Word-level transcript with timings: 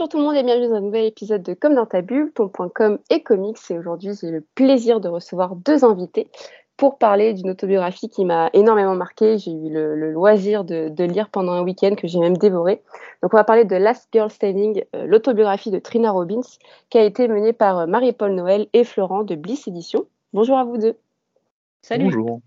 Bonjour 0.00 0.08
tout 0.08 0.16
le 0.16 0.24
monde 0.24 0.36
et 0.36 0.42
bienvenue 0.42 0.68
dans 0.68 0.76
un 0.76 0.80
nouvel 0.80 1.04
épisode 1.04 1.42
de 1.42 1.52
Comme 1.52 1.74
dans 1.74 1.84
ta 1.84 2.00
bulle, 2.00 2.32
ton.com 2.32 2.98
et 3.10 3.22
comics. 3.22 3.58
Et 3.68 3.78
aujourd'hui, 3.78 4.12
j'ai 4.18 4.30
le 4.30 4.40
plaisir 4.54 4.98
de 4.98 5.10
recevoir 5.10 5.56
deux 5.56 5.84
invités 5.84 6.30
pour 6.78 6.96
parler 6.96 7.34
d'une 7.34 7.50
autobiographie 7.50 8.08
qui 8.08 8.24
m'a 8.24 8.48
énormément 8.54 8.94
marqué. 8.94 9.36
J'ai 9.36 9.50
eu 9.50 9.68
le, 9.68 10.10
loisir 10.10 10.64
de, 10.64 11.04
lire 11.04 11.28
pendant 11.28 11.52
un 11.52 11.62
week-end 11.62 11.96
que 11.96 12.08
j'ai 12.08 12.18
même 12.18 12.38
dévoré. 12.38 12.82
Donc, 13.22 13.34
on 13.34 13.36
va 13.36 13.44
parler 13.44 13.66
de 13.66 13.76
Last 13.76 14.08
Girl 14.10 14.30
Standing, 14.30 14.82
euh, 14.96 15.04
l'autobiographie 15.04 15.70
de 15.70 15.78
Trina 15.78 16.12
Robbins, 16.12 16.48
qui 16.88 16.96
a 16.96 17.04
été 17.04 17.28
menée 17.28 17.52
par 17.52 17.80
euh, 17.80 17.86
Marie-Paul 17.86 18.34
Noël 18.34 18.68
et 18.72 18.84
Florent 18.84 19.22
de 19.22 19.34
Bliss 19.34 19.68
Édition. 19.68 20.06
Bonjour 20.32 20.56
à 20.56 20.64
vous 20.64 20.78
deux. 20.78 20.96
Salut. 21.82 22.04
Bonjour. 22.04 22.40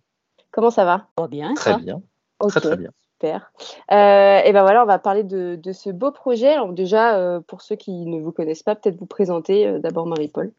Comment 0.50 0.72
ça 0.72 0.86
va? 0.86 1.06
Oh, 1.18 1.28
Bien. 1.28 1.54
Très 1.54 1.78
bien. 1.78 2.02
Très, 2.40 2.60
très 2.60 2.78
bien. 2.78 2.90
Euh, 3.24 4.42
et 4.44 4.52
ben 4.52 4.62
voilà, 4.62 4.84
on 4.84 4.86
va 4.86 5.00
parler 5.00 5.24
de, 5.24 5.60
ce 5.72 5.90
beau 5.90 6.12
projet. 6.12 6.56
Déjà, 6.72 7.18
euh, 7.18 7.40
pour 7.40 7.62
ceux 7.62 7.76
qui 7.76 7.92
ne 7.92 8.20
vous 8.20 8.32
connaissent 8.32 8.64
pas, 8.64 8.76
peut-être 8.76 8.98
vous 8.98 9.06
présenter 9.06 9.68
euh, 9.68 9.80
d'abord 9.80 10.06
Marie-Paul. 10.06 10.52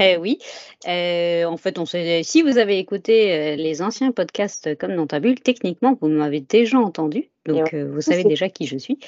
Eh 0.00 0.16
oui, 0.16 0.40
en 0.84 1.56
fait, 1.56 1.78
si 2.24 2.42
vous 2.42 2.58
avez 2.58 2.78
écouté 2.78 3.54
les 3.54 3.82
anciens 3.82 4.10
podcasts 4.10 4.76
comme 4.78 4.96
dans 4.96 5.06
ta 5.06 5.20
bulle, 5.20 5.40
techniquement, 5.40 5.96
vous 6.00 6.08
m'avez 6.08 6.40
déjà 6.40 6.78
entendu. 6.78 7.30
Donc, 7.46 7.74
euh, 7.74 7.88
vous 7.92 8.00
savez 8.00 8.24
déjà 8.24 8.48
qui 8.48 8.66
je 8.66 8.76
suis. 8.76 8.98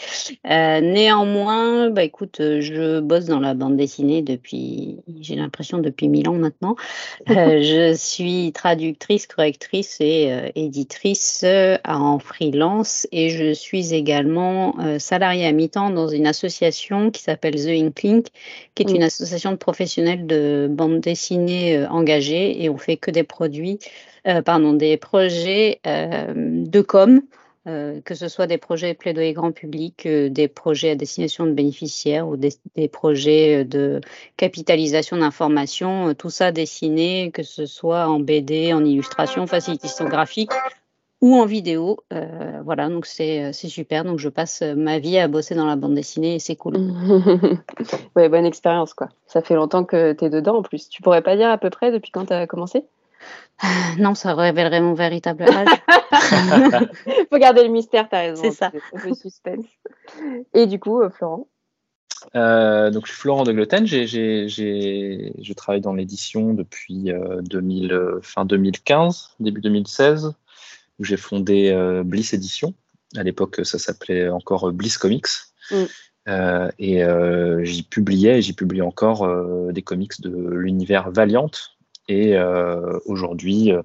Euh, 0.50 0.81
néanmoins, 0.81 1.91
bah, 1.91 2.05
écoute, 2.05 2.41
euh, 2.41 2.61
je 2.61 3.00
bosse 3.00 3.27
dans 3.27 3.41
la 3.41 3.55
bande 3.55 3.77
dessinée 3.77 4.22
depuis, 4.22 4.98
j'ai 5.20 5.34
l'impression, 5.34 5.78
depuis 5.78 6.08
mille 6.08 6.28
ans 6.28 6.34
maintenant. 6.34 6.77
je 7.27 7.95
suis 7.97 8.53
traductrice, 8.53 9.27
correctrice 9.27 9.97
et 10.00 10.30
éditrice 10.55 11.45
en 11.84 12.19
freelance 12.19 13.06
et 13.12 13.30
je 13.30 13.53
suis 13.53 13.95
également 13.95 14.77
salariée 14.98 15.47
à 15.47 15.52
mi-temps 15.52 15.91
dans 15.91 16.08
une 16.08 16.27
association 16.27 17.11
qui 17.11 17.23
s'appelle 17.23 17.55
The 17.55 17.69
Inkling, 17.69 18.23
qui 18.75 18.83
est 18.83 18.91
une 18.91 19.02
association 19.02 19.52
de 19.52 19.56
professionnels 19.56 20.27
de 20.27 20.69
bande 20.70 21.00
dessinée 21.00 21.86
engagés 21.86 22.62
et 22.62 22.69
on 22.69 22.78
fait 22.78 22.97
que 22.97 23.11
des 23.11 23.25
produits, 23.25 23.78
pardon, 24.45 24.73
des 24.73 24.97
projets 24.97 25.80
de 25.84 26.80
com. 26.80 27.23
Euh, 27.69 28.00
que 28.02 28.14
ce 28.14 28.28
soit 28.28 28.47
des 28.47 28.56
projets 28.56 28.94
plaidoyer 28.94 29.34
grand 29.34 29.52
public, 29.52 30.06
euh, 30.06 30.30
des 30.30 30.48
projets 30.48 30.91
à 30.91 30.94
destination 30.94 31.44
de 31.44 31.52
bénéficiaires 31.52 32.27
ou 32.27 32.36
des, 32.36 32.88
projets 32.88 33.58
euh, 33.58 33.64
de 33.64 34.00
capitalisation 34.38 35.19
d'informations, 35.19 36.14
tout 36.14 36.30
ça 36.30 36.50
dessiné, 36.50 37.30
que 37.30 37.42
ce 37.42 37.66
soit 37.66 38.06
en 38.08 38.20
BD, 38.20 38.72
en 38.72 38.83
illustration, 38.84 39.46
facilitation 39.46 40.06
graphique 40.06 40.52
ou 41.20 41.34
en 41.34 41.44
vidéo. 41.44 41.98
voilà, 42.64 42.89
donc 42.89 43.05
c'est 43.05 43.52
super. 43.52 44.05
Donc 44.05 44.19
je 44.19 44.28
passe 44.28 44.62
ma 44.62 44.98
vie 44.98 45.19
à 45.19 45.28
bosser 45.28 45.55
dans 45.56 45.66
la 45.66 45.77
bande 45.77 45.94
dessinée 45.94 46.36
et 46.36 46.39
c'est 46.39 46.56
cool. 46.56 46.77
ouais, 48.16 48.28
bonne 48.28 48.46
expérience 48.46 48.94
quoi. 48.94 49.08
Ça 49.27 49.42
fait 49.42 49.56
longtemps 49.56 49.84
que 49.84 50.12
tu 50.12 50.24
es 50.24 50.30
dedans 50.30 50.58
en 50.58 50.62
plus. 50.62 50.89
Tu 50.89 51.02
pourrais 51.02 51.22
pas 51.22 51.36
dire 51.36 51.50
à 51.50 51.58
peu 51.58 51.70
près 51.70 51.91
depuis 51.91 52.12
quand 52.12 52.27
tu 52.27 52.33
as 52.33 52.46
commencé? 52.46 52.84
non, 53.98 54.14
ça 54.14 54.34
révélerait 54.34 54.80
mon 54.80 54.94
véritable 54.94 55.44
âge. 55.44 55.69
Faut 57.30 57.38
garder 57.38 57.62
le 57.62 57.70
mystère, 57.70 58.08
t'as 58.08 58.20
raison. 58.20 58.42
C'est 58.42 58.52
ça. 58.52 58.72
Le 59.05 59.14
suspense. 59.14 59.66
Et 60.55 60.66
du 60.66 60.78
coup, 60.78 61.00
euh, 61.00 61.11
Florent? 61.11 61.48
Euh, 62.34 62.90
donc, 62.90 63.06
je 63.06 63.12
suis 63.12 63.20
Florent 63.20 63.45
de 63.45 63.52
Gloten. 63.52 63.86
je 63.86 65.52
travaille 65.52 65.80
dans 65.80 65.95
l'édition 65.95 66.55
depuis 66.55 67.12
2000, 67.42 67.92
euh, 67.92 68.20
fin 68.23 68.45
2015, 68.45 69.35
début 69.40 69.61
2016, 69.61 70.35
où 70.98 71.05
j'ai 71.05 71.17
fondé 71.17 71.73
Bliss 72.05 72.35
Édition. 72.35 72.74
À 73.17 73.23
l'époque, 73.23 73.61
ça 73.64 73.79
s'appelait 73.79 74.29
encore 74.29 74.73
Bliss 74.73 74.98
Comics. 74.98 75.27
Mm. 75.70 75.85
et 76.79 77.02
j'y 77.62 77.83
publiais, 77.83 78.42
j'y 78.42 78.52
publie 78.52 78.83
encore 78.83 79.29
des 79.73 79.83
comics 79.83 80.20
de 80.20 80.30
l'univers 80.50 81.11
Valiant, 81.11 81.50
et 82.08 82.36
euh, 82.36 82.98
aujourd'hui 83.05 83.73
euh, 83.73 83.83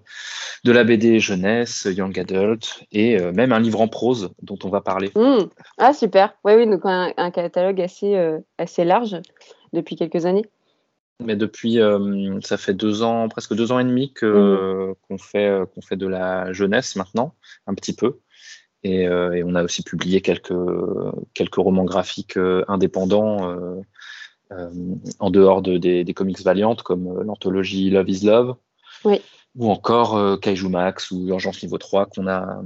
de 0.63 0.71
la 0.71 0.83
BD 0.83 1.19
jeunesse, 1.19 1.87
young 1.91 2.17
adult 2.17 2.83
et 2.91 3.19
euh, 3.19 3.31
même 3.33 3.51
un 3.51 3.59
livre 3.59 3.81
en 3.81 3.87
prose 3.87 4.31
dont 4.41 4.57
on 4.63 4.69
va 4.69 4.81
parler. 4.81 5.11
Mmh. 5.15 5.49
Ah 5.77 5.93
super, 5.93 6.33
oui 6.43 6.53
oui 6.55 6.65
donc 6.65 6.81
un, 6.85 7.31
catalogue 7.31 7.81
assez 7.81 8.15
assez 8.57 8.85
large 8.85 9.17
depuis 9.73 9.95
quelques 9.95 10.25
années. 10.25 10.45
Mais 11.23 11.35
depuis, 11.35 11.79
ça 12.41 12.57
fait 12.57 12.73
deux 12.73 13.03
ans, 13.03 13.29
presque 13.29 13.53
deux 13.53 13.71
ans 13.71 13.79
et 13.79 13.83
demi 13.83 14.11
que 14.13 14.25
mmh. 14.25 14.95
qu'on 15.07 15.17
fait 15.17 15.61
qu'on 15.73 15.81
fait 15.81 15.95
de 15.95 16.07
la 16.07 16.51
jeunesse 16.53 16.95
maintenant, 16.95 17.35
un 17.67 17.75
petit 17.75 17.95
peu. 17.95 18.19
Et, 18.85 19.03
et 19.03 19.43
on 19.45 19.55
a 19.55 19.63
aussi 19.63 19.83
publié 19.83 20.21
quelques 20.21 20.53
quelques 21.33 21.55
romans 21.55 21.85
graphiques 21.85 22.37
indépendants 22.67 23.55
en 25.19 25.29
dehors 25.29 25.61
des, 25.61 26.13
comics 26.15 26.41
valiantes 26.41 26.83
comme 26.83 27.07
euh, 27.07 27.23
l'anthologie 27.23 27.89
Love 27.89 28.09
is 28.09 28.25
Love, 28.25 28.55
ou 29.55 29.69
encore 29.69 30.15
euh, 30.15 30.37
Kaiju 30.37 30.69
Max 30.69 31.11
ou 31.11 31.27
Urgence 31.27 31.61
Niveau 31.63 31.77
3 31.77 32.07
qu'on 32.07 32.27
a 32.27 32.61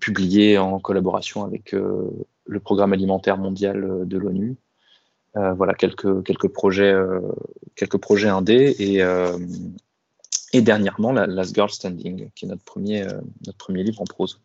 publié 0.00 0.58
en 0.58 0.78
collaboration 0.78 1.44
avec 1.44 1.72
le 1.72 2.60
Programme 2.60 2.92
alimentaire 2.92 3.36
mondial 3.36 4.06
de 4.06 4.18
l'ONU. 4.18 4.56
voilà 5.34 5.74
quelques, 5.74 6.22
quelques 6.24 6.48
projets 6.48 6.94
quelques 7.74 7.98
projets 7.98 8.28
indés 8.28 8.74
et, 8.78 9.02
et 10.52 10.62
dernièrement 10.62 11.12
la 11.12 11.26
Last 11.26 11.54
Girl 11.54 11.68
Standing 11.68 12.30
qui 12.34 12.46
est 12.46 12.48
notre 12.48 12.64
premier 12.64 13.04
notre 13.46 13.58
premier 13.58 13.82
livre 13.82 14.00
en 14.00 14.06
prose. 14.06 14.40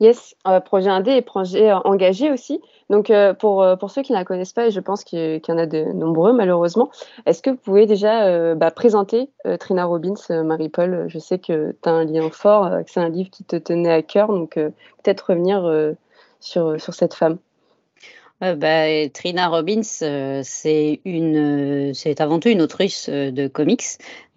Yes, 0.00 0.34
euh, 0.48 0.60
projet 0.60 0.88
indé 0.88 1.12
et 1.12 1.20
projet 1.20 1.70
euh, 1.70 1.78
engagé 1.84 2.32
aussi. 2.32 2.62
Donc, 2.88 3.10
euh, 3.10 3.34
pour, 3.34 3.66
pour 3.78 3.90
ceux 3.90 4.00
qui 4.00 4.12
ne 4.12 4.16
la 4.16 4.24
connaissent 4.24 4.54
pas, 4.54 4.66
et 4.66 4.70
je 4.70 4.80
pense 4.80 5.04
qu'il 5.04 5.42
y, 5.46 5.52
en 5.52 5.58
a 5.58 5.66
de 5.66 5.92
nombreux 5.92 6.32
malheureusement, 6.32 6.90
est-ce 7.26 7.42
que 7.42 7.50
vous 7.50 7.58
pouvez 7.58 7.84
déjà 7.84 8.54
bah, 8.54 8.70
présenter 8.70 9.30
Trina 9.60 9.84
Robbins, 9.84 10.14
Marie-Paul? 10.30 11.04
Je 11.08 11.18
sais 11.18 11.38
que 11.38 11.76
tu 11.82 11.88
as 11.88 11.92
un 11.92 12.04
lien 12.04 12.30
fort, 12.30 12.70
que 12.84 12.90
c'est 12.90 13.00
un 13.00 13.10
livre 13.10 13.30
qui 13.30 13.44
te 13.44 13.56
tenait 13.56 13.92
à 13.92 14.02
cœur, 14.02 14.28
donc 14.28 14.54
peut-être 14.54 15.30
revenir 15.30 15.70
sur, 16.40 16.80
sur 16.80 16.94
cette 16.94 17.14
femme. 17.14 17.38
Bah, 18.40 19.08
Trina 19.12 19.48
Robbins, 19.48 19.82
c'est 19.82 21.00
une, 21.04 21.92
c'est 21.92 22.22
avant 22.22 22.40
tout 22.40 22.48
une 22.48 22.62
autrice 22.62 23.10
de 23.10 23.48
comics, 23.48 23.84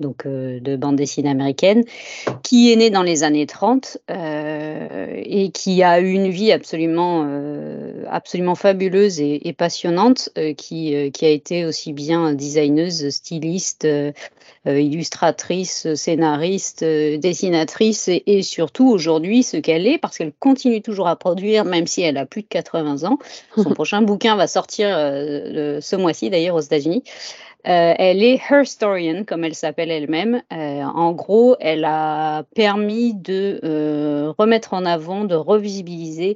donc 0.01 0.27
de 0.27 0.75
bande 0.75 0.97
dessinée 0.97 1.29
américaine, 1.29 1.85
qui 2.43 2.73
est 2.73 2.75
née 2.75 2.89
dans 2.89 3.03
les 3.03 3.23
années 3.23 3.45
30 3.45 3.99
et 4.09 5.51
qui 5.53 5.83
a 5.83 6.01
eu 6.01 6.11
une 6.11 6.27
vie 6.27 6.51
absolument, 6.51 7.25
absolument 8.09 8.55
fabuleuse 8.55 9.21
et, 9.21 9.53
passionnante, 9.57 10.29
qui, 10.57 11.11
qui 11.13 11.25
a 11.25 11.29
été 11.29 11.63
aussi 11.63 11.93
bien 11.93 12.33
designeuse, 12.33 13.09
styliste, 13.09 13.87
illustratrice, 14.65 15.93
scénariste, 15.95 16.83
dessinatrice 16.83 18.07
et, 18.07 18.23
et 18.25 18.41
surtout 18.41 18.89
aujourd'hui 18.89 19.43
ce 19.43 19.57
qu'elle 19.57 19.87
est, 19.87 19.97
parce 19.97 20.17
qu'elle 20.17 20.33
continue 20.39 20.81
toujours 20.81 21.07
à 21.07 21.15
produire, 21.15 21.65
même 21.65 21.87
si 21.87 22.01
elle 22.01 22.17
a 22.17 22.25
plus 22.25 22.43
de 22.43 22.47
80 22.47 23.03
ans. 23.03 23.19
Son 23.55 23.69
prochain 23.73 24.01
bouquin 24.01 24.35
va 24.35 24.47
sortir 24.47 24.87
ce 24.87 25.95
mois-ci 25.95 26.29
d'ailleurs 26.29 26.55
aux 26.55 26.61
États-Unis. 26.61 27.03
Euh, 27.65 27.93
elle 27.97 28.23
est 28.23 28.41
her 28.49 28.63
historian, 28.63 29.23
comme 29.23 29.45
elle 29.45 29.55
s'appelle 29.55 29.89
elle-même. 29.89 30.41
Euh, 30.51 30.83
en 30.83 31.13
gros, 31.13 31.55
elle 31.61 31.85
a 31.85 32.43
permis 32.55 33.13
de 33.13 33.61
euh, 33.63 34.33
remettre 34.37 34.73
en 34.73 34.85
avant, 34.85 35.23
de 35.23 35.35
revisibiliser 35.35 36.35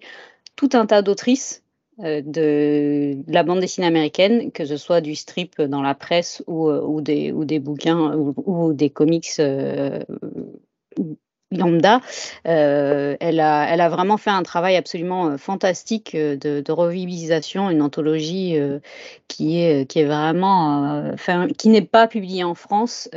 tout 0.55 0.69
un 0.73 0.85
tas 0.85 1.01
d'autrices 1.01 1.63
de, 1.99 3.17
la 3.27 3.43
bande 3.43 3.59
dessinée 3.59 3.87
américaine, 3.87 4.51
que 4.51 4.65
ce 4.65 4.77
soit 4.77 5.01
du 5.01 5.15
strip 5.15 5.61
dans 5.61 5.81
la 5.81 5.95
presse 5.95 6.43
ou, 6.47 6.69
ou, 6.69 7.01
des, 7.01 7.31
ou 7.31 7.45
des, 7.45 7.59
bouquins 7.59 8.13
ou, 8.15 8.73
des 8.73 8.89
comics 8.89 9.39
lambda, 11.51 12.01
euh, 12.47 13.15
elle, 13.19 13.39
a, 13.39 13.67
elle 13.69 13.81
a 13.81 13.89
vraiment 13.89 14.17
fait 14.17 14.29
un 14.29 14.43
travail 14.43 14.75
absolument 14.75 15.27
euh, 15.27 15.37
fantastique 15.37 16.15
euh, 16.15 16.35
de, 16.35 16.61
de 16.61 16.71
revivilisation, 16.71 17.69
une 17.69 17.81
anthologie 17.81 18.57
qui, 19.27 19.59
est, 19.61 19.89
qui 19.89 19.99
est 19.99 20.05
vraiment, 20.05 21.13
qui 21.57 21.69
n'est 21.69 21.81
pas 21.81 22.07
publiée 22.07 22.43
en 22.43 22.55
France, 22.55 23.09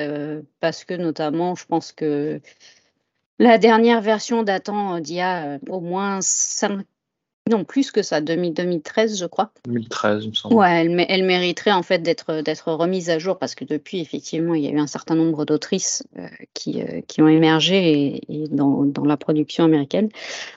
parce 0.61 0.85
que 0.85 0.95
notamment, 0.95 1.55
je 1.55 1.65
pense 1.67 1.93
que 1.93 2.41
la 3.39 3.59
dernière 3.59 4.01
version 4.01 4.43
datant 4.43 5.01
d'il 5.01 5.17
y 5.17 5.21
a 5.21 5.59
au 5.69 5.81
moins 5.81 6.21
5 6.21 6.85
non, 7.49 7.65
plus 7.65 7.91
que 7.91 8.03
ça, 8.03 8.21
2013, 8.21 9.19
je 9.19 9.27
crois. 9.27 9.51
2013, 9.67 10.25
il 10.25 10.31
me 10.31 10.35
semble. 10.35 10.55
Ouais, 10.55 10.83
elle, 10.83 11.07
elle 11.09 11.25
mériterait 11.25 11.73
en 11.73 11.83
fait 11.83 11.99
d'être, 11.99 12.43
d'être 12.43 12.71
remise 12.73 13.11
à 13.11 13.19
jour 13.19 13.39
parce 13.39 13.55
que 13.55 13.65
depuis, 13.65 14.01
effectivement, 14.01 14.55
il 14.55 14.63
y 14.63 14.69
a 14.69 14.71
eu 14.71 14.79
un 14.79 14.87
certain 14.87 15.15
nombre 15.15 15.45
d'autrices 15.45 16.05
euh, 16.19 16.29
qui, 16.55 16.83
euh, 16.83 17.01
qui 17.09 17.23
ont 17.23 17.29
émergé 17.29 18.21
et, 18.29 18.49
dans, 18.51 18.85
dans, 18.85 19.05
la 19.05 19.17
production 19.17 19.65
américaine. 19.65 20.11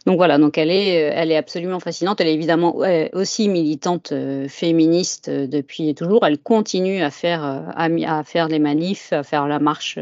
Donc 0.06 0.18
voilà, 0.18 0.38
donc 0.38 0.58
elle 0.58 0.70
est, 0.70 1.10
euh, 1.10 1.14
elle 1.16 1.32
est 1.32 1.38
absolument 1.38 1.80
fascinante. 1.80 2.20
Elle 2.22 2.28
est 2.28 2.34
évidemment 2.34 2.76
aussi 3.14 3.48
militante 3.48 4.14
féministe 4.50 5.30
depuis 5.30 5.96
toujours. 5.96 6.26
Elle 6.26 6.38
continue 6.38 7.02
à 7.02 7.10
faire, 7.10 7.44
à, 7.44 7.86
à, 7.86 8.24
faire 8.24 8.50
les 8.50 8.60
manifs, 8.60 9.14
à 9.14 9.24
faire 9.24 9.48
la 9.48 9.60
marche. 9.60 9.98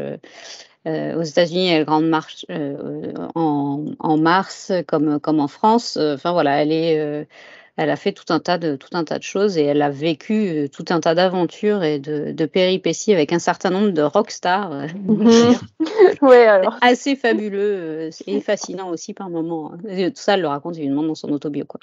Euh, 0.86 1.16
aux 1.16 1.22
États-Unis, 1.22 1.76
une 1.76 1.84
grande 1.84 2.08
marche 2.08 2.44
euh, 2.50 3.12
en, 3.34 3.84
en, 3.98 4.16
mars, 4.16 4.72
comme, 4.88 5.20
comme 5.20 5.40
en 5.40 5.48
France. 5.48 5.96
Enfin 5.96 6.32
voilà, 6.32 6.62
elle 6.62 6.72
est, 6.72 7.26
elle 7.76 7.90
a 7.90 7.96
fait 7.96 8.12
tout 8.12 8.30
un 8.32 8.38
tas 8.38 8.58
de, 8.58 8.76
tout 8.76 8.90
un 8.92 9.04
tas 9.04 9.18
de 9.18 9.22
choses 9.22 9.56
et 9.56 9.64
elle 9.64 9.80
a 9.80 9.88
vécu 9.88 10.48
euh, 10.48 10.68
tout 10.68 10.84
un 10.90 11.00
tas 11.00 11.14
d'aventures 11.14 11.82
et 11.82 11.98
de, 11.98 12.46
péripéties 12.46 13.12
avec 13.12 13.32
un 13.32 13.38
certain 13.38 13.70
nombre 13.70 13.90
de 13.90 14.02
rockstars. 14.02 14.72
Euh, 14.72 14.86
mhm. 15.06 15.54
ouais, 16.22 16.46
alors. 16.46 16.76
Assez 16.82 17.16
fabuleux 17.16 18.10
et 18.26 18.40
fascinant 18.40 18.90
aussi 18.90 19.14
par 19.14 19.30
moments. 19.30 19.72
Hein. 19.72 20.10
Tout 20.10 20.12
ça, 20.16 20.34
elle 20.34 20.42
le 20.42 20.48
raconte 20.48 20.76
évidemment 20.76 21.02
dans 21.02 21.14
son 21.14 21.30
autobio. 21.30 21.64
Quoi. 21.64 21.80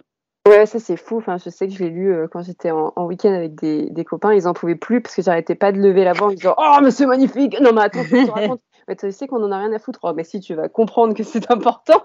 Ouais, 0.48 0.66
ça 0.68 0.80
c'est 0.80 0.98
fou. 0.98 1.18
Enfin, 1.18 1.38
je 1.44 1.50
sais 1.50 1.68
que 1.68 1.74
je 1.74 1.84
l'ai 1.84 1.90
lu 1.90 2.16
quand 2.32 2.44
j'étais 2.44 2.72
en, 2.72 2.94
week-end 3.06 3.34
avec 3.34 3.56
des, 3.56 3.90
des, 3.90 4.06
copains. 4.06 4.34
Ils 4.34 4.48
en 4.48 4.54
pouvaient 4.54 4.76
plus 4.76 5.02
parce 5.02 5.16
que 5.16 5.22
j'arrêtais 5.24 5.56
pas 5.56 5.72
de 5.72 5.80
lever 5.80 6.04
la 6.04 6.14
voix 6.14 6.28
en 6.28 6.32
disant 6.32 6.56
Oh, 6.58 6.78
mais 6.84 6.92
c'est 6.92 7.06
magnifique 7.08 7.60
Non, 7.60 7.74
mais 7.74 7.82
attends, 7.82 8.04
je 8.04 8.26
te 8.26 8.32
raconte 8.32 8.62
mais 8.90 8.96
tu 8.96 9.12
sais 9.12 9.28
qu'on 9.28 9.44
en 9.44 9.52
a 9.52 9.60
rien 9.60 9.72
à 9.72 9.78
foutre. 9.78 10.00
Oh, 10.02 10.14
mais 10.14 10.24
si 10.24 10.40
tu 10.40 10.56
vas 10.56 10.68
comprendre 10.68 11.14
que 11.14 11.22
c'est 11.24 11.50
important. 11.52 12.04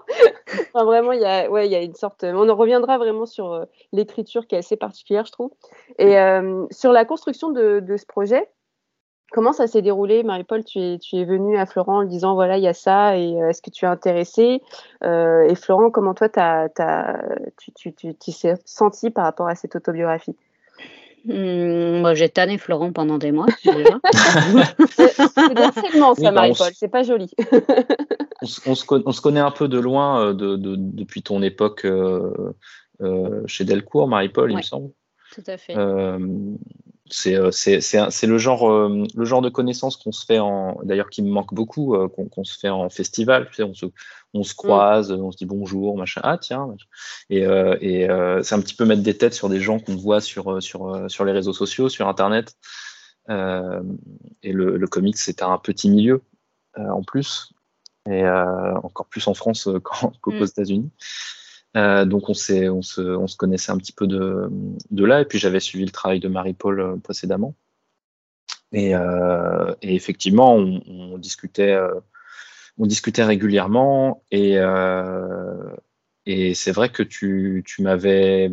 vraiment, 0.73 1.11
il 1.11 1.19
y 1.19 1.25
a, 1.25 1.49
ouais, 1.49 1.67
y 1.67 1.75
a 1.75 1.81
une 1.81 1.95
sorte. 1.95 2.23
On 2.23 2.47
en 2.47 2.55
reviendra 2.55 2.99
vraiment 2.99 3.25
sur 3.25 3.51
euh, 3.51 3.65
l'écriture 3.91 4.45
qui 4.45 4.53
est 4.53 4.59
assez 4.59 4.77
particulière, 4.77 5.25
je 5.25 5.31
trouve. 5.31 5.51
Et 5.97 6.17
euh, 6.19 6.65
sur 6.69 6.91
la 6.91 7.03
construction 7.03 7.49
de, 7.49 7.83
ce 7.97 8.05
projet, 8.05 8.47
comment 9.31 9.51
ça 9.51 9.65
s'est 9.65 9.81
déroulé, 9.81 10.21
Marie-Paul 10.21 10.63
tu 10.63 10.77
es, 10.79 10.99
tu 10.99 11.15
es 11.15 11.25
venue 11.25 11.57
à 11.57 11.65
Florent 11.65 12.01
en 12.01 12.03
disant 12.03 12.35
voilà, 12.35 12.57
il 12.59 12.63
y 12.63 12.67
a 12.67 12.73
ça, 12.73 13.17
et 13.17 13.41
euh, 13.41 13.49
est-ce 13.49 13.63
que 13.63 13.71
tu 13.71 13.85
es 13.85 13.87
intéressée? 13.87 14.61
Et 15.03 15.55
Florent, 15.55 15.89
comment 15.89 16.13
toi, 16.13 16.29
tu, 16.29 17.71
tu, 17.73 17.93
tu, 17.93 18.15
tu 18.15 18.31
t'es 18.31 18.53
senti 18.63 19.09
par 19.09 19.23
rapport 19.23 19.47
à 19.47 19.55
cette 19.55 19.75
autobiographie? 19.75 20.35
Mmh, 21.25 22.01
moi, 22.01 22.13
j'ai 22.13 22.29
tanné 22.29 22.57
Florent 22.57 22.91
pendant 22.91 23.17
des 23.17 23.31
mois. 23.31 23.47
c'est 23.63 23.71
harcèlement, 25.57 26.13
ça, 26.15 26.31
Marie-Paul. 26.31 26.71
C'est 26.73 26.87
pas 26.87 27.03
joli. 27.03 27.31
on, 28.65 28.75
se, 28.75 29.21
connaît 29.21 29.39
un 29.39 29.51
peu 29.51 29.67
de 29.67 29.79
loin 29.79 30.27
euh, 30.27 30.33
de, 30.33 30.55
depuis 30.55 31.23
ton 31.23 31.41
époque 31.41 31.85
euh, 31.85 32.53
euh, 33.01 33.41
chez 33.47 33.65
Delcourt, 33.65 34.07
Marie-Paul, 34.07 34.51
il 34.51 34.57
me 34.57 34.61
semble. 34.61 34.91
Tout 35.33 35.43
à 35.47 35.57
fait. 35.57 35.75
C'est 37.09 37.35
le 37.37 38.37
genre 38.37 38.69
le 38.69 39.25
genre 39.25 39.41
de 39.41 39.49
connaissances 39.49 39.95
qu'on 39.95 40.11
se 40.11 40.25
fait 40.25 40.39
en 40.39 40.79
d'ailleurs 40.83 41.09
qui 41.09 41.21
me 41.21 41.29
manque 41.29 41.53
beaucoup 41.53 41.95
qu'on 42.09 42.43
se 42.43 42.57
fait 42.57 42.69
en 42.69 42.89
festival 42.89 43.47
on 43.59 43.73
se 43.73 43.85
on 44.35 44.43
se 44.43 44.53
mm. 44.53 44.55
croise, 44.55 45.11
on 45.11 45.31
se 45.31 45.37
dit 45.37 45.45
bonjour, 45.45 45.97
machin. 45.97 46.21
Ah 46.23 46.37
tiens. 46.37 46.75
Et, 47.29 47.45
euh, 47.45 47.77
et 47.81 48.09
euh, 48.09 48.43
c'est 48.43 48.53
un 48.53 48.61
petit 48.61 48.75
peu 48.75 48.85
mettre 48.85 49.01
des 49.01 49.17
têtes 49.17 49.33
sur 49.33 49.49
des 49.49 49.61
gens 49.61 49.79
qu'on 49.79 49.95
voit 49.95 50.21
sur, 50.21 50.51
euh, 50.51 50.59
sur, 50.59 51.09
sur 51.09 51.25
les 51.25 51.31
réseaux 51.31 51.53
sociaux, 51.53 51.89
sur 51.89 52.07
Internet. 52.07 52.55
et 53.29 54.51
le, 54.51 54.77
le 54.77 54.87
comics, 54.87 55.17
c'est 55.17 55.41
un 55.41 55.57
petit 55.57 55.89
milieu 55.89 56.21
en 56.77 57.03
plus, 57.03 57.53
et 58.09 58.27
encore 58.27 59.07
plus 59.07 59.25
en 59.27 59.33
France 59.33 59.69
qu'aux 59.81 60.31
mm. 60.31 60.43
États-Unis. 60.43 60.91
Donc 61.75 62.29
on, 62.29 62.33
se, 62.33 62.69
on 62.69 62.81
se 63.27 63.37
connaissait 63.37 63.71
un 63.71 63.77
petit 63.77 63.91
peu 63.91 64.07
de, 64.07 64.49
là, 64.91 65.21
et 65.21 65.25
puis 65.25 65.39
j'avais 65.39 65.59
suivi 65.59 65.85
le 65.85 65.91
travail 65.91 66.19
de 66.19 66.27
Marie-Paul 66.27 66.99
précédemment. 67.01 67.55
Et, 68.71 68.91
et, 68.91 69.95
effectivement, 69.95 70.55
on, 70.55 71.17
discutait 71.17 71.77
régulièrement 73.23 74.23
et, 74.31 74.57
euh, 74.57 76.53
c'est 76.53 76.71
vrai 76.71 76.89
que 76.89 77.03
tu, 77.03 77.63
m'avais 77.79 78.49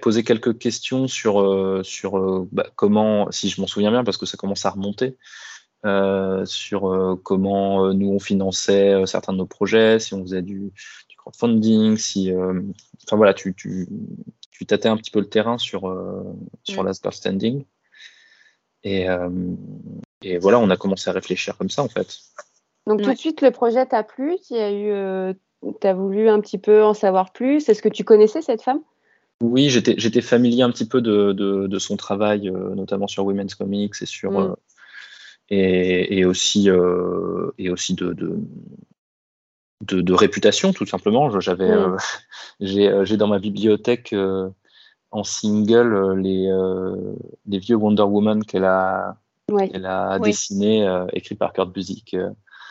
posé 0.00 0.24
quelques 0.24 0.58
questions 0.58 1.06
sur, 1.06 1.40
euh, 1.40 1.82
euh, 2.04 2.48
bah, 2.50 2.66
comment, 2.76 3.30
si 3.30 3.48
je 3.48 3.60
m'en 3.60 3.66
souviens 3.66 3.90
bien, 3.90 4.04
parce 4.04 4.16
que 4.16 4.26
ça 4.26 4.36
commence 4.36 4.64
à 4.64 4.70
remonter, 4.70 5.16
sur 6.46 7.20
comment 7.22 7.92
nous 7.94 8.08
on 8.08 8.18
finançait 8.18 9.06
certains 9.06 9.32
de 9.32 9.38
nos 9.38 9.46
projets, 9.46 10.00
si 10.00 10.14
on 10.14 10.22
faisait 10.22 10.42
du 10.42 10.72
crowdfunding, 11.32 11.96
si, 11.96 12.32
enfin 12.32 13.16
voilà, 13.16 13.34
tu, 13.34 13.54
tu, 13.54 13.88
tu 14.50 14.66
tâtais 14.66 14.88
un 14.88 14.96
petit 14.96 15.10
peu 15.10 15.20
le 15.20 15.28
terrain 15.28 15.58
sur, 15.58 15.92
sur 16.64 16.82
mm. 16.82 16.86
Last 16.86 17.10
Standing. 17.10 17.64
Et, 18.84 19.06
et 20.22 20.38
voilà, 20.38 20.58
on 20.58 20.70
a 20.70 20.76
commencé 20.76 21.10
à 21.10 21.12
réfléchir 21.12 21.56
comme 21.58 21.70
ça 21.70 21.82
en 21.82 21.88
fait. 21.88 22.20
Donc 22.86 23.02
tout 23.02 23.12
de 23.12 23.18
suite, 23.18 23.42
le 23.42 23.50
projet 23.50 23.84
t'a 23.86 24.02
plu? 24.02 24.36
Tu 24.46 24.54
as, 24.54 24.70
eu, 24.70 24.90
euh, 24.90 25.32
as 25.82 25.92
voulu 25.92 26.28
un 26.28 26.40
petit 26.40 26.58
peu 26.58 26.82
en 26.82 26.94
savoir 26.94 27.32
plus? 27.32 27.68
Est-ce 27.68 27.82
que 27.82 27.88
tu 27.88 28.04
connaissais 28.04 28.42
cette 28.42 28.62
femme? 28.62 28.80
Oui, 29.42 29.68
j'étais 29.68 30.20
familier 30.22 30.62
un 30.62 30.70
petit 30.70 30.88
peu 30.88 31.02
de, 31.02 31.32
de, 31.32 31.78
son 31.78 31.96
travail, 31.96 32.48
euh, 32.48 32.74
notamment 32.74 33.06
sur 33.06 33.26
Women's 33.26 33.54
Comics 33.54 33.94
et, 34.00 34.06
sur, 34.06 34.32
mm. 34.32 34.36
euh, 34.36 34.54
et, 35.50 36.18
et, 36.18 36.24
aussi, 36.24 36.68
et 37.58 37.70
aussi 37.70 37.94
de, 37.94 38.12
de, 38.12 38.38
de, 39.82 40.12
réputation, 40.12 40.72
tout 40.72 40.86
simplement. 40.86 41.40
J'avais, 41.40 41.74
mm. 41.74 41.96
j'ai 42.60 43.16
dans 43.16 43.28
ma 43.28 43.38
bibliothèque 43.38 44.14
en 45.10 45.24
single 45.24 46.18
les, 46.20 46.50
les 47.46 47.58
vieux 47.58 47.76
Wonder 47.76 48.02
Woman 48.02 48.44
qu'elle 48.44 48.64
a, 48.64 49.16
qu'elle 49.48 49.86
a 49.86 50.18
dessiné, 50.18 50.86
écrit 51.12 51.34
par 51.34 51.52
Kurt 51.52 51.72
Busiek. 51.72 52.16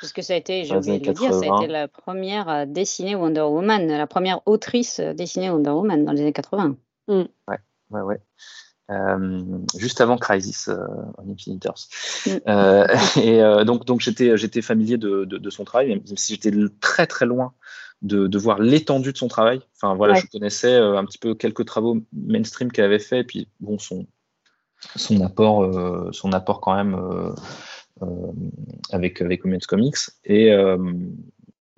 Parce 0.01 0.13
que 0.13 0.21
ça 0.21 0.33
a 0.33 0.35
été, 0.35 0.65
j'ai 0.65 0.75
oublié 0.75 0.99
de 0.99 1.07
le 1.07 1.13
dire, 1.13 1.33
ça 1.33 1.45
a 1.51 1.57
été 1.57 1.67
la 1.67 1.87
première 1.87 2.49
à 2.49 2.65
dessiner 2.65 3.15
Wonder 3.15 3.41
Woman, 3.41 3.87
la 3.87 4.07
première 4.07 4.41
autrice 4.45 4.99
à 4.99 5.13
dessiner 5.13 5.49
Wonder 5.49 5.71
Woman 5.71 6.03
dans 6.03 6.11
les 6.11 6.21
années 6.21 6.33
80. 6.33 6.75
Mm. 7.07 7.13
Ouais, 7.47 7.57
ouais, 7.91 8.01
ouais. 8.01 8.19
Euh, 8.91 9.43
juste 9.75 9.99
avant 9.99 10.17
Crisis 10.17 10.67
euh, 10.67 10.77
on. 11.17 11.25
Mm. 11.25 12.39
Euh, 12.47 12.87
et 13.21 13.65
donc, 13.65 13.85
donc 13.85 14.01
j'étais, 14.01 14.37
j'étais 14.37 14.61
familier 14.61 14.97
de, 14.97 15.25
de, 15.25 15.37
de, 15.37 15.49
son 15.49 15.63
travail, 15.63 15.89
même 15.89 16.01
si 16.15 16.35
j'étais 16.35 16.51
très 16.81 17.07
très 17.07 17.25
loin 17.25 17.53
de, 18.03 18.27
de 18.27 18.37
voir 18.37 18.59
l'étendue 18.59 19.11
de 19.11 19.17
son 19.17 19.27
travail. 19.27 19.61
Enfin 19.75 19.95
voilà, 19.95 20.15
je 20.15 20.27
connaissais 20.27 20.75
un 20.75 21.03
petit 21.05 21.17
peu 21.17 21.33
quelques 21.33 21.65
travaux 21.65 21.97
mainstream 22.13 22.71
qu'elle 22.71 22.85
avait 22.85 22.99
fait, 22.99 23.21
et 23.21 23.23
puis 23.23 23.47
bon, 23.59 23.79
son, 23.79 24.05
son 24.95 25.21
apport, 25.21 26.13
son 26.13 26.31
apport 26.31 26.61
quand 26.61 26.75
même 26.75 27.33
avec, 28.91 29.21
avec 29.21 29.43
Women's 29.45 29.65
Comics 29.65 29.97
et, 30.25 30.51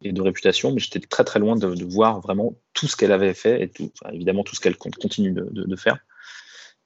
et 0.01 0.11
de 0.11 0.21
réputation, 0.21 0.73
mais 0.73 0.79
j'étais 0.79 0.99
très 0.99 1.23
très 1.23 1.39
loin 1.39 1.55
de, 1.55 1.73
de, 1.73 1.85
voir 1.85 2.19
vraiment 2.19 2.55
tout 2.73 2.87
ce 2.87 2.97
qu'elle 2.97 3.13
avait 3.13 3.33
fait 3.33 3.61
et 3.63 3.69
tout, 3.69 3.91
évidemment 4.11 4.43
tout 4.43 4.55
ce 4.55 4.59
qu'elle 4.59 4.75
continue 4.75 5.31
de, 5.31 5.47
de, 5.51 5.63
de 5.63 5.75
faire. 5.77 5.99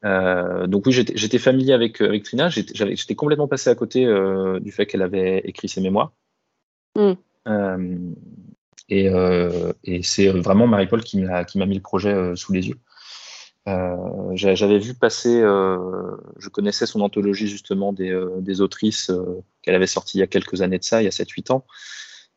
Euh, 0.03 0.67
donc 0.67 0.85
oui, 0.85 0.93
j'étais 0.93 1.37
familier 1.37 1.73
avec, 1.73 2.01
avec 2.01 2.23
Trina. 2.23 2.49
J'étais 2.49 3.15
complètement 3.15 3.47
passé 3.47 3.69
à 3.69 3.75
côté 3.75 4.05
euh, 4.05 4.59
du 4.59 4.71
fait 4.71 4.85
qu'elle 4.85 5.01
avait 5.01 5.39
écrit 5.39 5.69
ses 5.69 5.81
mémoires. 5.81 6.11
Mm. 6.95 7.11
Euh, 7.47 7.97
et, 8.89 9.09
et 9.83 10.03
c'est 10.03 10.27
vraiment 10.27 10.67
Marie-Paul 10.67 11.03
qui 11.03 11.17
m'a 11.19 11.65
mis 11.65 11.75
le 11.75 11.81
projet 11.81 12.35
sous 12.35 12.51
les 12.51 12.67
yeux. 12.67 12.77
Euh, 13.67 14.31
j'avais 14.33 14.79
vu 14.79 14.95
passer, 14.95 15.39
euh, 15.39 16.17
je 16.37 16.49
connaissais 16.49 16.87
son 16.87 17.01
anthologie 17.01 17.47
justement 17.47 17.93
des, 17.93 18.09
euh, 18.09 18.39
des 18.39 18.59
autrices 18.59 19.11
qu'elle 19.61 19.75
avait 19.75 19.87
sorti 19.87 20.17
il 20.17 20.21
y 20.21 20.23
a 20.23 20.27
quelques 20.27 20.61
années 20.61 20.79
de 20.79 20.83
ça, 20.83 21.01
il 21.01 21.05
y 21.05 21.07
a 21.07 21.11
7-8 21.11 21.51
ans. 21.51 21.65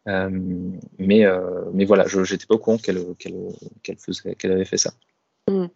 mais, 0.07 1.25
mais 1.73 1.85
voilà, 1.85 2.07
je 2.07 2.21
n'étais 2.21 2.47
pas 2.47 2.55
au 2.55 2.59
courant 2.59 2.79
qu'elle 2.79 3.03
qu'elle 3.19 4.53
avait 4.53 4.65
fait 4.67 4.77
ça. 4.77 4.93
Mmh. 5.49 5.67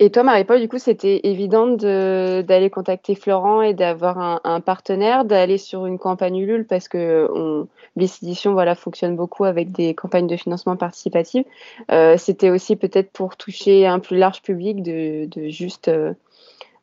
Et 0.00 0.10
toi, 0.10 0.22
Marie-Paul, 0.22 0.60
du 0.60 0.68
coup, 0.68 0.78
c'était 0.78 1.20
évident 1.24 1.66
d'aller 1.66 2.70
contacter 2.70 3.16
Florent 3.16 3.62
et 3.62 3.74
d'avoir 3.74 4.40
un, 4.44 4.60
partenaire, 4.60 5.24
d'aller 5.24 5.58
sur 5.58 5.86
une 5.86 5.98
campagne 5.98 6.36
Ulule 6.36 6.66
parce 6.66 6.88
que 6.88 7.28
on, 7.34 7.66
Édition 8.00 8.52
voilà, 8.52 8.76
fonctionne 8.76 9.16
beaucoup 9.16 9.44
avec 9.44 9.72
des 9.72 9.94
campagnes 9.94 10.28
de 10.28 10.36
financement 10.36 10.76
participatif. 10.76 11.44
Euh, 11.90 12.16
c'était 12.16 12.50
aussi 12.50 12.76
peut-être 12.76 13.10
pour 13.10 13.36
toucher 13.36 13.88
un 13.88 13.98
plus 13.98 14.16
large 14.16 14.40
public 14.40 14.84
de, 14.84 15.26
de 15.26 15.48
juste 15.48 15.88
euh, 15.88 16.14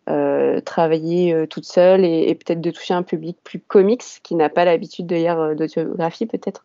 euh, 0.09 0.59
travailler 0.59 1.47
toute 1.49 1.65
seule 1.65 2.03
et, 2.03 2.29
et 2.29 2.35
peut-être 2.35 2.59
de 2.59 2.71
toucher 2.71 2.93
un 2.93 3.03
public 3.03 3.37
plus 3.45 3.61
comics 3.61 4.03
qui 4.23 4.35
n'a 4.35 4.49
pas 4.49 4.65
l'habitude 4.65 5.07
de 5.07 5.15
lire 5.15 5.55
d'autographie 5.55 6.25
peut-être. 6.25 6.64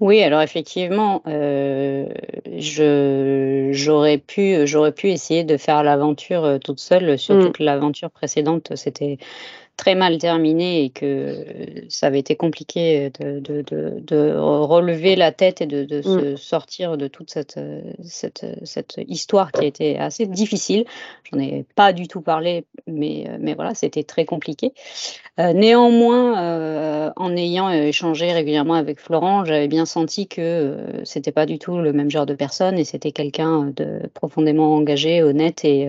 Oui, 0.00 0.22
alors 0.22 0.40
effectivement, 0.40 1.22
euh, 1.26 2.06
j'aurais 3.72 4.18
pu, 4.18 4.66
j'aurais 4.66 4.92
pu 4.92 5.08
essayer 5.08 5.44
de 5.44 5.56
faire 5.56 5.82
l'aventure 5.82 6.58
toute 6.64 6.80
seule, 6.80 7.18
surtout 7.18 7.48
mmh. 7.48 7.52
que 7.52 7.62
l'aventure 7.62 8.10
précédente, 8.10 8.74
c'était 8.76 9.18
très 9.78 9.94
mal 9.94 10.18
terminé 10.18 10.84
et 10.84 10.90
que 10.90 11.86
ça 11.88 12.08
avait 12.08 12.18
été 12.18 12.36
compliqué 12.36 13.10
de, 13.20 13.38
de, 13.38 13.62
de, 13.62 14.00
de 14.00 14.36
relever 14.36 15.14
la 15.16 15.30
tête 15.32 15.62
et 15.62 15.66
de, 15.66 15.84
de 15.84 16.02
se 16.02 16.36
sortir 16.36 16.98
de 16.98 17.06
toute 17.06 17.30
cette, 17.30 17.60
cette, 18.02 18.44
cette, 18.64 18.96
histoire 19.06 19.52
qui 19.52 19.60
a 19.60 19.64
été 19.64 19.96
assez 19.96 20.26
difficile. 20.26 20.84
J'en 21.30 21.38
ai 21.38 21.64
pas 21.76 21.92
du 21.92 22.08
tout 22.08 22.20
parlé, 22.20 22.64
mais, 22.88 23.30
mais 23.38 23.54
voilà, 23.54 23.72
c'était 23.74 24.02
très 24.02 24.24
compliqué. 24.24 24.72
Euh, 25.38 25.52
néanmoins, 25.52 26.42
euh, 26.42 27.10
en 27.14 27.36
ayant 27.36 27.70
échangé 27.70 28.32
régulièrement 28.32 28.74
avec 28.74 28.98
Florent, 28.98 29.44
j'avais 29.44 29.68
bien 29.68 29.86
senti 29.86 30.26
que 30.26 30.40
euh, 30.40 31.04
c'était 31.04 31.30
pas 31.30 31.46
du 31.46 31.60
tout 31.60 31.78
le 31.78 31.92
même 31.92 32.10
genre 32.10 32.26
de 32.26 32.34
personne 32.34 32.76
et 32.78 32.84
c'était 32.84 33.12
quelqu'un 33.12 33.72
de 33.76 34.00
profondément 34.12 34.74
engagé, 34.74 35.22
honnête 35.22 35.64
et 35.64 35.88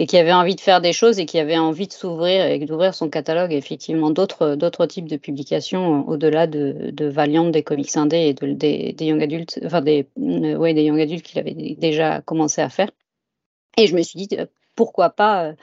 et 0.00 0.06
qui 0.06 0.16
avait 0.16 0.32
envie 0.32 0.54
de 0.54 0.60
faire 0.60 0.80
des 0.80 0.92
choses 0.92 1.18
et 1.18 1.26
qui 1.26 1.40
avait 1.40 1.58
envie 1.58 1.88
de 1.88 1.92
s'ouvrir 1.92 2.46
et 2.46 2.60
d'ouvrir 2.60 2.94
son 2.94 3.10
catalogue 3.10 3.52
effectivement 3.52 4.10
d'autres 4.10 4.54
d'autres 4.54 4.86
types 4.86 5.08
de 5.08 5.16
publications 5.16 6.08
au-delà 6.08 6.46
de, 6.46 6.90
de 6.92 7.06
Valiant, 7.06 7.50
des 7.50 7.64
comics 7.64 7.96
indés 7.96 8.28
et 8.28 8.34
de, 8.34 8.52
des, 8.52 8.92
des 8.92 9.06
young 9.06 9.20
adultes, 9.20 9.58
enfin 9.64 9.82
des 9.82 10.06
ouais 10.16 10.72
des 10.72 10.84
young 10.84 11.00
adultes 11.00 11.24
qu'il 11.24 11.40
avait 11.40 11.74
déjà 11.76 12.20
commencé 12.20 12.60
à 12.60 12.68
faire. 12.68 12.90
Et 13.76 13.88
je 13.88 13.96
me 13.96 14.02
suis 14.02 14.24
dit 14.24 14.28
pourquoi 14.76 15.10
pas 15.10 15.54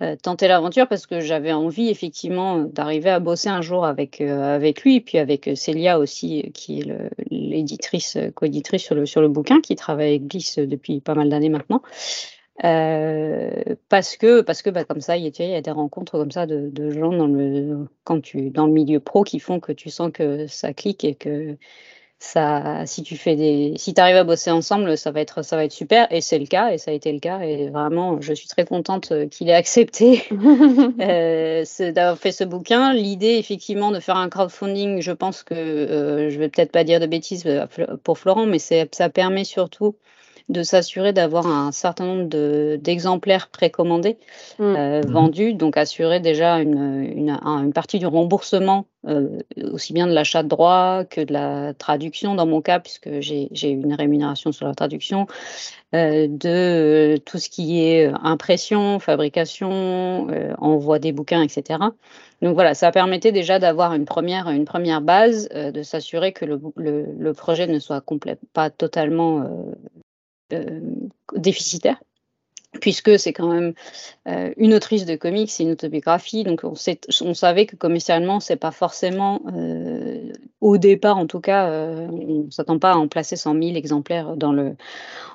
euh, 0.00 0.16
tenter 0.22 0.48
l'aventure 0.48 0.88
parce 0.88 1.06
que 1.06 1.20
j'avais 1.20 1.52
envie 1.52 1.90
effectivement 1.90 2.60
d'arriver 2.60 3.10
à 3.10 3.20
bosser 3.20 3.50
un 3.50 3.60
jour 3.60 3.84
avec, 3.84 4.22
euh, 4.22 4.54
avec 4.56 4.82
lui 4.84 4.96
et 4.96 5.00
puis 5.02 5.18
avec 5.18 5.50
Célia 5.54 5.98
aussi, 5.98 6.50
qui 6.54 6.80
est 6.80 7.10
l'éditrice, 7.30 8.16
co-éditrice 8.34 8.82
sur 8.82 8.94
le, 8.94 9.04
sur 9.04 9.20
le 9.20 9.28
bouquin, 9.28 9.60
qui 9.60 9.76
travaille 9.76 10.08
avec 10.08 10.24
Bliss 10.24 10.58
depuis 10.58 11.00
pas 11.00 11.14
mal 11.14 11.28
d'années 11.28 11.50
maintenant. 11.50 11.82
Euh, 12.64 13.76
parce 13.88 14.16
que, 14.16 14.40
parce 14.40 14.62
que 14.62 14.70
bah, 14.70 14.84
comme 14.84 15.00
ça, 15.00 15.16
il 15.16 15.24
y, 15.24 15.26
a, 15.26 15.44
il 15.44 15.50
y, 15.50 15.54
a, 15.54 15.60
des 15.60 15.70
rencontres 15.70 16.12
comme 16.12 16.30
ça 16.30 16.46
de, 16.46 16.70
de, 16.70 16.90
gens 16.90 17.12
dans 17.12 17.26
le, 17.26 17.86
quand 18.04 18.20
tu, 18.20 18.50
dans 18.50 18.66
le 18.66 18.72
milieu 18.72 19.00
pro 19.00 19.24
qui 19.24 19.40
font 19.40 19.60
que 19.60 19.72
tu 19.72 19.90
sens 19.90 20.10
que 20.12 20.46
ça 20.46 20.72
clique 20.72 21.04
et 21.04 21.14
que 21.14 21.56
ça, 22.18 22.86
si 22.86 23.02
tu 23.02 23.16
fais 23.16 23.36
des, 23.36 23.74
si 23.76 23.92
arrives 23.98 24.16
à 24.16 24.24
bosser 24.24 24.50
ensemble, 24.50 24.96
ça 24.96 25.10
va 25.10 25.20
être, 25.20 25.42
ça 25.42 25.56
va 25.56 25.64
être 25.64 25.72
super. 25.72 26.10
Et 26.10 26.22
c'est 26.22 26.38
le 26.38 26.46
cas, 26.46 26.70
et 26.72 26.78
ça 26.78 26.90
a 26.90 26.94
été 26.94 27.12
le 27.12 27.20
cas. 27.20 27.40
Et 27.40 27.68
vraiment, 27.68 28.20
je 28.22 28.32
suis 28.32 28.48
très 28.48 28.64
contente 28.64 29.12
qu'il 29.30 29.50
ait 29.50 29.54
accepté 29.54 30.22
euh, 31.00 31.64
d'avoir 31.92 32.16
fait 32.16 32.32
ce 32.32 32.44
bouquin. 32.44 32.94
L'idée, 32.94 33.36
effectivement, 33.36 33.90
de 33.90 34.00
faire 34.00 34.16
un 34.16 34.30
crowdfunding, 34.30 35.02
je 35.02 35.12
pense 35.12 35.42
que 35.42 35.54
euh, 35.54 36.30
je 36.30 36.38
vais 36.38 36.48
peut-être 36.48 36.72
pas 36.72 36.84
dire 36.84 37.00
de 37.00 37.06
bêtises 37.06 37.44
euh, 37.46 37.66
pour 38.02 38.18
Florent, 38.18 38.46
mais 38.46 38.58
ça 38.58 39.10
permet 39.10 39.44
surtout 39.44 39.96
de 40.48 40.62
s'assurer 40.62 41.12
d'avoir 41.12 41.46
un 41.46 41.72
certain 41.72 42.06
nombre 42.06 42.76
d'exemplaires 42.76 43.48
précommandés 43.48 44.16
mmh. 44.58 44.62
euh, 44.62 45.00
mmh. 45.00 45.10
vendus, 45.10 45.54
donc 45.54 45.76
assurer 45.76 46.20
déjà 46.20 46.58
une, 46.58 47.02
une, 47.02 47.30
une 47.30 47.72
partie 47.72 47.98
du 47.98 48.06
remboursement, 48.06 48.86
euh, 49.08 49.38
aussi 49.72 49.92
bien 49.92 50.06
de 50.06 50.12
l'achat 50.12 50.42
de 50.42 50.48
droits 50.48 51.04
que 51.04 51.20
de 51.20 51.32
la 51.32 51.74
traduction 51.74 52.34
dans 52.34 52.46
mon 52.46 52.60
cas, 52.60 52.78
puisque 52.78 53.08
j'ai 53.20 53.68
une 53.68 53.94
rémunération 53.94 54.52
sur 54.52 54.66
la 54.66 54.74
traduction, 54.74 55.26
euh, 55.94 56.26
de 56.28 57.16
tout 57.24 57.38
ce 57.38 57.48
qui 57.48 57.80
est 57.80 58.10
impression, 58.22 58.98
fabrication, 58.98 60.28
euh, 60.30 60.52
envoi 60.58 60.98
des 60.98 61.12
bouquins, 61.12 61.42
etc. 61.42 61.78
Donc 62.42 62.54
voilà, 62.54 62.74
ça 62.74 62.90
permettait 62.90 63.30
déjà 63.30 63.58
d'avoir 63.60 63.94
une 63.94 64.04
première, 64.04 64.48
une 64.48 64.64
première 64.64 65.00
base, 65.00 65.48
euh, 65.54 65.70
de 65.70 65.82
s'assurer 65.82 66.32
que 66.32 66.44
le, 66.44 66.60
le, 66.74 67.06
le, 67.16 67.32
projet 67.32 67.68
ne 67.68 67.78
soit 67.78 68.00
complet, 68.00 68.36
pas 68.52 68.68
totalement 68.68 69.48
déficitaire 71.34 71.98
puisque 72.80 73.18
c'est 73.18 73.32
quand 73.32 73.48
même 73.48 73.74
euh, 74.28 74.52
une 74.56 74.74
autrice 74.74 75.06
de 75.06 75.16
comics, 75.16 75.50
c'est 75.50 75.62
une 75.62 75.72
autobiographie, 75.72 76.44
donc 76.44 76.60
on, 76.64 76.74
sait, 76.74 77.00
on, 77.22 77.34
savait 77.34 77.66
que 77.66 77.76
commercialement, 77.76 78.40
c'est 78.40 78.56
pas 78.56 78.70
forcément, 78.70 79.40
euh, 79.52 80.32
au 80.60 80.78
départ 80.78 81.18
en 81.18 81.26
tout 81.26 81.40
cas, 81.40 81.68
euh, 81.70 82.06
on 82.10 82.44
ne 82.44 82.50
s'attend 82.50 82.78
pas 82.78 82.92
à 82.92 82.96
en 82.96 83.08
placer 83.08 83.36
100 83.36 83.52
000 83.54 83.76
exemplaires 83.76 84.36
dans 84.36 84.52
le, 84.52 84.76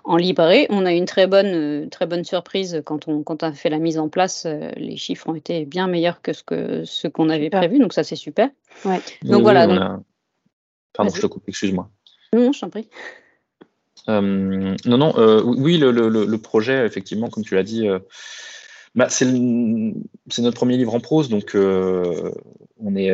en 0.04 0.18
librairie. 0.18 0.68
On 0.70 0.86
a 0.86 0.94
eu 0.94 0.98
une 0.98 1.06
très 1.06 1.28
bonne, 1.28 1.90
très 1.90 2.06
bonne 2.06 2.24
surprise 2.24 2.82
quand 2.86 3.08
on, 3.08 3.24
quand 3.24 3.44
on 3.44 3.48
a 3.48 3.54
fait 3.54 3.70
la 3.70 3.80
mise 3.80 3.98
en 3.98 4.10
place, 4.10 4.46
euh, 4.46 4.72
les 4.78 4.98
chiffres 4.98 5.28
ont 5.30 5.36
été 5.36 5.66
bien 5.66 5.88
meilleurs 5.88 6.22
que 6.22 6.34
ce 6.34 6.44
qu'on 6.44 6.86
ce 6.86 7.08
qu'on 7.08 7.30
avait 7.30 7.50
prévu, 7.50 7.80
donc 7.80 7.94
ça 7.94 8.04
c'est 8.04 8.16
super. 8.16 8.50
Ouais. 8.86 9.00
Donc 9.24 9.38
oui, 9.38 9.42
voilà. 9.42 9.68
Donc... 9.68 9.80
A... 9.80 10.00
Pardon, 10.94 11.14
je 11.14 11.22
te 11.22 11.28
coupe, 11.28 11.48
excuse-moi. 11.48 11.90
Non, 12.34 12.52
je 12.52 12.60
t'en 12.60 12.70
prie. 12.70 12.88
Euh, 14.10 14.76
non, 14.86 14.98
non, 14.98 15.14
euh, 15.18 15.42
oui, 15.44 15.78
le, 15.78 15.92
le, 15.92 16.10
le, 16.10 16.38
projet, 16.38 16.86
effectivement, 16.86 17.30
comme 17.30 17.44
tu 17.44 17.56
l'as 17.56 17.64
dit, 17.64 17.88
euh, 17.88 18.00
bah, 18.96 19.08
c'est 19.10 19.26
notre 19.26 20.56
premier 20.56 20.78
livre 20.78 20.94
en 20.94 21.00
prose, 21.00 21.30
donc 21.30 21.56
on 21.56 22.96
est 22.96 23.12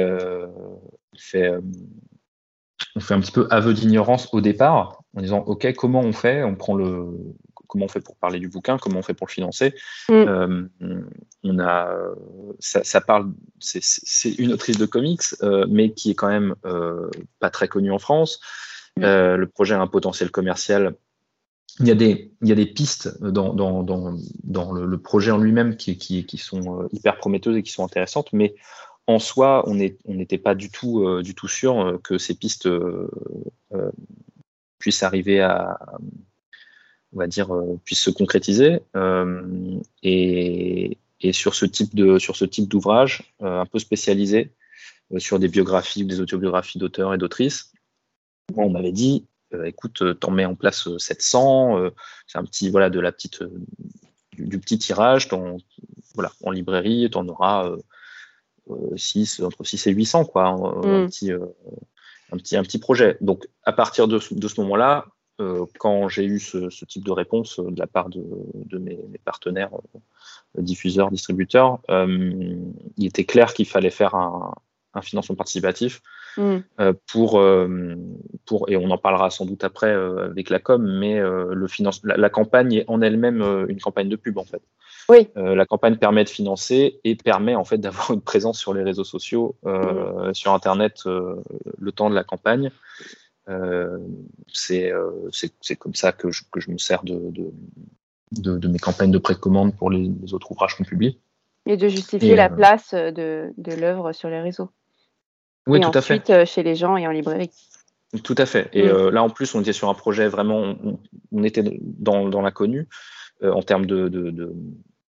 fait, 1.17 1.51
on 2.95 2.99
fait 2.99 3.13
un 3.13 3.19
petit 3.19 3.31
peu 3.31 3.47
aveu 3.51 3.73
d'ignorance 3.73 4.29
au 4.33 4.41
départ, 4.41 5.03
en 5.15 5.21
disant 5.21 5.39
ok, 5.39 5.73
comment 5.75 6.01
on 6.01 6.13
fait? 6.13 6.43
On 6.43 6.55
prend 6.55 6.75
le 6.75 7.05
comment 7.67 7.85
on 7.85 7.89
fait 7.89 7.99
pour 7.99 8.15
parler 8.15 8.39
du 8.39 8.47
bouquin, 8.47 8.77
comment 8.77 8.99
on 8.99 9.03
fait 9.03 9.13
pour 9.13 9.27
le 9.27 9.33
financer? 9.33 9.75
Mm. 10.09 10.67
on 11.43 11.59
a 11.59 11.91
ça, 12.59 12.83
ça 12.83 13.01
parle, 13.01 13.33
c'est 13.59 14.29
une 14.39 14.53
autrice 14.53 14.77
de 14.77 14.85
comics, 14.85 15.35
mais 15.69 15.91
qui 15.93 16.11
est 16.11 16.15
quand 16.15 16.29
même 16.29 16.55
pas 17.39 17.49
très 17.51 17.67
connue 17.67 17.91
en 17.91 17.99
France. 17.99 18.39
Euh, 19.03 19.37
le 19.37 19.47
projet 19.47 19.75
a 19.75 19.81
un 19.81 19.87
potentiel 19.87 20.31
commercial. 20.31 20.95
Il 21.79 21.87
y 21.87 21.91
a 21.91 21.95
des, 21.95 22.65
pistes 22.65 23.21
dans, 23.21 23.53
le, 23.53 24.97
projet 24.97 25.31
en 25.31 25.37
lui-même 25.37 25.77
qui, 25.77 26.37
sont 26.37 26.81
euh, 26.81 26.87
hyper 26.91 27.17
prometteuses 27.17 27.57
et 27.57 27.63
qui 27.63 27.71
sont 27.71 27.85
intéressantes, 27.85 28.33
mais 28.33 28.55
en 29.05 29.19
soi, 29.19 29.63
on 29.67 29.75
n'était 29.75 30.37
pas 30.37 30.55
du 30.55 30.71
tout, 30.71 31.03
euh, 31.03 31.23
sûr 31.47 31.99
que 32.03 32.17
ces 32.17 32.33
pistes 32.33 32.67
puissent 34.79 35.03
arriver 35.03 35.39
à, 35.41 35.77
on 37.13 37.19
va 37.19 37.27
dire, 37.27 37.49
puissent 37.85 38.01
se 38.01 38.09
concrétiser. 38.09 38.79
Et, 40.03 40.97
sur 41.31 41.55
ce 41.55 41.65
type 41.65 41.95
d'ouvrage, 41.95 43.35
un 43.39 43.65
peu 43.65 43.79
spécialisé, 43.79 44.51
sur 45.19 45.39
des 45.39 45.47
biographies 45.47 46.03
ou 46.03 46.07
des 46.07 46.21
autobiographies 46.21 46.79
d'auteurs 46.79 47.13
et 47.13 47.17
d'autrices, 47.17 47.71
moi, 48.55 48.65
on 48.65 48.69
m'avait 48.69 48.91
dit, 48.91 49.25
euh, 49.53 49.65
écoute, 49.65 50.01
euh, 50.01 50.13
t'en 50.13 50.31
mets 50.31 50.45
en 50.45 50.55
place 50.55 50.89
700, 50.97 51.77
euh, 51.77 51.89
c'est 52.27 52.37
un 52.37 52.43
petit, 52.43 52.69
voilà, 52.69 52.89
de 52.89 52.99
la 52.99 53.11
petite, 53.11 53.43
du, 54.33 54.45
du, 54.45 54.59
petit 54.59 54.77
tirage, 54.77 55.29
voilà, 56.15 56.31
en 56.43 56.51
librairie, 56.51 57.09
t'en 57.09 57.27
auras 57.27 57.71
6, 58.95 59.41
entre 59.41 59.63
6 59.63 59.87
et 59.87 59.91
800, 59.91 60.25
quoi, 60.25 60.51
mm. 60.51 60.85
un, 60.85 61.07
petit, 61.07 61.31
un, 61.31 62.37
petit, 62.37 62.57
un 62.57 62.63
petit 62.63 62.79
projet. 62.79 63.17
Donc, 63.21 63.47
à 63.63 63.73
partir 63.73 64.07
de, 64.07 64.19
de 64.31 64.47
ce 64.47 64.61
moment-là, 64.61 65.05
quand 65.77 66.07
j'ai 66.09 66.25
eu 66.25 66.39
ce, 66.39 66.71
ce, 66.71 66.83
type 66.83 67.05
de 67.05 67.11
réponse 67.11 67.59
de 67.59 67.77
la 67.77 67.85
part 67.85 68.09
de, 68.09 68.25
de 68.55 68.79
mes, 68.79 68.97
mes, 69.09 69.19
partenaires 69.19 69.69
diffuseurs, 70.57 71.11
distributeurs, 71.11 71.79
il 71.89 73.05
était 73.05 73.25
clair 73.25 73.53
qu'il 73.53 73.67
fallait 73.67 73.91
faire 73.91 74.15
un, 74.15 74.55
un 74.95 75.01
financement 75.01 75.35
participatif 75.35 76.01
mm. 76.37 76.57
euh, 76.79 76.93
pour, 77.11 77.39
euh, 77.39 77.95
pour, 78.45 78.69
et 78.69 78.77
on 78.77 78.89
en 78.89 78.97
parlera 78.97 79.29
sans 79.29 79.45
doute 79.45 79.63
après 79.63 79.91
euh, 79.91 80.25
avec 80.25 80.49
la 80.49 80.59
com, 80.59 80.85
mais 80.99 81.19
le 81.19 81.67
finance, 81.67 82.01
la, 82.03 82.17
la, 82.17 82.29
campagne 82.29 82.73
est 82.73 82.85
en 82.87 83.01
elle-même 83.01 83.65
une 83.67 83.79
campagne 83.79 84.09
de 84.09 84.15
pub 84.15 84.37
en 84.37 84.43
fait. 84.43 84.61
Oui. 85.09 85.29
la 85.35 85.65
campagne 85.65 85.95
permet 85.95 86.25
de 86.25 86.29
financer 86.29 86.99
et 87.05 87.15
permet 87.15 87.55
en 87.55 87.63
fait 87.63 87.77
d'avoir 87.79 88.11
une 88.11 88.21
présence 88.21 88.59
sur 88.59 88.73
les 88.73 88.83
réseaux 88.83 89.03
sociaux, 89.03 89.55
mm. 89.63 90.33
sur 90.33 90.53
Internet 90.53 91.03
le 91.05 91.91
temps 91.91 92.09
de 92.09 92.15
la 92.15 92.23
campagne. 92.23 92.71
c'est 94.53 94.91
comme 95.79 95.95
ça 95.95 96.11
que 96.11 96.31
je, 96.31 96.43
que 96.51 96.59
je 96.59 96.71
me 96.71 96.77
sers 96.77 97.03
de, 97.03 97.19
de, 97.31 97.51
de, 98.31 98.57
de 98.57 98.67
mes 98.67 98.79
campagnes 98.79 99.11
de 99.11 99.17
précommande 99.17 99.75
pour 99.75 99.89
les, 99.89 100.11
les 100.21 100.33
autres 100.33 100.51
ouvrages 100.51 100.75
qu'on 100.75 100.83
publie. 100.83 101.19
Et 101.65 101.75
de 101.75 101.89
justifier 101.89 102.31
et 102.31 102.35
la 102.35 102.49
place 102.49 102.93
de, 102.93 103.53
de 103.57 103.73
l'œuvre 103.73 104.13
sur 104.13 104.29
les 104.29 104.39
réseaux. 104.39 104.69
Oui, 105.67 105.79
et 105.79 105.81
tout 105.81 105.89
ensuite, 105.89 106.29
à 106.29 106.39
fait. 106.39 106.45
chez 106.45 106.63
les 106.63 106.75
gens 106.75 106.97
et 106.97 107.05
en 107.07 107.11
librairie. 107.11 107.51
Tout 108.23 108.35
à 108.37 108.45
fait. 108.45 108.69
Et 108.73 108.83
mmh. 108.83 108.87
euh, 108.87 109.11
là, 109.11 109.21
en 109.23 109.29
plus, 109.29 109.53
on 109.53 109.61
était 109.61 109.73
sur 109.73 109.89
un 109.89 109.93
projet 109.93 110.27
vraiment, 110.27 110.75
on, 110.83 110.99
on 111.31 111.43
était 111.43 111.63
dans, 111.81 112.29
dans 112.29 112.41
l'inconnu 112.41 112.87
euh, 113.43 113.51
en 113.51 113.61
termes 113.61 113.85
de, 113.85 114.07
de, 114.07 114.29
de, 114.29 114.53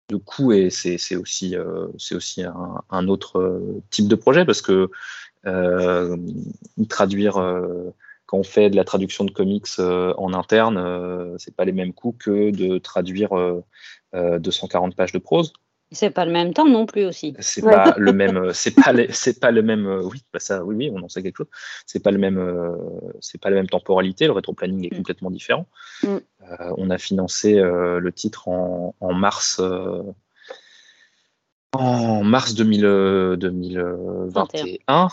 de 0.08 0.16
coûts 0.16 0.52
et 0.52 0.70
c'est 0.70 1.16
aussi, 1.16 1.56
euh, 1.56 1.86
c'est 1.98 2.16
aussi 2.16 2.42
un, 2.42 2.82
un, 2.90 3.08
autre 3.08 3.62
type 3.90 4.08
de 4.08 4.16
projet 4.16 4.44
parce 4.44 4.60
que 4.60 4.90
traduire 6.88 7.34
quand 8.26 8.38
on 8.38 8.42
fait 8.42 8.68
de 8.68 8.76
la 8.76 8.84
traduction 8.84 9.24
de 9.24 9.30
comics 9.30 9.78
en 9.78 10.34
interne, 10.34 11.36
c'est 11.38 11.54
pas 11.54 11.64
les 11.64 11.72
mêmes 11.72 11.94
coûts 11.94 12.14
que 12.18 12.50
de 12.50 12.76
traduire 12.76 13.30
240 14.12 14.94
pages 14.96 15.12
de 15.12 15.18
prose. 15.18 15.54
C'est 15.92 16.10
pas 16.10 16.24
le 16.24 16.30
même 16.30 16.54
temps 16.54 16.68
non 16.68 16.86
plus 16.86 17.04
aussi. 17.04 17.34
C'est 17.40 17.64
ouais. 17.64 17.72
pas 17.72 17.94
le 17.96 18.12
même. 18.12 18.50
C'est 18.54 18.70
pas 18.70 18.92
c'est 19.10 19.40
pas 19.40 19.50
le 19.50 19.62
même. 19.62 19.86
Oui, 20.04 20.22
bah 20.32 20.38
ça, 20.38 20.64
oui, 20.64 20.76
oui, 20.76 20.90
on 20.94 21.02
en 21.02 21.08
sait 21.08 21.22
quelque 21.22 21.38
chose. 21.38 21.48
C'est 21.84 22.00
pas 22.00 22.12
le 22.12 22.18
même. 22.18 22.38
Euh, 22.38 22.76
c'est 23.20 23.40
pas 23.40 23.50
la 23.50 23.56
même 23.56 23.68
temporalité. 23.68 24.26
Le 24.26 24.32
rétro-planning 24.32 24.86
est 24.86 24.94
mm. 24.94 24.96
complètement 24.96 25.30
différent. 25.30 25.66
Mm. 26.02 26.08
Euh, 26.08 26.74
on 26.76 26.90
a 26.90 26.98
financé 26.98 27.58
euh, 27.58 27.98
le 27.98 28.12
titre 28.12 28.48
en, 28.48 28.94
en 29.00 29.12
mars. 29.12 29.58
Euh, 29.60 30.02
en 31.72 32.24
mars 32.24 32.54
2000, 32.54 33.36
2021 33.38 35.08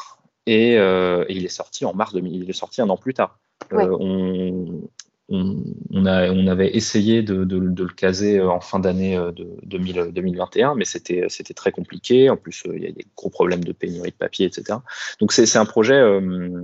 et, 0.47 0.73
et, 0.73 1.25
il 1.29 1.45
est 1.45 1.49
sorti 1.49 1.85
en 1.85 1.93
mars 1.93 2.13
2000. 2.13 2.43
Il 2.43 2.49
est 2.49 2.53
sorti 2.53 2.81
un 2.81 2.89
an 2.89 2.97
plus 2.97 3.13
tard. 3.13 3.39
Ouais. 3.71 3.85
on, 3.87 4.81
on, 5.29 6.05
avait 6.05 6.75
essayé 6.75 7.21
de, 7.21 7.43
le 7.57 7.87
caser 7.87 8.41
en 8.41 8.61
fin 8.61 8.79
d'année 8.79 9.17
de 9.17 9.57
2000, 9.63 10.11
2021, 10.11 10.75
mais 10.75 10.85
c'était 10.85 11.27
très 11.55 11.71
compliqué. 11.71 12.29
En 12.29 12.37
plus, 12.37 12.63
il 12.73 12.83
y 12.83 12.87
a 12.87 12.91
des 12.91 13.05
gros 13.15 13.29
problèmes 13.29 13.63
de 13.63 13.73
pénurie 13.73 14.11
de 14.11 14.15
papier, 14.15 14.45
etc. 14.45 14.79
Donc 15.19 15.31
c'est 15.31 15.57
un 15.57 15.65
projet. 15.65 15.95
Euh, 15.95 16.61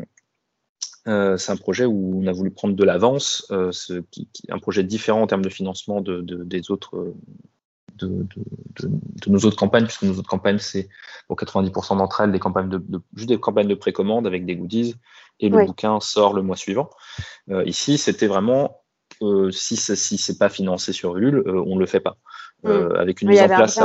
euh, 1.08 1.36
c'est 1.36 1.52
un 1.52 1.58
projet 1.58 1.86
où 1.86 2.22
on 2.24 2.28
a 2.28 2.32
voulu 2.32 2.50
prendre 2.50 2.76
de 2.76 2.84
l'avance, 2.84 3.46
euh, 3.52 3.72
un 4.50 4.60
projet 4.60 4.84
différent 4.84 5.22
en 5.22 5.28
termes 5.28 5.42
de 5.42 5.50
financement 5.50 6.00
de, 6.00 6.22
des 6.22 6.72
autres 6.72 7.14
de, 7.98 8.28
nos 9.28 9.40
autres 9.40 9.58
campagnes, 9.58 9.86
puisque 9.86 10.04
nos 10.04 10.18
autres 10.18 10.30
campagnes, 10.30 10.60
c'est 10.60 10.90
pour 11.28 11.38
90% 11.38 11.98
d'entre 11.98 12.22
elles 12.22 12.32
des 12.32 12.40
campagnes 12.40 12.70
de, 12.70 13.02
juste 13.16 13.30
des 13.30 13.40
campagnes 13.40 13.68
de 13.68 13.76
précommande 13.76 14.28
avec 14.28 14.46
des 14.46 14.56
goodies, 14.56 14.96
et 15.40 15.50
le 15.50 15.66
bouquin 15.66 16.00
sort 16.00 16.34
le 16.34 16.42
mois 16.42 16.56
suivant. 16.56 16.90
ici, 17.66 17.98
c'était 17.98 18.28
vraiment 18.28 18.80
si 19.52 19.78
si 19.78 20.18
c'est 20.18 20.38
pas 20.38 20.50
financé 20.50 20.92
sur 20.92 21.18
Ulule, 21.18 21.44
on 21.48 21.76
ne 21.76 21.80
le 21.80 21.86
fait 21.86 22.00
pas. 22.00 22.18
Mm. 22.64 22.96
avec 22.98 23.22
une 23.22 23.30
mise 23.30 23.42
en 23.42 23.48
place 23.48 23.80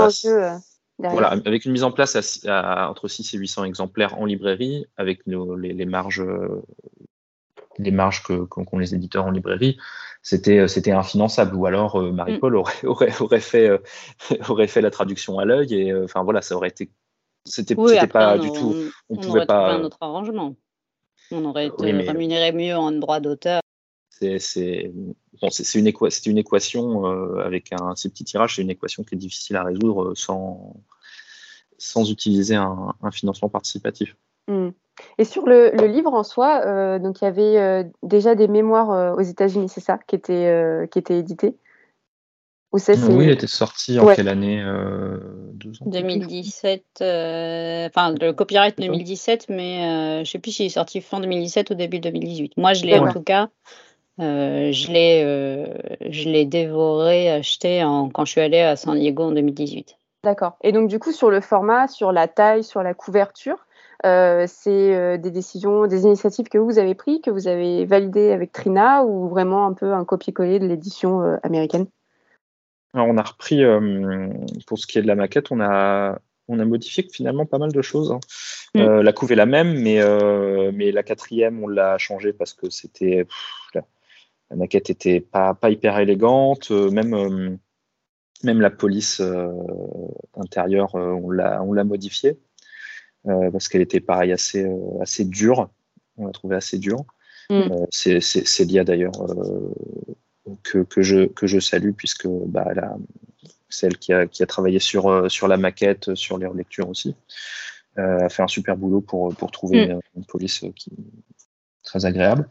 voilà, 0.98 1.28
avec 1.28 1.64
une 1.64 1.72
mise 1.72 1.84
en 1.84 1.92
place 1.92 2.42
à, 2.46 2.90
entre 2.90 3.06
6 3.06 3.34
et 3.34 3.38
800 3.38 3.64
exemplaires 3.64 4.18
en 4.18 4.24
librairie, 4.24 4.86
avec 4.96 5.20
les, 5.26 5.86
marges, 5.86 6.24
les 7.78 7.90
marges 7.92 8.22
qu'ont 8.22 8.78
les 8.78 8.94
éditeurs 8.94 9.24
en 9.24 9.30
librairie, 9.30 9.78
c'était 10.22 10.68
c'était 10.68 10.92
infinançable. 10.92 11.54
Ou 11.54 11.66
alors 11.66 11.96
euh, 11.96 12.12
Marie-Paul 12.12 12.52
mm. 12.52 12.56
aurait, 12.56 12.74
aurait, 12.84 13.20
aurait, 13.20 13.40
fait, 13.40 13.68
euh, 13.68 13.78
aurait 14.48 14.68
fait 14.68 14.80
la 14.80 14.90
traduction 14.90 15.38
à 15.38 15.44
l'œil 15.44 15.74
et 15.74 15.92
euh, 15.92 16.04
enfin 16.04 16.22
voilà, 16.22 16.42
ça 16.42 16.56
aurait 16.56 16.68
été. 16.68 16.90
C'était 17.44 17.74
pas 17.74 18.36
du 18.38 18.52
tout. 18.52 18.74
On, 19.08 19.16
on 19.16 19.16
pouvait 19.16 19.46
pas. 19.46 19.72
un 19.72 19.82
autre 19.82 19.98
arrangement. 20.00 20.54
On 21.30 21.44
aurait 21.44 21.68
été 21.68 21.90
rémunéré 21.92 22.52
mieux 22.52 22.76
en 22.76 22.92
droit 22.92 23.20
d'auteur. 23.20 23.60
C'est 24.10 24.92
bon, 25.40 25.48
une, 25.74 25.92
une, 26.26 26.38
équation 26.38 27.06
euh, 27.06 27.38
avec 27.44 27.72
un 27.72 27.94
si 27.94 28.08
petit 28.08 28.24
tirage, 28.24 28.56
c'est 28.56 28.62
une 28.62 28.70
équation 28.70 29.04
qui 29.04 29.14
est 29.14 29.18
difficile 29.18 29.56
à 29.56 29.62
résoudre 29.62 30.14
sans, 30.14 30.74
sans 31.78 32.10
utiliser 32.10 32.56
un, 32.56 32.94
financement 33.12 33.48
participatif. 33.48 34.16
Hmm. 34.48 34.70
Et 35.18 35.24
sur 35.24 35.46
le, 35.46 35.70
livre 35.86 36.12
en 36.14 36.22
soi, 36.22 36.62
euh, 36.64 36.98
donc 36.98 37.20
il 37.20 37.24
y 37.24 37.28
avait 37.28 37.58
euh, 37.58 37.84
déjà 38.02 38.34
des 38.34 38.48
mémoires 38.48 39.16
aux 39.16 39.22
États-Unis, 39.22 39.68
c'est 39.68 39.80
ça, 39.80 39.98
qui 40.06 40.16
étaient, 40.16 40.88
qui 40.90 40.98
étaient 40.98 41.18
éditées 41.18 41.56
oui, 42.70 43.24
il 43.24 43.30
était 43.30 43.46
sorti 43.46 43.98
en 43.98 44.14
quelle 44.14 44.28
année 44.28 44.62
2017. 45.86 46.82
Enfin, 47.00 48.14
le 48.20 48.32
copyright 48.32 48.78
2017, 48.78 49.46
mais 49.48 50.16
je 50.16 50.20
ne 50.20 50.24
sais 50.24 50.38
plus 50.38 50.50
s'il 50.50 50.66
est 50.66 50.68
sorti 50.68 51.00
fin 51.00 51.18
2017 51.18 51.70
ou 51.70 51.74
début 51.74 51.98
2018. 51.98 52.58
Moi, 52.58 52.74
je 52.74 52.84
l'ai 52.84 52.98
en 52.98 53.10
tout 53.10 53.22
cas. 53.22 53.48
Euh, 54.20 54.72
je 54.72 54.90
l'ai 54.90 55.22
euh, 55.24 55.66
je 56.08 56.28
l'ai 56.28 56.44
dévoré, 56.44 57.30
acheté 57.30 57.84
en, 57.84 58.08
quand 58.08 58.24
je 58.24 58.32
suis 58.32 58.40
allée 58.40 58.60
à 58.60 58.74
San 58.74 58.98
Diego 58.98 59.24
en 59.24 59.32
2018. 59.32 59.96
D'accord. 60.24 60.56
Et 60.62 60.72
donc 60.72 60.88
du 60.88 60.98
coup 60.98 61.12
sur 61.12 61.30
le 61.30 61.40
format, 61.40 61.86
sur 61.86 62.10
la 62.10 62.26
taille, 62.26 62.64
sur 62.64 62.82
la 62.82 62.94
couverture, 62.94 63.66
euh, 64.06 64.44
c'est 64.46 65.18
des 65.18 65.30
décisions, 65.30 65.86
des 65.86 66.02
initiatives 66.02 66.48
que 66.48 66.58
vous 66.58 66.78
avez 66.78 66.94
prises, 66.94 67.20
que 67.22 67.30
vous 67.30 67.48
avez 67.48 67.84
validées 67.84 68.32
avec 68.32 68.52
Trina 68.52 69.04
ou 69.04 69.28
vraiment 69.28 69.66
un 69.66 69.72
peu 69.72 69.92
un 69.92 70.04
copier-coller 70.04 70.58
de 70.58 70.66
l'édition 70.66 71.38
américaine? 71.42 71.86
Alors 72.94 73.08
on 73.08 73.18
a 73.18 73.22
repris 73.22 73.62
pour 74.66 74.78
ce 74.78 74.86
qui 74.86 74.98
est 74.98 75.02
de 75.02 75.06
la 75.06 75.14
maquette, 75.14 75.50
on 75.50 75.60
a 75.60 76.18
on 76.50 76.58
a 76.58 76.64
modifié 76.64 77.06
finalement 77.12 77.44
pas 77.44 77.58
mal 77.58 77.72
de 77.72 77.82
choses. 77.82 78.10
Hein. 78.10 78.20
Mm. 78.74 79.00
la 79.00 79.12
couve 79.12 79.32
est 79.32 79.36
la 79.36 79.44
même, 79.44 79.78
mais, 79.82 80.00
mais 80.72 80.92
la 80.92 81.02
quatrième, 81.02 81.62
on 81.62 81.68
l'a 81.68 81.98
changée 81.98 82.32
parce 82.32 82.54
que 82.54 82.70
c'était 82.70 83.26
la 84.50 84.56
maquette 84.56 84.90
était 84.90 85.20
pas, 85.20 85.54
pas 85.54 85.70
hyper 85.70 85.98
élégante, 85.98 86.70
euh, 86.70 86.90
même, 86.90 87.14
euh, 87.14 87.56
même 88.44 88.60
la 88.60 88.70
police 88.70 89.20
euh, 89.20 89.52
intérieure, 90.36 90.94
on 90.94 91.30
l'a 91.30 91.84
modifiée 91.84 92.38
parce 93.52 93.68
qu'elle 93.68 93.82
était 93.82 94.00
pareil 94.00 94.32
assez, 94.32 94.66
assez 95.00 95.24
dure. 95.24 95.68
On 96.16 96.26
l'a 96.26 96.32
trouvée 96.32 96.56
assez 96.56 96.78
dure. 96.78 97.04
Mm. 97.50 97.86
c'est, 97.90 98.20
c'est, 98.20 98.64
Lia 98.64 98.84
d'ailleurs 98.84 99.12
que, 100.62 100.78
que, 100.78 101.00
je, 101.00 101.26
que 101.26 101.46
je 101.46 101.60
salue 101.60 101.92
puisque 101.92 102.26
bah, 102.26 102.66
elle 102.70 102.80
a, 102.80 102.96
celle 103.70 103.96
qui 103.96 104.12
a, 104.12 104.26
qui 104.26 104.42
a 104.42 104.46
travaillé 104.46 104.78
sur, 104.78 105.30
sur 105.30 105.48
la 105.48 105.56
maquette, 105.56 106.14
sur 106.14 106.36
les 106.38 106.46
relectures 106.46 106.88
aussi, 106.88 107.14
a 107.96 108.28
fait 108.28 108.42
un 108.42 108.48
super 108.48 108.76
boulot 108.76 109.00
pour, 109.00 109.34
pour 109.34 109.50
trouver 109.50 109.86
mm. 109.86 110.00
une 110.16 110.24
police 110.24 110.64
qui 110.76 110.92
très 111.88 112.04
agréable. 112.04 112.46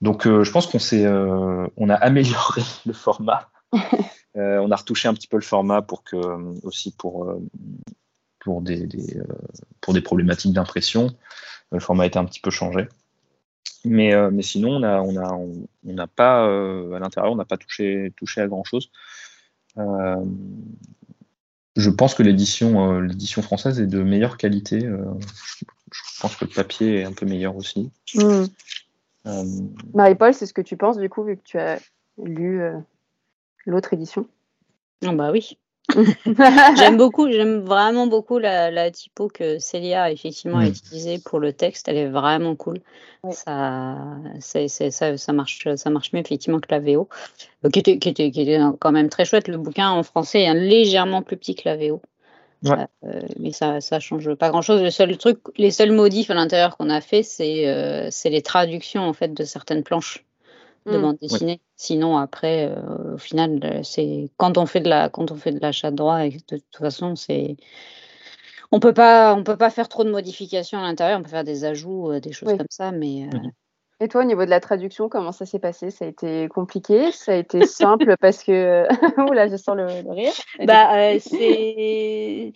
Donc, 0.00 0.26
euh, 0.26 0.44
je 0.44 0.50
pense 0.50 0.66
qu'on 0.66 0.78
s'est, 0.78 1.04
euh, 1.04 1.66
on 1.76 1.90
a 1.90 1.94
amélioré 1.94 2.62
le 2.86 2.92
format. 2.92 3.50
Euh, 4.36 4.58
on 4.58 4.72
a 4.72 4.74
retouché 4.74 5.06
un 5.06 5.14
petit 5.14 5.28
peu 5.28 5.36
le 5.36 5.44
format 5.44 5.80
pour 5.80 6.02
que, 6.02 6.16
aussi 6.64 6.90
pour, 6.90 7.32
pour, 8.44 8.62
des, 8.62 8.88
pour 9.80 9.94
des 9.94 10.00
problématiques 10.00 10.52
d'impression. 10.52 11.16
Le 11.72 11.80
format 11.80 12.04
a 12.04 12.06
été 12.06 12.18
un 12.18 12.24
petit 12.24 12.40
peu 12.40 12.50
changé. 12.50 12.86
Mais, 13.84 14.12
mais 14.30 14.42
sinon, 14.42 14.76
on 14.76 14.80
n'a 14.80 15.02
on 15.02 15.16
a, 15.16 15.32
on, 15.32 15.66
n'a 15.84 16.06
pas, 16.06 16.44
à 16.44 16.98
l'intérieur, 16.98 17.32
on 17.32 17.36
n'a 17.36 17.44
pas 17.44 17.58
touché, 17.58 18.12
touché 18.16 18.40
à 18.40 18.46
grand-chose. 18.46 18.90
je 19.76 20.22
pense 21.90 22.14
que 22.14 22.22
l'édition, 22.22 23.00
l'édition 23.00 23.42
française 23.42 23.80
est 23.80 23.86
de 23.86 24.02
meilleure 24.02 24.38
qualité. 24.38 24.80
je 24.80 26.20
pense 26.20 26.36
que 26.36 26.46
le 26.46 26.50
papier 26.50 27.00
est 27.00 27.04
un 27.04 27.12
peu 27.12 27.26
meilleur 27.26 27.56
aussi. 27.56 27.90
Mm. 28.14 28.44
Euh, 29.26 29.44
Marie-Paul, 29.94 30.34
c'est 30.34 30.46
ce 30.46 30.52
que 30.52 30.60
tu 30.60 30.76
penses 30.76 30.98
du 30.98 31.08
coup, 31.08 31.24
vu 31.24 31.36
que 31.36 31.42
tu 31.42 31.58
as 31.58 31.80
lu 32.22 32.60
euh, 32.60 32.78
l'autre 33.66 33.92
édition? 33.92 34.28
Oh 35.06 35.12
Bah 35.12 35.30
oui. 35.32 35.58
j'aime 36.76 36.96
beaucoup, 36.96 37.30
j'aime 37.30 37.60
vraiment 37.60 38.06
beaucoup 38.06 38.38
la, 38.38 38.90
typo 38.90 39.28
que 39.28 39.58
Célia 39.58 40.04
a 40.04 40.10
effectivement 40.10 40.58
mm. 40.58 40.66
utilisée 40.66 41.18
pour 41.18 41.40
le 41.40 41.52
texte. 41.52 41.88
Elle 41.88 41.96
est 41.96 42.08
vraiment 42.08 42.56
cool. 42.56 42.80
Ça, 43.30 43.96
ça, 44.40 45.16
ça, 45.16 45.32
marche, 45.32 45.68
ça 45.76 45.90
marche 45.90 46.12
mieux 46.12 46.20
effectivement 46.20 46.60
que 46.60 46.68
la 46.70 46.80
VO, 46.80 47.08
euh, 47.64 47.70
qui, 47.70 47.78
était, 47.78 47.98
qui, 47.98 48.10
était, 48.10 48.30
qui, 48.30 48.42
était, 48.42 48.60
quand 48.78 48.92
même 48.92 49.08
très 49.08 49.24
chouette. 49.24 49.48
Le 49.48 49.56
bouquin 49.56 49.90
en 49.90 50.02
français 50.02 50.42
est 50.42 50.54
légèrement 50.54 51.22
plus 51.22 51.36
petit 51.36 51.54
que 51.54 51.68
la 51.68 51.76
VO. 51.76 52.02
Euh, 52.66 53.20
mais 53.38 53.52
ça 53.52 53.78
ne 53.78 53.98
change 54.00 54.34
pas 54.34 54.50
grand-chose. 54.50 54.82
Le 54.82 54.90
seul 54.90 55.16
truc, 55.16 55.38
les 55.56 55.70
seuls 55.70 55.92
modifs 55.92 56.30
à 56.30 56.34
l'intérieur 56.34 56.76
qu'on 56.76 56.90
a 56.90 57.00
fait, 57.00 57.22
c'est 57.22 57.68
euh, 57.68 58.10
les 58.24 58.42
traductions 58.42 59.02
en 59.02 59.12
fait 59.12 59.34
de 59.34 59.44
certaines 59.44 59.82
planches 59.82 60.24
de 60.86 60.96
mmh. 60.96 61.02
bande 61.02 61.18
dessinée. 61.20 61.60
Sinon, 61.76 62.16
après, 62.16 62.70
euh, 62.70 63.14
au 63.14 63.18
final, 63.18 63.80
c'est 63.84 64.30
quand 64.36 64.58
on 64.58 64.66
fait 64.66 64.80
de 64.80 64.88
la 64.88 65.08
quand 65.08 65.30
on 65.32 65.36
fait 65.36 65.52
de 65.52 65.60
l'achat 65.60 65.90
de 65.90 65.96
droit, 65.96 66.24
et 66.24 66.30
de 66.30 66.38
toute 66.56 66.76
façon, 66.76 67.16
c'est 67.16 67.56
on 68.70 68.80
peut 68.80 68.94
pas 68.94 69.34
on 69.34 69.42
peut 69.42 69.56
pas 69.56 69.70
faire 69.70 69.88
trop 69.88 70.04
de 70.04 70.10
modifications 70.10 70.78
à 70.78 70.82
l'intérieur. 70.82 71.18
On 71.18 71.22
peut 71.22 71.30
faire 71.30 71.44
des 71.44 71.64
ajouts, 71.64 72.18
des 72.20 72.32
choses 72.32 72.56
comme 72.56 72.66
ça, 72.70 72.92
mais 72.92 73.28
mmh. 73.32 73.50
Et 74.00 74.08
toi, 74.08 74.22
au 74.22 74.24
niveau 74.24 74.44
de 74.44 74.50
la 74.50 74.60
traduction, 74.60 75.08
comment 75.08 75.32
ça 75.32 75.46
s'est 75.46 75.58
passé? 75.58 75.90
Ça 75.90 76.04
a 76.04 76.08
été 76.08 76.48
compliqué? 76.48 77.12
Ça 77.12 77.32
a 77.32 77.36
été 77.36 77.64
simple 77.66 78.16
parce 78.20 78.42
que. 78.42 78.86
Oula, 79.30 79.48
je 79.48 79.56
sens 79.56 79.76
le, 79.76 79.86
rire. 80.10 80.32
Bah, 80.64 80.96
euh, 80.96 81.18
c'est. 81.20 82.52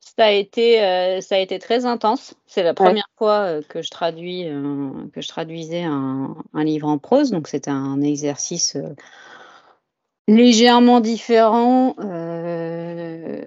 Ça 0.00 0.26
a, 0.26 0.30
été, 0.30 0.82
euh, 0.82 1.20
ça 1.20 1.34
a 1.34 1.38
été 1.38 1.58
très 1.58 1.84
intense. 1.84 2.34
C'est 2.46 2.62
la 2.62 2.74
première 2.74 3.05
fois 3.16 3.40
euh, 3.46 3.62
que 3.68 3.82
je 3.82 3.90
traduis, 3.90 4.44
que 5.12 5.20
je 5.20 5.28
traduisais 5.28 5.82
un, 5.82 6.36
un, 6.54 6.64
livre 6.64 6.88
en 6.88 6.98
prose, 6.98 7.30
donc 7.30 7.48
c'était 7.48 7.70
un 7.70 8.00
exercice 8.00 8.76
légèrement 10.28 11.00
différent 11.00 11.94
euh, 12.00 13.44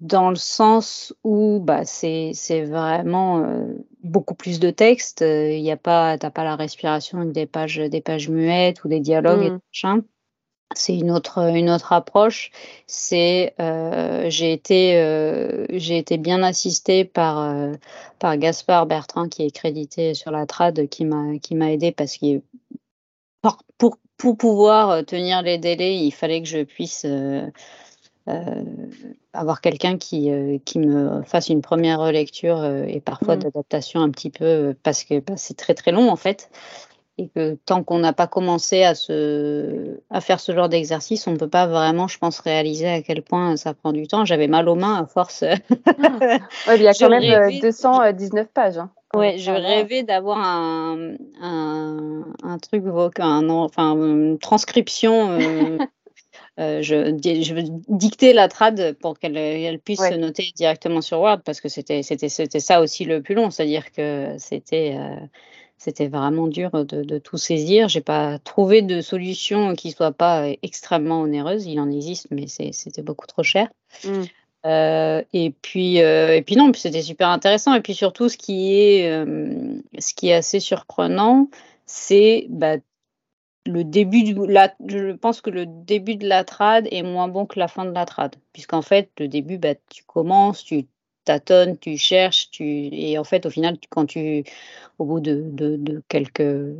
dans 0.00 0.30
le 0.30 0.36
sens 0.36 1.14
où 1.24 1.60
bah, 1.60 1.84
c'est 1.84 2.32
vraiment 2.64 3.38
euh, 3.38 3.66
beaucoup 4.02 4.34
plus 4.34 4.58
de 4.58 4.70
texte. 4.70 5.22
Il 5.22 5.60
y 5.60 5.70
a 5.70 5.76
pas, 5.76 6.16
t'as 6.18 6.30
pas 6.30 6.44
la 6.44 6.56
respiration 6.56 7.20
avec 7.20 7.32
des 7.32 7.46
pages, 7.46 7.76
des 7.76 8.00
pages 8.00 8.28
muettes 8.28 8.84
ou 8.84 8.88
des 8.88 9.00
dialogues 9.00 9.42
et 9.42 9.50
mmh. 9.50 9.60
C'est 10.74 10.96
une 10.96 11.10
autre, 11.10 11.38
une 11.54 11.70
autre 11.70 11.92
approche. 11.92 12.50
C'est, 12.86 13.54
euh, 13.60 14.28
j'ai 14.28 14.52
été, 14.52 14.96
euh, 14.96 15.64
j'ai 15.70 15.96
été 15.96 16.18
bien 16.18 16.42
assistée 16.42 17.04
par, 17.04 17.38
euh, 17.38 17.72
par 18.18 18.36
Gaspard 18.36 18.86
Bertrand 18.86 19.28
qui 19.28 19.44
est 19.44 19.50
crédité 19.50 20.14
sur 20.14 20.32
la 20.32 20.44
trad, 20.46 20.88
qui 20.88 21.04
m'a, 21.04 21.38
qui 21.38 21.54
m'a 21.54 21.72
aidé 21.72 21.92
parce 21.92 22.16
qu'il 22.16 22.42
pour, 23.42 23.58
pour 23.78 23.98
pour 24.18 24.38
pouvoir 24.38 25.04
tenir 25.04 25.42
les 25.42 25.58
délais, 25.58 25.98
il 25.98 26.10
fallait 26.10 26.40
que 26.40 26.48
je 26.48 26.62
puisse 26.62 27.06
avoir 29.34 29.60
quelqu'un 29.60 29.98
qui, 29.98 30.30
qui 30.64 30.78
me 30.78 31.22
fasse 31.22 31.50
une 31.50 31.60
première 31.60 32.10
lecture 32.10 32.64
et 32.64 33.00
parfois 33.00 33.36
mmh. 33.36 33.40
d'adaptation 33.40 34.00
un 34.00 34.10
petit 34.10 34.30
peu 34.30 34.74
parce 34.82 35.04
que 35.04 35.20
bah, 35.20 35.34
c'est 35.36 35.54
très 35.54 35.74
très 35.74 35.92
long 35.92 36.10
en 36.10 36.16
fait. 36.16 36.48
Et 37.18 37.28
que 37.28 37.56
tant 37.64 37.82
qu'on 37.82 37.98
n'a 37.98 38.12
pas 38.12 38.26
commencé 38.26 38.82
à, 38.82 38.94
se, 38.94 40.00
à 40.10 40.20
faire 40.20 40.38
ce 40.38 40.52
genre 40.52 40.68
d'exercice, 40.68 41.26
on 41.26 41.30
ne 41.30 41.38
peut 41.38 41.48
pas 41.48 41.66
vraiment, 41.66 42.08
je 42.08 42.18
pense, 42.18 42.40
réaliser 42.40 42.88
à 42.88 43.00
quel 43.00 43.22
point 43.22 43.56
ça 43.56 43.72
prend 43.72 43.92
du 43.92 44.06
temps. 44.06 44.26
J'avais 44.26 44.48
mal 44.48 44.68
aux 44.68 44.74
mains 44.74 45.02
à 45.02 45.06
force. 45.06 45.42
il 45.70 46.82
y 46.82 46.88
a 46.88 46.92
quand 46.92 47.08
même 47.08 47.60
219 47.60 48.48
pages. 48.48 48.76
Hein. 48.76 48.90
Ouais, 49.14 49.38
je 49.38 49.50
rêvais 49.50 50.02
d'avoir 50.02 50.38
un, 50.38 51.14
un, 51.40 52.24
un, 52.42 52.58
truc 52.58 52.84
un, 53.18 53.48
enfin 53.48 53.94
une 53.94 54.38
transcription. 54.38 55.30
Euh, 55.30 55.78
euh, 56.60 56.82
je, 56.82 57.16
je 57.22 57.54
veux 57.54 57.62
dicter 57.88 58.34
la 58.34 58.48
trad 58.48 58.94
pour 59.00 59.18
qu'elle 59.18 59.38
elle 59.38 59.78
puisse 59.78 60.00
se 60.00 60.14
noter 60.14 60.50
directement 60.54 61.00
sur 61.00 61.20
Word 61.20 61.38
parce 61.44 61.62
que 61.62 61.68
c'était 61.68 62.02
ça 62.02 62.80
aussi 62.80 63.04
le 63.04 63.22
plus 63.22 63.34
long, 63.34 63.50
c'est-à-dire 63.50 63.90
que 63.92 64.34
c'était 64.38 64.96
euh, 64.98 65.16
c'était 65.78 66.08
vraiment 66.08 66.46
dur 66.46 66.84
de, 66.84 67.18
tout 67.18 67.36
saisir. 67.36 67.88
J'ai 67.88 68.00
pas 68.00 68.38
trouvé 68.38 68.82
de 68.82 69.00
solution 69.00 69.74
qui 69.74 69.90
soit 69.92 70.12
pas 70.12 70.48
extrêmement 70.62 71.20
onéreuse. 71.20 71.66
Il 71.66 71.78
en 71.80 71.90
existe, 71.90 72.28
mais 72.30 72.46
c'était 72.46 73.02
beaucoup 73.02 73.26
trop 73.26 73.42
cher. 73.42 73.68
Mmh. 74.04 74.22
Euh, 74.64 75.22
et 75.32 75.50
puis, 75.62 76.02
euh, 76.02 76.34
et 76.34 76.42
puis 76.42 76.56
non, 76.56 76.72
c'était 76.74 77.02
super 77.02 77.28
intéressant. 77.28 77.74
Et 77.74 77.80
puis 77.80 77.94
surtout, 77.94 78.28
ce 78.28 78.36
qui 78.36 78.74
est, 78.74 79.10
euh, 79.10 79.80
ce 79.98 80.14
qui 80.14 80.28
est 80.28 80.34
assez 80.34 80.60
surprenant, 80.60 81.48
c'est 81.84 82.46
bah, 82.48 82.76
le 83.66 83.84
début 83.84 84.34
la, 84.48 84.74
je 84.86 85.12
pense 85.12 85.40
que 85.40 85.50
le 85.50 85.66
début 85.66 86.16
de 86.16 86.26
la 86.26 86.44
trad 86.44 86.88
est 86.90 87.02
moins 87.02 87.28
bon 87.28 87.46
que 87.46 87.58
la 87.58 87.68
fin 87.68 87.84
de 87.84 87.92
la 87.92 88.06
trad, 88.06 88.34
puisqu'en 88.52 88.82
fait, 88.82 89.10
le 89.18 89.28
début, 89.28 89.58
bah, 89.58 89.74
tu 89.90 90.02
commences, 90.04 90.64
tu 90.64 90.86
tâtonnes, 91.26 91.76
tu 91.78 91.98
cherches, 91.98 92.50
tu, 92.50 92.64
et 92.92 93.18
en 93.18 93.24
fait, 93.24 93.44
au 93.44 93.50
final, 93.50 93.76
quand 93.90 94.06
tu, 94.06 94.44
au 94.98 95.04
bout 95.04 95.20
de, 95.20 95.42
de, 95.44 96.02
quelques 96.08 96.74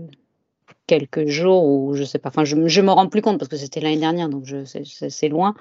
quelques 0.87 1.27
jours 1.27 1.65
ou 1.65 1.95
je 1.95 2.05
sais 2.05 2.19
pas, 2.19 2.29
enfin 2.29 2.45
je, 2.45 2.69
je 2.69 2.81
me 2.81 2.93
rends 2.93 3.09
plus 3.09 3.21
compte 3.21 3.39
parce 3.39 3.49
que 3.49 3.57
c'était 3.57 3.81
l'année 3.81 3.99
dernière 3.99 4.29
donc 4.29 4.45
c'est 4.65 5.29
loin. 5.29 5.55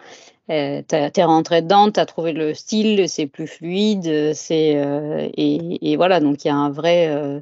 Euh, 0.51 0.83
tu 0.87 0.95
es 0.95 1.23
rentré 1.23 1.63
dedans, 1.63 1.91
tu 1.91 1.99
as 1.99 2.05
trouvé 2.05 2.31
le 2.31 2.53
style, 2.53 3.09
c'est 3.09 3.25
plus 3.25 3.47
fluide, 3.47 4.33
c'est 4.35 4.75
euh, 4.77 5.27
et, 5.35 5.95
voilà 5.97 6.19
donc 6.19 6.45
il 6.45 6.49
y 6.49 6.51
a 6.51 6.55
un 6.55 6.69
vrai 6.69 7.07
euh, 7.07 7.39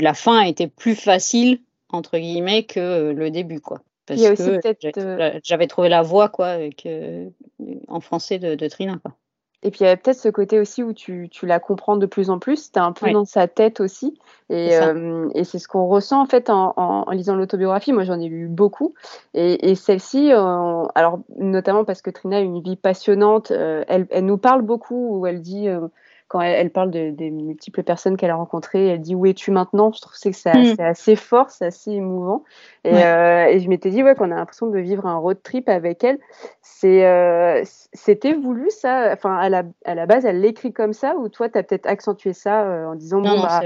la 0.00 0.14
fin 0.14 0.40
était 0.42 0.68
plus 0.68 0.94
facile 0.96 1.60
entre 1.90 2.18
guillemets 2.18 2.64
que 2.64 3.12
le 3.12 3.30
début 3.30 3.60
quoi. 3.60 3.82
Parce 4.08 4.20
que 4.20 4.98
euh, 4.98 5.40
j'avais 5.42 5.66
trouvé 5.66 5.88
la 5.88 6.02
voix 6.02 6.28
quoi 6.28 6.48
avec, 6.48 6.88
en 7.88 8.00
français 8.00 8.38
de, 8.38 8.54
de 8.54 8.68
Trina 8.68 8.98
quoi. 9.02 9.14
Et 9.64 9.70
puis 9.72 9.80
il 9.80 9.84
y 9.84 9.86
avait 9.86 9.96
peut-être 9.96 10.18
ce 10.18 10.28
côté 10.28 10.60
aussi 10.60 10.84
où 10.84 10.92
tu, 10.92 11.28
tu, 11.30 11.44
la 11.44 11.58
comprends 11.58 11.96
de 11.96 12.06
plus 12.06 12.30
en 12.30 12.38
plus, 12.38 12.70
tu 12.70 12.78
es 12.78 12.82
un 12.82 12.92
peu 12.92 13.10
dans 13.10 13.24
sa 13.24 13.48
tête 13.48 13.80
aussi. 13.80 14.16
Et, 14.50 14.76
euh, 14.76 15.28
c'est 15.42 15.58
ce 15.58 15.66
qu'on 15.66 15.88
ressent 15.88 16.22
en 16.22 16.26
fait 16.26 16.48
en, 16.48 16.74
en, 16.76 17.10
lisant 17.10 17.34
l'autobiographie. 17.34 17.92
Moi 17.92 18.04
j'en 18.04 18.20
ai 18.20 18.28
lu 18.28 18.46
beaucoup. 18.46 18.94
Et, 19.34 19.70
et 19.70 19.74
celle-ci, 19.74 20.32
euh, 20.32 20.84
alors 20.94 21.18
notamment 21.38 21.84
parce 21.84 22.02
que 22.02 22.10
Trina 22.10 22.36
a 22.36 22.40
une 22.40 22.62
vie 22.62 22.76
passionnante, 22.76 23.50
euh, 23.50 23.82
elle, 23.88 24.06
elle, 24.10 24.26
nous 24.26 24.38
parle 24.38 24.62
beaucoup 24.62 25.18
où 25.18 25.26
elle 25.26 25.40
dit 25.40 25.66
quand 26.28 26.42
elle, 26.42 26.70
parle 26.70 26.90
de, 26.90 27.10
des 27.10 27.30
multiples 27.30 27.82
personnes 27.82 28.18
qu'elle 28.18 28.30
a 28.30 28.36
rencontrées, 28.36 28.88
elle 28.88 29.00
dit 29.00 29.14
où 29.14 29.24
es-tu 29.24 29.50
maintenant? 29.50 29.90
Je 29.92 30.00
trouve 30.00 30.12
que 30.12 30.32
c'est 30.32 30.52
mm. 30.52 30.80
assez 30.80 31.16
fort, 31.16 31.50
c'est 31.50 31.66
assez 31.66 31.92
émouvant. 31.92 32.44
Et, 32.84 32.94
euh, 32.94 33.46
et 33.46 33.60
je 33.60 33.68
m'étais 33.68 33.88
dit 33.90 34.02
ouais 34.02 34.14
qu'on 34.14 34.30
a 34.30 34.34
l'impression 34.34 34.66
de 34.66 34.78
vivre 34.78 35.06
un 35.06 35.16
road 35.16 35.38
trip 35.42 35.70
avec 35.70 36.04
elle. 36.04 36.18
C'est 36.60 37.06
euh, 37.06 37.62
c'était 37.64 38.34
voulu 38.34 38.70
ça? 38.70 39.10
Enfin 39.12 39.36
à 39.36 39.48
la, 39.48 39.62
à 39.86 39.94
la 39.94 40.04
base 40.04 40.26
elle 40.26 40.40
l'écrit 40.42 40.74
comme 40.74 40.92
ça 40.92 41.16
ou 41.16 41.30
toi 41.30 41.48
tu 41.48 41.58
as 41.58 41.62
peut-être 41.62 41.86
accentué 41.86 42.34
ça 42.34 42.62
euh, 42.62 42.86
en 42.86 42.94
disant 42.94 43.20
non, 43.20 43.36
bon, 43.36 43.42
bah, 43.42 43.62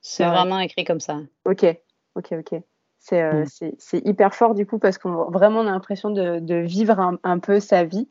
c'est 0.00 0.24
vraiment 0.24 0.58
écrit 0.58 0.84
comme 0.84 1.00
ça. 1.00 1.18
Ok 1.44 1.66
ok 2.14 2.32
ok. 2.32 2.62
Mm. 3.12 3.44
C'est 3.78 4.04
hyper 4.04 4.34
fort 4.34 4.54
du 4.54 4.66
coup 4.66 4.78
parce 4.78 4.98
qu'on 4.98 5.30
vraiment 5.30 5.60
on 5.60 5.66
a 5.66 5.70
l'impression 5.70 6.10
de, 6.10 6.40
de, 6.40 6.56
vivre 6.56 6.98
un, 6.98 7.18
un 7.22 7.38
peu 7.38 7.60
sa 7.60 7.84
vie. 7.84 8.08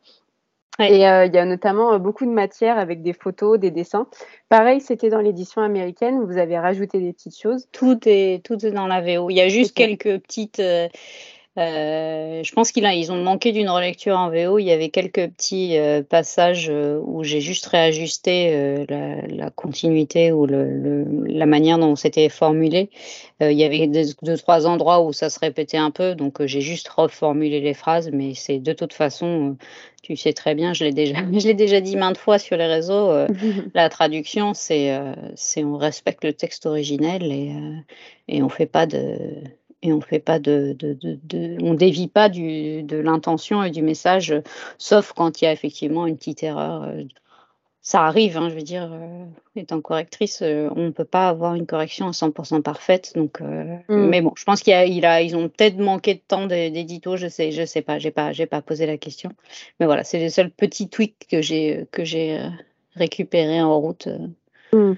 Et 0.79 1.07
euh, 1.07 1.25
il 1.25 1.33
y 1.33 1.37
a 1.37 1.45
notamment 1.45 1.93
euh, 1.93 1.99
beaucoup 1.99 2.25
de 2.25 2.31
matière 2.31 2.77
avec 2.77 3.01
des 3.01 3.13
photos, 3.13 3.57
des 3.59 3.71
dessins. 3.71 4.07
Pareil, 4.49 4.81
c'était 4.81 5.09
dans 5.09 5.21
l'édition 5.21 5.61
américaine 5.61 6.21
vous 6.21 6.37
avez 6.37 6.57
rajouté 6.57 6.99
des 6.99 7.13
petites 7.13 7.39
choses. 7.39 7.67
Tout 7.71 7.99
est, 8.05 8.43
tout 8.43 8.65
est 8.65 8.71
dans 8.71 8.87
la 8.87 9.01
VO. 9.01 9.29
Il 9.29 9.35
y 9.35 9.41
a 9.41 9.47
juste 9.47 9.73
quelques 9.73 10.19
petites. 10.19 10.59
Euh, 10.59 10.87
euh, 11.57 12.43
je 12.43 12.51
pense 12.51 12.73
qu'ils 12.73 13.11
ont 13.13 13.23
manqué 13.23 13.53
d'une 13.53 13.69
relecture 13.69 14.17
en 14.17 14.29
VO. 14.29 14.59
Il 14.59 14.65
y 14.65 14.71
avait 14.71 14.89
quelques 14.89 15.29
petits 15.29 15.77
euh, 15.77 16.03
passages 16.03 16.67
euh, 16.69 16.99
où 17.01 17.23
j'ai 17.23 17.39
juste 17.39 17.65
réajusté 17.67 18.85
la, 18.89 19.21
la, 19.27 19.49
continuité 19.51 20.33
ou 20.33 20.45
le, 20.45 20.69
le, 20.69 21.05
la 21.27 21.45
manière 21.45 21.77
dont 21.77 21.95
c'était 21.95 22.27
formulé. 22.27 22.89
il 23.39 23.53
y 23.53 23.63
avait 23.63 23.87
deux, 23.87 24.03
deux, 24.21 24.37
trois 24.37 24.67
endroits 24.67 25.01
où 25.01 25.13
ça 25.13 25.29
se 25.29 25.39
répétait 25.39 25.77
un 25.77 25.91
peu, 25.91 26.13
donc 26.13 26.45
j'ai 26.45 26.61
juste 26.61 26.89
reformulé 26.89 27.61
les 27.61 27.73
phrases. 27.73 28.09
Mais 28.11 28.33
c'est 28.33 28.59
de 28.59 28.73
toute 28.73 28.93
façon, 28.93 29.55
tu 30.03 30.17
sais 30.17 30.33
très 30.33 30.55
bien, 30.55 30.73
je 30.73 30.83
l'ai 30.83 30.91
déjà, 30.93 31.15
je 31.31 31.47
l'ai 31.47 31.53
déjà 31.53 31.79
dit 31.79 31.95
maintes 31.95 32.17
fois 32.17 32.37
sur 32.37 32.57
les 32.57 32.67
réseaux. 32.67 33.11
la 33.73 33.87
traduction, 33.87 34.53
c'est, 34.53 34.93
c'est 35.35 35.63
on 35.63 35.77
respecte 35.77 36.25
le 36.25 36.33
texte 36.33 36.65
originel 36.65 37.31
et, 37.31 37.53
et 38.27 38.43
on 38.43 38.49
fait 38.49 38.65
pas 38.65 38.85
de 38.85 39.17
et 39.81 39.93
on 39.93 40.01
fait 40.01 40.19
pas 40.19 40.39
de, 40.39 40.75
de, 40.77 40.97
de, 41.01 41.57
on 41.61 41.73
dévie 41.73 42.07
pas 42.07 42.29
du, 42.29 42.83
de 42.83 42.97
l'intention 42.97 43.63
et 43.63 43.71
du 43.71 43.81
message, 43.81 44.33
sauf 44.77 45.13
quand 45.13 45.41
il 45.41 45.45
y 45.45 45.47
a 45.47 45.51
effectivement 45.51 46.07
une 46.07 46.17
petite 46.17 46.43
erreur. 46.43 46.83
Euh, 46.83 47.03
ça 47.81 48.01
arrive, 48.01 48.35
hein, 48.35 48.49
je 48.49 48.55
veux 48.55 48.63
dire, 48.63 48.91
euh, 48.91 49.25
étant 49.55 49.79
correctrice, 49.79 50.41
euh, 50.41 50.69
on 50.75 50.85
ne 50.85 50.89
peut 50.89 51.05
pas 51.05 51.29
avoir 51.29 51.53
une 51.53 51.67
correction 51.67 52.07
à 52.07 52.11
100% 52.11 52.63
parfaite. 52.63 53.11
Donc, 53.13 53.41
mm. 53.41 53.83
mais 53.87 54.21
bon, 54.21 54.33
je 54.35 54.43
pense 54.43 54.63
qu'il 54.63 54.73
a, 54.73 54.85
il 54.87 55.05
a, 55.05 55.21
ils 55.21 55.35
ont 55.35 55.49
peut-être 55.49 55.77
manqué 55.77 56.15
de 56.15 56.21
temps 56.27 56.47
d'édito, 56.47 57.15
je 57.15 57.27
sais, 57.27 57.51
je 57.51 57.63
sais 57.63 57.83
pas, 57.83 57.99
j'ai 57.99 58.09
pas, 58.09 58.31
j'ai 58.31 58.47
pas 58.47 58.63
posé 58.63 58.87
la 58.87 58.97
question. 58.97 59.31
Mais 59.79 59.85
voilà, 59.85 60.03
c'est 60.03 60.19
le 60.19 60.29
seul 60.29 60.49
petit 60.49 60.89
tweak 60.89 61.27
que 61.29 61.43
j'ai, 61.43 61.85
que 61.91 62.03
j'ai 62.03 62.41
récupéré 62.95 63.61
en 63.61 63.79
route 63.79 64.07
mm. 64.73 64.93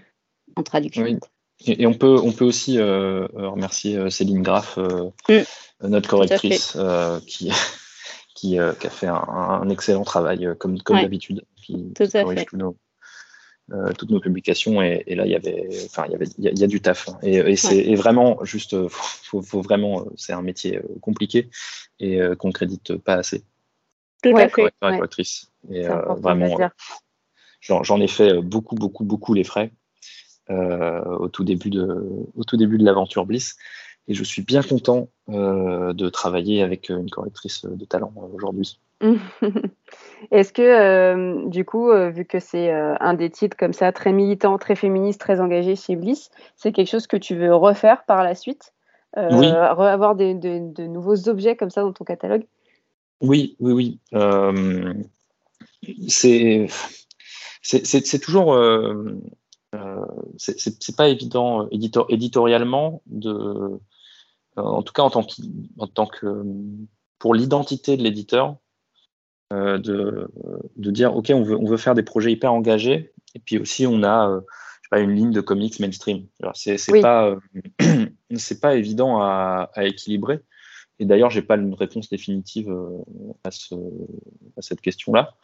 en 0.56 0.64
traduction. 0.64 1.20
Et, 1.66 1.88
on, 1.88 1.94
peut, 1.94 2.20
on 2.24 2.32
peut 2.32 2.46
aussi 2.46 2.78
euh, 2.78 3.28
euh, 3.36 3.50
remercier 3.50 3.98
euh, 3.98 4.10
Céline 4.10 4.44
Graff, 4.44 4.78
mm. 4.78 5.88
notre 5.88 6.08
correctrice, 6.08 6.78
qui, 7.26 7.52
qui, 8.36 8.60
a 8.60 8.74
fait 8.74 9.08
un, 9.08 9.70
excellent 9.70 10.04
travail, 10.04 10.48
comme, 10.60 10.82
comme 10.82 11.02
d'habitude, 11.02 11.44
qui, 11.56 11.94
corrige 11.96 12.46
toutes 13.98 14.12
nos 14.12 14.20
publications. 14.20 14.82
Et, 14.82 15.16
là 15.16 15.26
il 15.26 15.32
y 15.32 15.36
avait 15.36 15.68
enfin 15.86 16.06
il 16.06 16.12
y 16.12 16.16
avait 16.16 16.28
il 16.38 16.60
y, 16.60 16.64
a, 16.64 16.68
du 16.68 16.80
taf. 16.80 17.10
Hein. 17.10 17.18
et, 17.24 17.56
c'est 17.56 17.96
vraiment 17.96 18.44
juste 18.46 18.88
faut, 18.88 19.42
faut, 19.42 19.62
vraiment 19.62 20.06
c'est 20.16 20.34
un 20.34 20.44
métier 20.44 20.80
compliqué 21.02 21.50
et 22.00 22.20
qu'on 22.38 22.50
ne 22.50 22.54
crédite 22.54 22.96
pas 22.98 23.16
assez. 23.16 23.44
Tout 24.22 24.38
à 24.38 24.48
fait. 24.48 24.72
Correctrice 24.80 25.52
et 25.72 25.88
vraiment 26.20 26.56
j'en 27.62 28.00
ai 28.00 28.08
fait 28.08 28.40
beaucoup 28.42 28.76
beaucoup 28.76 29.04
beaucoup 29.04 29.34
les 29.34 29.44
frais 29.44 29.72
au 30.50 31.28
tout 31.30 31.44
début 31.44 31.70
de, 31.70 31.86
au 32.36 32.44
tout 32.44 32.58
début 32.58 32.78
de 32.78 32.86
l'aventure 32.86 33.26
Bliss. 33.26 33.58
Et 34.08 34.14
je 34.14 34.24
suis 34.24 34.42
bien 34.42 34.64
content 34.64 35.10
euh, 35.30 35.92
de 35.92 36.08
travailler 36.08 36.64
avec 36.64 36.88
une 36.90 37.10
correctrice 37.10 37.66
de 37.66 37.86
talent 37.86 38.14
euh, 38.16 38.36
aujourd'hui. 38.36 38.80
Est-ce 40.32 40.54
que, 40.54 41.48
du 41.50 41.66
coup, 41.66 41.92
vu 41.92 42.26
que 42.26 42.40
c'est 42.40 42.72
un 42.72 43.14
des 43.14 43.30
titres 43.30 43.56
comme 43.56 43.74
ça, 43.74 43.92
très 43.92 44.14
militant, 44.14 44.58
très 44.58 44.76
féministe, 44.76 45.20
très 45.20 45.40
engagé 45.40 45.76
chez 45.76 45.96
Bliss, 45.96 46.32
c'est 46.56 46.72
quelque 46.72 46.90
chose 46.90 47.06
que 47.06 47.18
tu 47.18 47.36
veux 47.36 47.54
refaire 47.54 48.06
par 48.06 48.24
la 48.24 48.34
suite 48.34 48.74
oui. 49.16 49.48
Avoir 49.48 50.16
des, 50.16 50.34
de, 50.36 50.72
de, 50.74 50.84
nouveaux 50.86 51.28
objets 51.28 51.56
comme 51.56 51.70
ça 51.70 51.82
dans 51.82 51.94
ton 51.94 52.04
catalogue? 52.04 52.46
Oui, 53.22 53.56
oui, 53.60 54.00
oui. 54.12 56.08
c'est 56.08 56.68
c'est 57.62 58.20
toujours 58.20 58.56
euh, 59.76 60.06
c'est 60.38 60.96
pas 60.96 61.10
évident 61.10 61.64
euh, 61.64 61.68
éditor, 61.72 62.06
éditorialement 62.10 63.02
de, 63.06 63.30
euh, 64.58 64.62
en 64.62 64.82
tout 64.82 64.94
cas 64.94 65.04
en 65.04 65.10
tant 65.10 65.24
que, 65.24 65.34
en 65.78 65.88
tant 65.88 66.06
que 66.06 66.44
pour 67.20 67.36
l'identité 67.36 67.98
de 67.98 68.04
l'éditeur, 68.04 68.58
euh, 69.54 69.78
de, 69.78 70.30
de, 70.76 70.92
dire 70.92 71.16
ok 71.16 71.32
on 71.34 71.44
veut, 71.44 71.58
on 71.58 71.66
veut 71.66 71.78
faire 71.78 71.96
des 71.96 72.04
projets 72.04 72.32
hyper 72.32 72.54
engagés 72.54 73.14
et 73.34 73.40
puis 73.40 73.58
aussi 73.58 73.88
on 73.88 74.04
a 74.04 74.30
euh, 74.30 74.42
pas, 74.90 75.00
une 75.00 75.14
ligne 75.14 75.32
de 75.32 75.42
comics 75.42 75.80
mainstream. 75.80 76.28
C'est 76.54 76.78
oui. 76.92 77.02
pas 77.02 77.36
c'est 78.36 78.62
pas 78.62 78.76
évident 78.76 79.22
à, 79.22 79.70
à 79.74 79.86
équilibrer. 79.86 80.42
Et 81.00 81.06
d'ailleurs 81.06 81.30
j'ai 81.30 81.42
pas 81.42 81.58
une 81.58 81.74
réponse 81.74 82.10
définitive 82.10 82.74
à, 83.44 83.52
ce, 83.52 83.76
à 84.58 84.62
cette 84.62 84.82
question 84.82 85.14
là. 85.14 85.36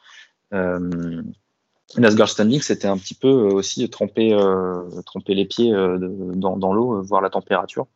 L'Asgard 1.96 2.30
Standing, 2.30 2.62
c'était 2.62 2.88
un 2.88 2.98
petit 2.98 3.14
peu 3.14 3.28
euh, 3.28 3.54
aussi 3.54 3.88
tremper, 3.90 4.34
euh, 4.34 4.90
tremper 5.06 5.36
les 5.36 5.46
pieds 5.46 5.72
euh, 5.72 5.98
dans, 6.34 6.58
dans 6.58 6.74
l'eau, 6.74 7.02
voir 7.04 7.22
la 7.22 7.30
température 7.30 7.88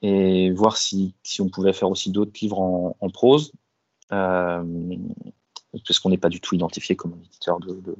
et 0.00 0.50
voir 0.50 0.76
si, 0.76 1.14
si 1.22 1.40
on 1.40 1.48
pouvait 1.48 1.72
faire 1.72 1.88
aussi 1.88 2.10
d'autres 2.10 2.32
livres 2.40 2.60
en, 2.60 2.96
en 2.98 3.10
prose, 3.10 3.52
euh, 4.10 4.64
parce 5.86 6.00
qu'on 6.00 6.10
n'est 6.10 6.18
pas 6.18 6.28
du 6.28 6.40
tout 6.40 6.56
identifié 6.56 6.96
comme 6.96 7.12
un 7.12 7.22
éditeur 7.24 7.60
de, 7.60 7.74
de, 7.74 7.96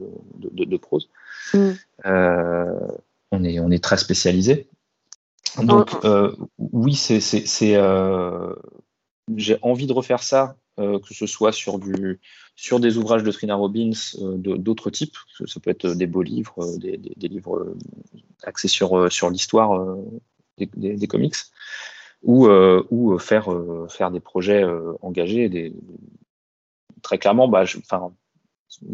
de, 0.53 0.65
de 0.65 0.77
prose. 0.77 1.09
Mm. 1.55 1.71
Euh, 2.07 2.89
on, 3.31 3.45
est, 3.45 3.61
on 3.61 3.71
est 3.71 3.83
très 3.83 3.99
spécialisé. 3.99 4.69
Donc, 5.63 5.91
euh, 6.05 6.35
oui, 6.59 6.95
c'est, 6.95 7.21
j'ai 9.37 9.59
envie 9.63 9.87
de 9.87 9.93
refaire 9.93 10.23
ça 10.23 10.57
euh, 10.79 10.99
que 10.99 11.13
ce 11.13 11.27
soit 11.27 11.53
sur, 11.53 11.79
du, 11.79 12.19
sur 12.57 12.81
des 12.81 12.97
ouvrages 12.97 13.23
de 13.23 13.31
Trina 13.31 13.55
Robbins 13.55 13.91
euh, 14.23 14.39
d'autres 14.39 14.89
types, 14.89 15.19
ça 15.45 15.61
peut 15.61 15.69
être 15.69 15.93
des 15.93 16.07
beaux 16.07 16.23
livres, 16.23 16.65
euh, 16.65 16.79
des, 16.79 17.29
livres 17.29 17.75
axés 18.43 18.69
sur, 18.69 19.13
sur 19.13 19.29
l'histoire 19.29 19.99
des, 20.57 21.07
comics, 21.07 21.37
ou, 22.23 23.19
faire, 23.19 23.49
faire 23.91 24.11
des 24.11 24.21
projets 24.21 24.65
engagés. 25.03 25.75
Très 27.03 27.19
clairement, 27.19 27.49
bah, 27.49 27.65
je, 27.67 27.77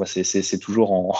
c'est 0.04 0.58
toujours 0.58 0.90
en, 0.92 1.14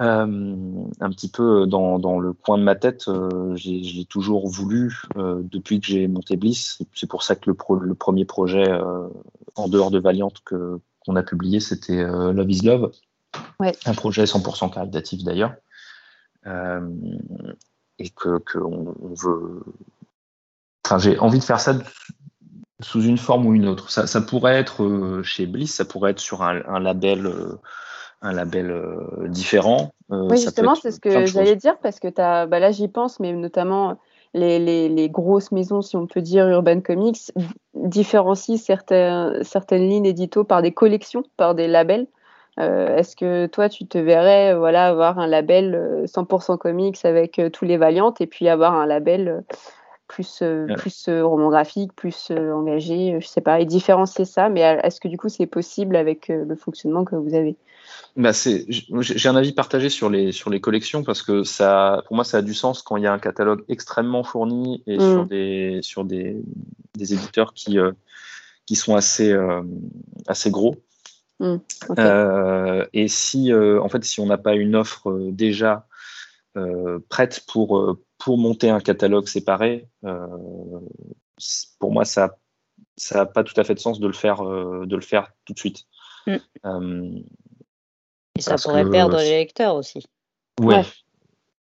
un 0.00 1.10
petit 1.10 1.28
peu 1.28 1.66
dans, 1.66 1.98
dans, 1.98 2.18
le 2.18 2.32
coin 2.32 2.58
de 2.58 2.64
ma 2.64 2.74
tête, 2.74 3.08
j'ai 3.54 4.04
toujours 4.06 4.48
voulu, 4.48 5.02
depuis 5.16 5.80
que 5.80 5.86
j'ai 5.86 6.08
monté 6.08 6.36
Bliss, 6.36 6.78
c'est 6.94 7.08
pour 7.08 7.22
ça 7.22 7.36
que 7.36 7.50
le, 7.50 7.56
le 7.80 7.94
premier 7.94 8.24
projet 8.24 8.66
en 9.54 9.68
dehors 9.68 9.90
de 9.90 9.98
Valiant 9.98 10.32
que 10.44 10.80
qu'on 11.00 11.16
a 11.16 11.22
publié, 11.22 11.60
c'était 11.60 12.02
Love 12.02 12.50
is 12.50 12.62
Love, 12.62 12.90
un 13.60 13.94
projet 13.94 14.24
100% 14.24 14.72
caritatif 14.72 15.22
d'ailleurs, 15.22 15.54
et 17.98 18.10
que, 18.10 18.58
on, 18.58 19.14
veut. 19.14 19.62
Enfin, 20.84 20.98
j'ai 20.98 21.18
envie 21.18 21.38
de 21.38 21.44
faire 21.44 21.60
ça 21.60 21.78
sous 22.80 23.02
une 23.02 23.18
forme 23.18 23.46
ou 23.46 23.54
une 23.54 23.68
autre. 23.68 23.90
Ça, 23.90 24.06
ça 24.06 24.20
pourrait 24.20 24.56
être 24.56 25.22
chez 25.22 25.46
Bliss, 25.46 25.74
ça 25.74 25.84
pourrait 25.84 26.12
être 26.12 26.20
sur 26.20 26.42
un, 26.42 26.62
un 26.66 26.80
label 26.80 27.32
un 28.24 28.32
label 28.32 28.70
euh, 28.70 29.28
différent. 29.28 29.92
Euh, 30.10 30.26
oui, 30.30 30.38
justement, 30.38 30.74
c'est 30.74 30.90
ce 30.90 30.98
que 30.98 31.26
j'allais 31.26 31.56
dire 31.56 31.78
parce 31.78 32.00
que 32.00 32.08
as, 32.20 32.46
bah 32.46 32.58
là, 32.58 32.72
j'y 32.72 32.88
pense, 32.88 33.20
mais 33.20 33.32
notamment 33.32 33.98
les, 34.32 34.58
les, 34.58 34.88
les, 34.88 35.08
grosses 35.10 35.52
maisons, 35.52 35.82
si 35.82 35.96
on 35.96 36.06
peut 36.06 36.22
dire, 36.22 36.48
Urban 36.48 36.80
Comics, 36.80 37.32
différencient 37.74 38.56
certaines, 38.56 39.44
certaines 39.44 39.88
lignes 39.88 40.06
édito 40.06 40.42
par 40.42 40.62
des 40.62 40.72
collections, 40.72 41.22
par 41.36 41.54
des 41.54 41.68
labels. 41.68 42.06
Euh, 42.58 42.96
est-ce 42.96 43.14
que 43.14 43.46
toi, 43.46 43.68
tu 43.68 43.86
te 43.86 43.98
verrais 43.98 44.54
voilà, 44.54 44.86
avoir 44.86 45.18
un 45.18 45.26
label 45.26 46.04
100% 46.06 46.56
comics 46.56 47.04
avec 47.04 47.40
tous 47.52 47.64
les 47.64 47.76
Valiantes 47.76 48.20
et 48.20 48.26
puis 48.26 48.48
avoir 48.48 48.74
un 48.74 48.86
label 48.86 49.44
plus, 50.14 50.42
plus 50.76 51.08
roman 51.08 51.50
graphique, 51.50 51.92
plus 51.94 52.30
engagé, 52.30 53.18
je 53.20 53.26
sais 53.26 53.40
pas, 53.40 53.60
et 53.60 53.64
différencier 53.64 54.24
ça, 54.24 54.48
mais 54.48 54.60
est-ce 54.60 55.00
que 55.00 55.08
du 55.08 55.18
coup 55.18 55.28
c'est 55.28 55.46
possible 55.46 55.96
avec 55.96 56.28
le 56.28 56.54
fonctionnement 56.56 57.04
que 57.04 57.16
vous 57.16 57.34
avez? 57.34 57.56
Bah 58.16 58.30
j'ai 58.32 59.28
un 59.28 59.34
avis 59.34 59.52
partagé 59.52 59.88
sur 59.88 60.08
les, 60.08 60.30
sur 60.30 60.48
les 60.48 60.60
collections 60.60 61.02
parce 61.02 61.22
que 61.22 61.42
ça, 61.42 62.02
pour 62.06 62.14
moi, 62.14 62.24
ça 62.24 62.38
a 62.38 62.42
du 62.42 62.54
sens 62.54 62.80
quand 62.82 62.96
il 62.96 63.02
y 63.02 63.06
a 63.06 63.12
un 63.12 63.18
catalogue 63.18 63.64
extrêmement 63.68 64.22
fourni 64.22 64.82
et 64.86 64.98
sur, 65.00 65.24
mm. 65.24 65.28
des, 65.28 65.78
sur 65.82 66.04
des, 66.04 66.36
des 66.96 67.12
éditeurs 67.12 67.54
qui, 67.54 67.78
euh, 67.78 67.90
qui 68.66 68.76
sont 68.76 68.94
assez, 68.94 69.32
euh, 69.32 69.62
assez 70.28 70.50
gros. 70.50 70.76
Mm. 71.40 71.56
Euh, 71.98 72.86
et 72.92 73.08
si, 73.08 73.52
en 73.52 73.88
fait, 73.88 74.04
si 74.04 74.20
on 74.20 74.26
n'a 74.26 74.38
pas 74.38 74.54
une 74.54 74.76
offre 74.76 75.30
déjà 75.32 75.86
prête 77.08 77.44
pour, 77.48 77.96
pour 78.24 78.38
monter 78.38 78.70
un 78.70 78.80
catalogue 78.80 79.28
séparé, 79.28 79.88
pour 81.78 81.92
moi, 81.92 82.04
ça 82.04 82.36
n'a 83.14 83.26
pas 83.26 83.44
tout 83.44 83.58
à 83.60 83.64
fait 83.64 83.74
de 83.74 83.80
sens 83.80 84.00
de 84.00 84.06
le 84.06 84.12
faire, 84.12 84.42
de 84.42 84.94
le 84.96 85.02
faire 85.02 85.32
tout 85.44 85.52
de 85.52 85.58
suite. 85.58 85.86
Mm. 86.26 87.18
Et 88.36 88.40
ça 88.40 88.56
pourrait 88.56 88.88
perdre 88.88 89.18
les 89.18 89.30
lecteurs 89.30 89.76
aussi. 89.76 90.04
Ouais. 90.60 90.82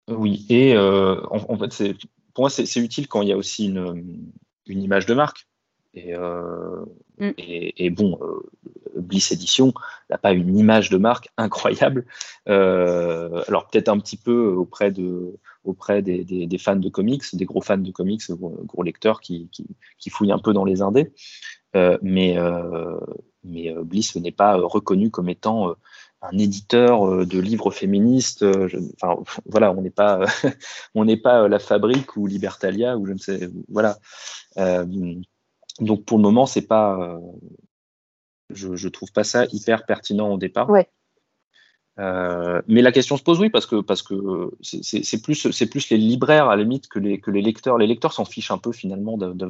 Oui, 0.09 0.47
et 0.49 0.75
euh, 0.75 1.21
en, 1.31 1.57
fait, 1.57 1.73
c'est, 1.73 1.95
pour 2.35 2.43
moi, 2.43 2.51
c'est, 2.51 2.81
utile 2.81 3.09
quand 3.09 3.23
il 3.23 3.29
y 3.29 3.33
a 3.33 3.37
aussi 3.37 3.67
une, 3.67 4.33
une 4.67 4.83
image 4.83 5.07
de 5.07 5.15
marque. 5.15 5.47
Et, 5.95 6.15
euh, 6.15 6.85
mm. 7.19 7.31
et, 7.39 7.91
bon, 7.91 8.19
euh, 8.23 9.01
Bliss 9.01 9.33
Edition 9.33 9.73
n'a 10.11 10.19
pas 10.19 10.33
une 10.33 10.57
image 10.59 10.91
de 10.91 10.97
marque 10.97 11.29
incroyable. 11.37 12.07
alors 12.47 13.69
peut-être 13.69 13.89
un 13.89 13.99
petit 13.99 14.17
peu 14.17 14.49
auprès, 14.49 14.91
de, 14.91 15.39
auprès 15.65 16.03
des, 16.03 16.59
fans 16.59 16.77
de 16.77 16.89
comics, 16.89 17.23
des 17.35 17.45
gros 17.45 17.61
fans 17.61 17.79
de 17.79 17.91
comics, 17.91 18.23
gros, 18.31 18.83
lecteurs 18.83 19.21
qui, 19.21 19.49
fouillent 20.11 20.33
un 20.33 20.39
peu 20.39 20.53
dans 20.53 20.65
les 20.65 20.83
indés. 20.83 21.13
mais 21.75 22.37
mais 23.45 23.75
Bliss 23.83 24.15
n'est 24.17 24.31
pas 24.31 24.57
reconnu 24.57 25.11
comme 25.11 25.29
étant 25.29 25.75
un 26.23 26.39
éditeur 26.39 27.07
euh, 27.07 27.27
de 27.27 27.39
livres 27.41 27.71
féministes. 27.71 28.43
Euh, 28.43 28.69
enfin, 29.01 29.23
voilà, 29.47 29.73
on 29.73 29.83
n'est 29.83 29.91
pas, 29.91 30.25
on 30.95 31.05
n'est 31.05 31.17
pas 31.17 31.43
euh, 31.43 31.49
la 31.49 31.59
Fabrique 31.59 32.17
ou 32.17 32.27
Libertalia 32.27 32.97
ou 32.97 33.07
je 33.07 33.13
ne 33.13 33.19
sais, 33.19 33.51
voilà. 33.69 33.99
donc 35.81 36.05
pour 36.05 36.19
le 36.19 36.23
moment, 36.23 36.47
c'est 36.47 36.67
pas, 36.67 37.19
je, 38.51 38.77
je 38.77 38.89
trouve 38.89 39.13
pas 39.13 39.25
ça 39.25 39.47
hyper 39.53 39.85
pertinent 39.85 40.31
au 40.33 40.39
départ. 40.39 40.71
Ouais. 40.71 40.89
Mais 41.99 42.83
la 42.83 42.93
question 42.93 43.17
se 43.17 43.23
pose, 43.23 43.41
oui, 43.41 43.51
parce 43.51 43.67
que 43.67 43.81
parce 43.81 44.03
que 44.03 44.51
c'est 44.63 45.23
plus 45.23 45.51
c'est 45.51 45.69
plus 45.69 45.91
les 45.91 45.99
libraires 45.99 46.49
à 46.49 46.57
la 46.57 46.63
limite 46.63 46.89
que 46.89 46.99
les 46.99 47.21
que 47.21 47.31
les 47.31 47.43
lecteurs. 47.43 47.79
Les 47.79 47.87
lecteurs 47.87 48.13
s'en 48.13 48.25
fichent 48.25 48.51
un 48.51 48.59
peu 48.59 48.73
finalement, 48.73 49.19
de, 49.19 49.49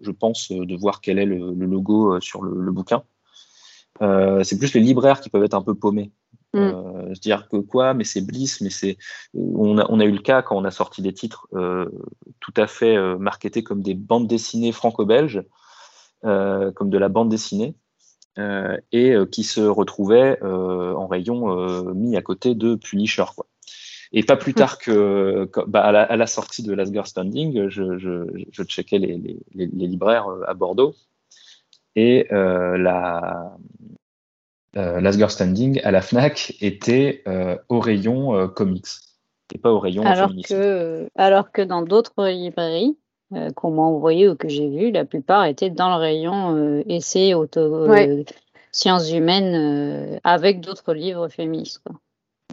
je 0.00 0.10
pense, 0.10 0.50
de 0.50 0.76
voir 0.76 1.00
quel 1.00 1.18
est 1.18 1.26
le, 1.26 1.52
logo 1.52 2.20
sur 2.20 2.42
le 2.42 2.72
bouquin. 2.72 3.02
Euh, 4.02 4.44
c'est 4.44 4.58
plus 4.58 4.74
les 4.74 4.80
libraires 4.80 5.20
qui 5.20 5.30
peuvent 5.30 5.44
être 5.44 5.54
un 5.54 5.62
peu 5.62 5.74
paumés. 5.74 6.12
Mm. 6.54 6.58
Euh, 6.58 7.14
se 7.14 7.20
dire 7.20 7.48
que 7.48 7.56
quoi, 7.56 7.94
mais 7.94 8.04
c'est 8.04 8.20
Bliss, 8.20 8.60
mais 8.60 8.70
c'est. 8.70 8.98
On 9.34 9.78
a, 9.78 9.86
on 9.88 10.00
a, 10.00 10.04
eu 10.04 10.12
le 10.12 10.20
cas 10.20 10.42
quand 10.42 10.56
on 10.56 10.64
a 10.64 10.70
sorti 10.70 11.02
des 11.02 11.12
titres 11.12 11.48
euh, 11.54 11.86
tout 12.40 12.54
à 12.56 12.66
fait 12.66 12.96
marketés 13.18 13.62
comme 13.62 13.82
des 13.82 13.94
bandes 13.94 14.26
dessinées 14.26 14.72
franco-belges, 14.72 15.42
comme 16.22 16.90
de 16.90 16.98
la 16.98 17.08
bande 17.08 17.28
dessinée, 17.28 17.76
et 18.92 19.14
qui 19.32 19.44
se 19.44 19.60
retrouvaient 19.60 20.38
en 20.42 21.06
rayon 21.06 21.94
mis 21.94 22.16
à 22.16 22.22
côté 22.22 22.54
de 22.54 22.74
Punisher. 22.74 23.24
Quoi. 23.34 23.46
Et 24.12 24.22
pas 24.22 24.36
plus 24.36 24.52
mm. 24.52 24.56
tard 24.56 24.78
que, 24.78 25.50
bah, 25.66 25.82
à, 25.82 26.16
la, 26.16 26.26
sortie 26.26 26.62
de 26.62 26.72
Last 26.72 26.94
Standing, 27.06 27.68
je, 27.68 27.98
je, 27.98 28.24
je 28.50 28.62
checkais 28.62 28.98
les, 28.98 29.16
les, 29.16 29.38
les, 29.54 29.86
libraires 29.86 30.28
à 30.46 30.54
Bordeaux 30.54 30.94
et 31.96 32.26
euh, 32.30 32.76
la 32.76 33.56
euh, 34.76 35.00
Last 35.00 35.18
Girl 35.18 35.30
Standing 35.30 35.80
à 35.82 35.90
la 35.90 36.02
Fnac 36.02 36.54
était 36.60 37.22
euh, 37.26 37.56
au 37.68 37.80
rayon 37.80 38.48
comics 38.48 38.86
et 39.54 39.58
pas 39.58 39.70
au 39.70 39.78
rayon 39.78 40.04
alors 40.04 40.32
que 40.46 41.08
alors 41.14 41.50
que 41.50 41.62
dans 41.62 41.82
d'autres 41.82 42.28
librairies 42.28 42.96
qu'on 43.54 43.70
m'a 43.70 43.82
envoyé 43.82 44.28
ou 44.28 44.36
que 44.36 44.48
j'ai 44.48 44.68
vu, 44.68 44.90
la 44.90 45.04
plupart 45.04 45.44
étaient 45.46 45.70
dans 45.70 45.90
le 45.90 45.96
rayon 45.96 46.82
essais 46.88 47.34
auto 47.34 47.88
sciences 48.72 49.10
humaines 49.10 50.20
avec 50.22 50.60
d'autres 50.60 50.94
livres 50.94 51.28
féministes. 51.28 51.80
Quoi. 51.84 51.96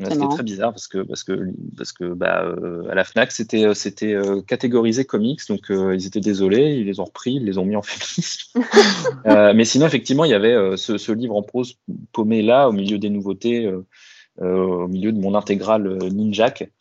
C'était 0.02 0.28
très 0.28 0.44
bizarre 0.44 0.72
parce 0.72 0.88
que 0.88 1.04
parce 1.04 1.24
que 1.24 1.52
parce 1.78 1.92
que 1.92 2.06
bah, 2.14 2.44
euh, 2.44 2.90
à 2.90 2.96
la 2.96 3.04
Fnac 3.04 3.32
c'était 3.32 3.64
euh, 3.64 3.74
c'était 3.76 4.14
euh, 4.14 4.42
catégorisé 4.42 5.06
comics 5.06 5.42
donc 5.48 5.68
ils 5.70 6.08
étaient 6.08 6.20
désolés 6.20 6.74
ils 6.74 6.88
les 6.88 7.00
ont 7.00 7.06
repris 7.06 7.36
ils 7.36 7.46
les 7.46 7.60
ont 7.60 7.66
mis 7.66 7.76
en 7.76 7.82
féminisme 7.84 8.64
mais 9.56 9.66
sinon 9.66 9.86
effectivement 9.86 10.26
il 10.26 10.32
y 10.32 10.34
avait 10.34 10.78
ce, 10.78 10.98
ce, 10.98 11.12
livre 11.12 11.36
en 11.36 11.44
prose 11.44 11.78
paumé 12.12 12.42
là 12.42 12.70
au 12.70 12.72
milieu 12.72 12.98
des 12.98 13.12
nouveautés 13.12 13.72
au 14.42 14.88
milieu 14.88 15.12
de 15.12 15.20
mon 15.20 15.36
intégrale 15.36 16.00
Ninjak 16.12 16.72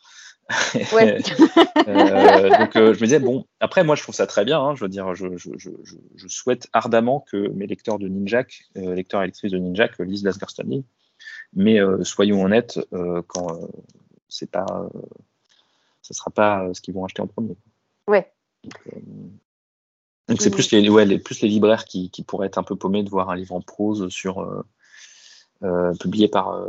ouais. 0.95 1.19
donc 1.19 2.73
je 2.75 2.81
me 2.81 3.05
disais 3.05 3.19
bon 3.19 3.45
après 3.61 3.85
moi 3.85 3.97
je 3.97 4.03
trouve 4.03 4.15
ça 4.15 4.27
très 4.27 4.45
bien 4.45 4.61
hein, 4.61 4.75
je 4.75 4.85
veux 4.85 4.89
dire 4.89 5.15
je, 5.15 5.37
je, 5.37 5.51
je, 5.57 5.71
je, 6.15 6.29
souhaite 6.29 6.69
ardemment 6.73 7.25
que 7.31 7.49
mes 7.49 7.67
lecteurs 7.67 7.99
de 7.99 8.09
Ninjak 8.09 8.65
lecteurs 8.75 9.23
et 9.23 9.27
lectrices 9.27 9.53
de 9.53 9.59
Ninjak 9.59 9.99
lisent 9.99 10.25
Last 10.25 10.39
Girl 10.39 10.83
mais 11.55 11.81
euh, 11.81 12.03
soyons 12.05 12.43
honnêtes, 12.43 12.81
euh, 12.93 13.23
quand 13.27 13.55
euh, 13.55 13.67
c'est 14.29 14.51
pas, 14.51 14.89
ce 16.01 16.15
sera 16.15 16.31
pas 16.31 16.73
ce 16.73 16.81
qu'ils 16.81 16.95
vont 16.95 17.05
acheter 17.05 17.23
en 17.23 17.27
premier. 17.27 17.57
Ouais. 18.09 18.33
Donc 20.29 20.41
c'est 20.41 20.51
plus 20.51 20.71
les, 20.71 20.89
ouais, 20.89 21.05
les, 21.05 21.19
plus 21.19 21.41
les 21.43 21.49
libraires 21.49 21.85
qui, 21.85 22.11
qui, 22.11 22.23
pourraient 22.23 22.47
être 22.47 22.59
un 22.59 22.63
peu 22.63 22.77
paumés 22.77 23.03
de 23.03 23.11
voir 23.11 23.29
un 23.29 23.37
livre 23.37 23.55
en 23.55 23.61
prose 23.61 24.09
sur 24.09 24.65
publié 26.01 26.29
par, 26.29 26.69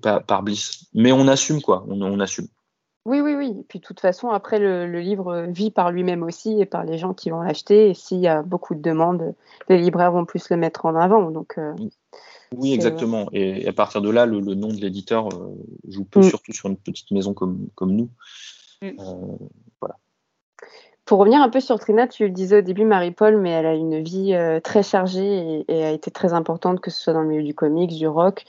par, 0.00 0.42
Bliss. 0.42 0.86
Mais 0.94 1.12
on 1.12 1.28
assume 1.28 1.60
quoi, 1.60 1.84
on, 1.88 2.00
on, 2.00 2.20
assume. 2.20 2.46
Oui, 3.04 3.20
oui, 3.20 3.34
oui. 3.34 3.56
Et 3.60 3.64
puis 3.64 3.80
de 3.80 3.84
toute 3.84 4.00
façon, 4.00 4.30
après, 4.30 4.58
le, 4.58 4.86
le 4.86 5.00
livre 5.00 5.46
vit 5.48 5.70
par 5.70 5.90
lui-même 5.90 6.22
aussi 6.22 6.60
et 6.60 6.66
par 6.66 6.84
les 6.84 6.96
gens 6.96 7.12
qui 7.12 7.30
vont 7.30 7.42
l'acheter. 7.42 7.90
Et 7.90 7.94
s'il 7.94 8.18
y 8.18 8.28
a 8.28 8.42
beaucoup 8.42 8.74
de 8.74 8.80
demandes, 8.80 9.34
les 9.68 9.78
libraires 9.78 10.12
vont 10.12 10.24
plus 10.24 10.48
le 10.48 10.56
mettre 10.56 10.86
en 10.86 10.94
avant. 10.94 11.30
Donc, 11.30 11.58
oui, 12.56 12.72
exactement. 12.72 13.28
Et 13.32 13.66
à 13.66 13.72
partir 13.72 14.00
de 14.02 14.10
là, 14.10 14.26
le, 14.26 14.40
nom 14.40 14.68
de 14.68 14.80
l'éditeur 14.80 15.28
euh, 15.28 15.54
joue 15.88 16.04
peu, 16.04 16.20
mm. 16.20 16.24
surtout 16.24 16.52
sur 16.52 16.68
une 16.68 16.76
petite 16.76 17.10
maison 17.10 17.34
comme, 17.34 17.68
comme 17.74 17.92
nous. 17.92 18.10
Mm. 18.82 18.88
Euh, 18.98 19.36
voilà. 19.80 19.98
Pour 21.04 21.18
revenir 21.18 21.42
un 21.42 21.50
peu 21.50 21.60
sur 21.60 21.78
Trina, 21.78 22.08
tu 22.08 22.24
le 22.24 22.30
disais 22.30 22.58
au 22.58 22.62
début, 22.62 22.84
Marie-Paul, 22.84 23.36
mais 23.36 23.50
elle 23.50 23.66
a 23.66 23.74
une 23.74 24.02
vie 24.02 24.34
euh, 24.34 24.58
très 24.60 24.82
chargée 24.82 25.64
et, 25.68 25.84
a 25.84 25.90
été 25.90 26.10
très 26.10 26.32
importante, 26.32 26.80
que 26.80 26.90
ce 26.90 27.00
soit 27.00 27.12
dans 27.12 27.22
le 27.22 27.28
milieu 27.28 27.42
du 27.42 27.54
comics, 27.54 27.94
du 27.94 28.08
rock. 28.08 28.44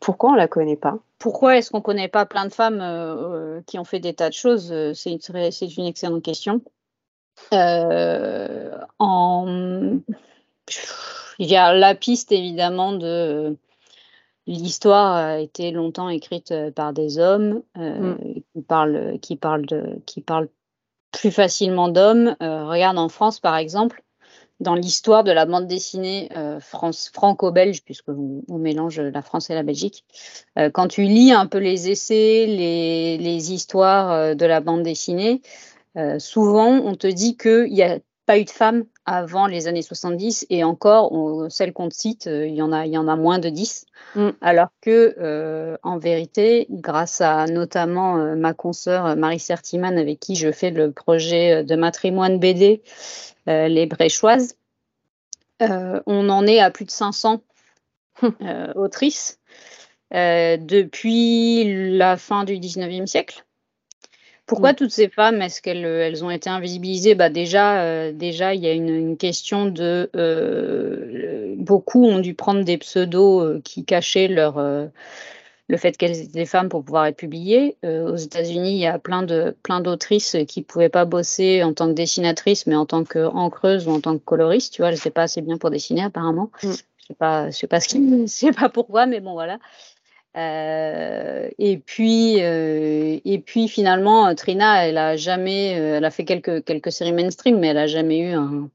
pourquoi 0.00 0.30
on 0.30 0.34
la 0.34 0.48
connaît 0.48 0.76
pas? 0.76 0.98
Pourquoi 1.18 1.58
est-ce 1.58 1.70
qu'on 1.70 1.82
connaît 1.82 2.08
pas 2.08 2.24
plein 2.24 2.46
de 2.46 2.52
femmes 2.52 3.62
qui 3.66 3.78
ont 3.78 3.84
fait 3.84 4.00
des 4.00 4.14
tas 4.14 4.30
de 4.30 4.34
choses? 4.34 4.74
C'est 4.94 5.12
une, 5.12 5.18
une, 5.78 5.86
excellente 5.86 6.22
question. 6.22 6.62
en 8.98 10.00
il 11.40 11.46
y 11.46 11.56
a 11.56 11.72
la 11.72 11.94
piste 11.94 12.32
évidemment 12.32 12.92
de 12.92 13.56
l'histoire 14.46 15.16
a 15.16 15.38
été 15.40 15.70
longtemps 15.70 16.10
écrite 16.10 16.52
euh, 16.52 16.70
par 16.70 16.92
des 16.92 17.18
hommes 17.18 17.62
euh, 17.78 18.14
mm. 18.14 18.34
qui 18.52 18.62
parlent 18.62 19.18
qui 19.20 19.36
parlent 19.36 19.66
de, 19.66 20.00
qui 20.06 20.20
parlent 20.20 20.48
plus 21.12 21.30
facilement 21.30 21.88
d'hommes. 21.88 22.36
Euh, 22.42 22.66
regarde 22.66 22.98
en 22.98 23.08
France 23.08 23.40
par 23.40 23.56
exemple, 23.56 24.02
dans 24.60 24.74
l'histoire 24.74 25.24
de 25.24 25.32
la 25.32 25.46
bande 25.46 25.66
dessinée 25.66 26.28
euh, 26.36 26.60
franco-belge, 26.60 27.82
puisqu'on 27.82 28.42
on 28.48 28.58
mélange 28.58 29.00
la 29.00 29.22
France 29.22 29.50
et 29.50 29.54
la 29.54 29.62
Belgique. 29.62 30.04
Euh, 30.58 30.70
quand 30.70 30.88
tu 30.88 31.02
lis 31.02 31.32
un 31.32 31.46
peu 31.46 31.58
les 31.58 31.90
essais, 31.90 32.46
les, 32.46 33.18
les 33.18 33.52
histoires 33.52 34.12
euh, 34.12 34.34
de 34.34 34.46
la 34.46 34.60
bande 34.60 34.82
dessinée, 34.82 35.42
souvent 36.18 36.68
on 36.68 36.94
te 36.94 37.08
dit 37.08 37.36
qu'il 37.36 37.72
n'y 37.72 37.82
a 37.82 37.98
pas 38.30 38.38
eu 38.38 38.44
de 38.44 38.50
femmes 38.50 38.84
avant 39.06 39.48
les 39.48 39.66
années 39.66 39.82
70 39.82 40.46
et 40.50 40.62
encore, 40.62 41.12
celles 41.50 41.72
qu'on 41.72 41.90
cite, 41.90 42.26
il 42.26 42.54
y, 42.54 42.62
en 42.62 42.70
a, 42.70 42.86
il 42.86 42.92
y 42.92 42.98
en 42.98 43.08
a 43.08 43.16
moins 43.16 43.40
de 43.40 43.48
10. 43.48 43.86
Mm. 44.14 44.28
Alors 44.40 44.68
que, 44.80 45.76
en 45.82 45.98
vérité, 45.98 46.68
grâce 46.70 47.20
à 47.20 47.46
notamment 47.46 48.36
ma 48.36 48.54
consoeur 48.54 49.16
Marie 49.16 49.40
Sertiman, 49.40 49.98
avec 49.98 50.20
qui 50.20 50.36
je 50.36 50.52
fais 50.52 50.70
le 50.70 50.92
projet 50.92 51.64
de 51.64 51.74
matrimoine 51.74 52.38
BD, 52.38 52.82
euh, 53.48 53.68
les 53.68 53.86
Bréchoises. 53.86 54.56
Euh, 55.62 56.00
on 56.06 56.28
en 56.28 56.46
est 56.46 56.60
à 56.60 56.70
plus 56.70 56.84
de 56.84 56.90
500 56.90 57.42
euh, 58.22 58.72
autrices 58.74 59.38
depuis 60.12 61.96
la 61.96 62.16
fin 62.16 62.44
du 62.44 62.54
19e 62.54 63.06
siècle. 63.06 63.44
Pourquoi 64.50 64.72
mm. 64.72 64.76
toutes 64.76 64.90
ces 64.90 65.08
femmes, 65.08 65.40
est-ce 65.40 65.62
qu'elles 65.62 65.84
elles 65.84 66.24
ont 66.24 66.30
été 66.30 66.50
invisibilisées? 66.50 67.14
Bah 67.14 67.30
déjà, 67.30 68.12
déjà, 68.12 68.54
il 68.54 68.60
y 68.60 68.66
a 68.66 68.72
une, 68.72 69.16
question 69.16 69.66
de... 69.66 70.10
beaucoup 71.56 72.04
ont 72.04 72.18
dû 72.18 72.34
prendre 72.34 72.64
des 72.64 72.76
pseudos 72.76 73.62
qui 73.62 73.84
cachaient 73.84 74.28
leur, 74.28 74.58
le 75.70 75.76
fait 75.76 75.96
qu'elles 75.96 76.18
étaient 76.18 76.40
des 76.40 76.46
femmes 76.46 76.68
pour 76.68 76.84
pouvoir 76.84 77.06
être 77.06 77.16
publiées. 77.16 77.76
Euh, 77.84 78.12
aux 78.12 78.16
États-Unis, 78.16 78.72
il 78.72 78.78
y 78.78 78.86
a 78.86 78.98
plein 78.98 79.22
de 79.22 79.56
plein 79.62 79.80
d'autrices 79.80 80.36
qui 80.48 80.62
pouvaient 80.62 80.88
pas 80.88 81.04
bosser 81.04 81.62
en 81.62 81.72
tant 81.72 81.86
que 81.86 81.92
dessinatrice, 81.92 82.66
mais 82.66 82.74
en 82.74 82.86
tant 82.86 83.04
qu'encreuse 83.04 83.86
ou 83.86 83.92
en 83.92 84.00
tant 84.00 84.18
que 84.18 84.24
coloriste. 84.24 84.74
Tu 84.74 84.82
vois, 84.82 84.88
elles 84.88 84.96
n'étaient 84.96 85.10
pas 85.10 85.22
assez 85.22 85.40
bien 85.40 85.58
pour 85.58 85.70
dessiner 85.70 86.02
apparemment. 86.02 86.50
Mm. 86.62 86.70
Je 86.72 87.06
sais 87.06 87.14
pas, 87.14 87.50
je 87.50 87.56
sais 87.56 87.66
pas 87.68 87.80
ce 87.80 87.88
qui, 87.88 88.28
sais 88.28 88.52
pas 88.52 88.68
pourquoi, 88.68 89.06
mais 89.06 89.20
bon 89.20 89.32
voilà. 89.32 89.58
Euh, 90.36 91.48
et 91.58 91.78
puis, 91.78 92.36
euh, 92.40 93.18
et 93.24 93.38
puis 93.40 93.68
finalement, 93.68 94.34
Trina, 94.34 94.86
elle 94.86 94.98
a 94.98 95.16
jamais, 95.16 95.70
elle 95.72 96.04
a 96.04 96.10
fait 96.10 96.24
quelques 96.24 96.64
quelques 96.64 96.92
séries 96.92 97.12
mainstream, 97.12 97.58
mais 97.58 97.68
elle 97.68 97.78
a 97.78 97.86
jamais 97.86 98.18
eu 98.20 98.32
un 98.32 98.70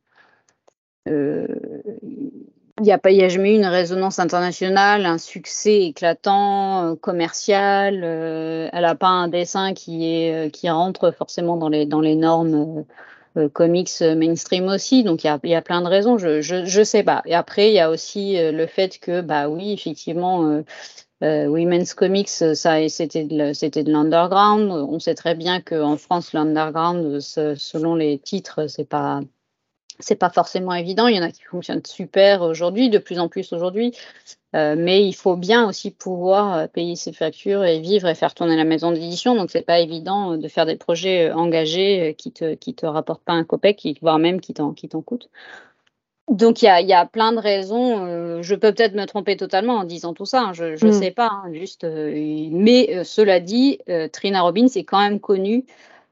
il 2.82 2.84
n'y 2.84 2.92
a, 2.92 2.98
pas, 2.98 3.10
a 3.10 3.28
jamais 3.30 3.56
une 3.56 3.66
résonance 3.66 4.20
internationale, 4.20 5.06
un 5.06 5.18
succès 5.18 5.84
éclatant, 5.84 6.92
euh, 6.92 6.96
commercial. 6.96 8.02
Euh, 8.04 8.70
elle 8.74 8.82
n'a 8.82 8.96
pas 8.96 9.08
un 9.08 9.30
dessin 9.30 9.74
qui, 9.74 10.14
est, 10.14 10.48
euh, 10.48 10.50
qui 10.50 10.70
rentre 10.70 11.12
forcément 11.12 11.56
dans 11.58 11.70
les, 11.70 11.86
dans 11.86 12.02
les 12.02 12.16
normes 12.16 12.86
comics 13.54 13.92
mainstream 14.02 14.68
aussi. 14.68 15.04
Donc 15.04 15.24
il 15.24 15.28
y 15.28 15.30
a, 15.30 15.40
y 15.44 15.56
a, 15.56 15.62
plein 15.62 15.82
de 15.82 15.88
raisons. 15.88 16.18
Je, 16.18 16.42
je, 16.42 16.66
je, 16.66 16.84
sais 16.84 17.04
pas. 17.04 17.22
Et 17.26 17.36
après, 17.36 17.70
il 17.70 17.74
y 17.74 17.80
a 17.80 17.90
aussi 17.90 18.38
le 18.40 18.66
fait 18.66 18.98
que, 18.98 19.20
bah 19.20 19.50
oui, 19.50 19.74
effectivement, 19.74 20.64
Women's 21.22 21.94
Comics, 21.94 22.30
ça, 22.30 22.90
c'était 22.90 23.24
de, 23.24 23.92
l'underground. 23.92 24.70
On 24.72 25.00
sait 25.00 25.16
très 25.16 25.36
bien 25.36 25.62
qu'en 25.62 25.98
France, 25.98 26.34
l'underground, 26.34 27.20
selon 27.20 27.96
les 27.96 28.20
titres, 28.20 28.68
c'est 28.68 28.88
pas 28.88 29.22
c'est 30.00 30.16
pas 30.16 30.30
forcément 30.30 30.74
évident. 30.74 31.08
Il 31.08 31.16
y 31.16 31.20
en 31.20 31.24
a 31.24 31.32
qui 31.32 31.44
fonctionnent 31.44 31.86
super 31.86 32.42
aujourd'hui, 32.42 32.90
de 32.90 32.98
plus 32.98 33.20
en 33.20 33.30
plus 33.30 33.54
aujourd'hui. 33.54 33.94
Euh, 34.56 34.76
mais 34.78 35.06
il 35.06 35.14
faut 35.14 35.36
bien 35.36 35.68
aussi 35.68 35.92
pouvoir 35.92 36.54
euh, 36.54 36.68
payer 36.68 36.96
ses 36.96 37.12
factures 37.12 37.66
et 37.66 37.80
vivre 37.80 38.08
et 38.08 38.16
faire 38.16 38.34
tourner 38.34 38.56
la 38.56 38.64
maison 38.64 38.92
d'édition. 38.92 39.36
Donc, 39.36 39.52
c'est 39.52 39.66
pas 39.66 39.80
évident 39.80 40.34
euh, 40.34 40.38
de 40.38 40.48
faire 40.48 40.66
des 40.66 40.78
projets 40.78 41.32
engagés 41.32 42.16
qui 42.18 42.32
te, 42.32 42.56
qui 42.56 42.74
te 42.74 42.86
rapportent 42.86 43.24
pas 43.24 43.34
un 43.34 43.44
copec, 43.44 43.86
voire 44.02 44.18
même 44.18 44.40
qui 44.40 44.54
t'en, 44.54 44.74
qui 44.74 44.88
t'en 44.88 45.02
coûtent. 45.02 45.30
Donc, 46.30 46.62
il 46.62 46.66
y 46.66 46.68
a, 46.68 46.82
y 46.82 46.94
a, 46.94 47.06
plein 47.06 47.34
de 47.34 47.40
raisons. 47.40 48.42
je 48.42 48.56
peux 48.56 48.74
peut-être 48.74 48.96
me 48.96 49.06
tromper 49.06 49.38
totalement 49.38 49.76
en 49.76 49.84
disant 49.84 50.14
tout 50.14 50.26
ça. 50.26 50.42
Hein, 50.42 50.54
je 50.54 50.86
ne 50.86 50.92
mm. 50.92 50.94
sais 50.94 51.12
pas. 51.12 51.30
Hein, 51.32 51.54
juste, 51.54 51.86
mais 51.86 53.04
cela 53.04 53.40
dit, 53.40 53.80
Trina 54.12 54.42
Robbins 54.42 54.68
est 54.76 54.84
quand 54.84 55.00
même 55.00 55.20
connue 55.20 55.66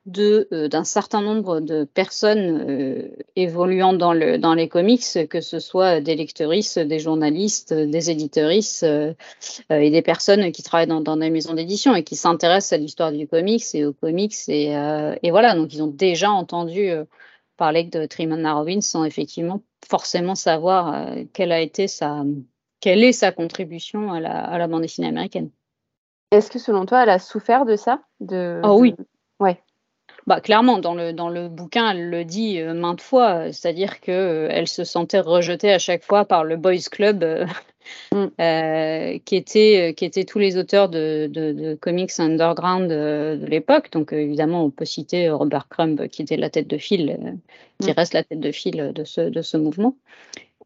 de 0.06 0.50
euh, 0.52 0.68
d'un 0.68 0.84
certain 0.84 1.22
nombre 1.22 1.62
de 1.62 1.86
personnes 1.86 2.66
euh, 2.70 3.16
évoluant 3.36 3.94
dans 3.94 4.14
le 4.14 4.38
dans 4.38 4.54
les 4.54 4.68
comics, 4.68 5.28
que 5.30 5.40
ce 5.40 5.60
soit 5.60 6.02
des 6.02 6.16
lectrices, 6.16 6.78
des 6.78 7.00
journalistes, 7.00 7.74
des 7.74 8.10
éditrices 8.12 8.84
euh, 8.84 9.14
et 9.70 9.92
des 9.92 10.02
personnes 10.02 10.52
qui 10.52 10.62
travaillent 10.62 10.88
dans, 10.88 11.02
dans 11.02 11.18
des 11.18 11.30
maisons 11.30 11.54
d'édition 11.54 11.96
et 11.96 12.04
qui 12.04 12.16
s'intéressent 12.18 12.74
à 12.74 12.78
l'histoire 12.78 13.12
du 13.14 13.28
comics 13.28 13.64
et 13.74 13.86
aux 13.86 13.94
comics 13.94 14.36
et, 14.50 14.72
et 15.24 15.32
voilà 15.32 15.56
donc 15.56 15.74
ils 15.74 15.82
ont 15.82 15.88
déjà 15.88 16.32
entendu 16.32 16.90
parler 17.58 17.84
de 17.84 18.06
Trimana 18.06 18.54
Robbins 18.54 18.82
sans 18.82 19.06
effectivement 19.06 19.62
forcément 19.88 20.36
savoir 20.36 21.16
quelle 21.34 21.52
a 21.52 21.60
été 21.60 21.88
sa 21.88 22.24
quelle 22.84 23.04
est 23.06 23.14
sa 23.14 23.32
contribution 23.32 24.12
à 24.12 24.20
la, 24.20 24.44
à 24.44 24.58
la 24.58 24.68
bande 24.68 24.82
dessinée 24.82 25.08
américaine. 25.08 25.50
Est-ce 26.32 26.52
que 26.52 26.60
selon 26.60 26.86
toi, 26.86 27.04
elle 27.04 27.10
a 27.10 27.20
souffert 27.20 27.64
de 27.64 27.78
ça? 27.78 28.02
De, 28.20 28.60
Oh 28.62 28.78
oui. 28.78 28.94
Ouais. 29.40 29.62
Bah, 30.26 30.40
clairement, 30.40 30.80
dans 30.80 30.96
le, 30.96 31.12
dans 31.12 31.30
le 31.30 31.50
bouquin, 31.50 31.92
elle 31.92 32.10
le 32.10 32.24
dit 32.24 32.60
euh, 32.60 32.74
maintes 32.74 33.02
fois, 33.02 33.52
c'est-à-dire 33.52 34.00
qu'elle 34.00 34.16
euh, 34.16 34.66
se 34.66 34.86
sentait 34.86 35.20
rejetée 35.20 35.72
à 35.72 35.80
chaque 35.80 36.04
fois 36.04 36.24
par 36.24 36.46
le 36.46 36.56
Boys 36.56 36.90
Club, 36.90 37.24
euh, 37.24 37.46
mm. 38.14 39.20
qui, 39.26 39.36
était, 39.36 39.94
qui 39.98 40.06
était 40.06 40.24
tous 40.24 40.40
les 40.40 40.58
auteurs 40.58 40.88
de, 40.88 41.28
de, 41.30 41.76
comics 41.76 42.12
underground 42.20 42.90
de 42.90 43.46
l'époque. 43.46 43.92
Donc, 43.92 44.14
évidemment, 44.14 44.64
on 44.64 44.70
peut 44.70 44.86
citer 44.86 45.30
Robert 45.30 45.68
Crumb, 45.68 46.08
qui 46.08 46.22
était 46.22 46.38
la 46.38 46.50
tête 46.50 46.68
de 46.68 46.78
file, 46.78 47.38
qui 47.82 47.90
mm. 47.90 47.94
reste 47.98 48.14
la 48.14 48.24
tête 48.24 48.40
de 48.40 48.52
file 48.52 48.94
de 48.96 49.04
ce, 49.04 49.22
de 49.22 49.42
ce 49.42 49.58
mouvement. 49.58 49.98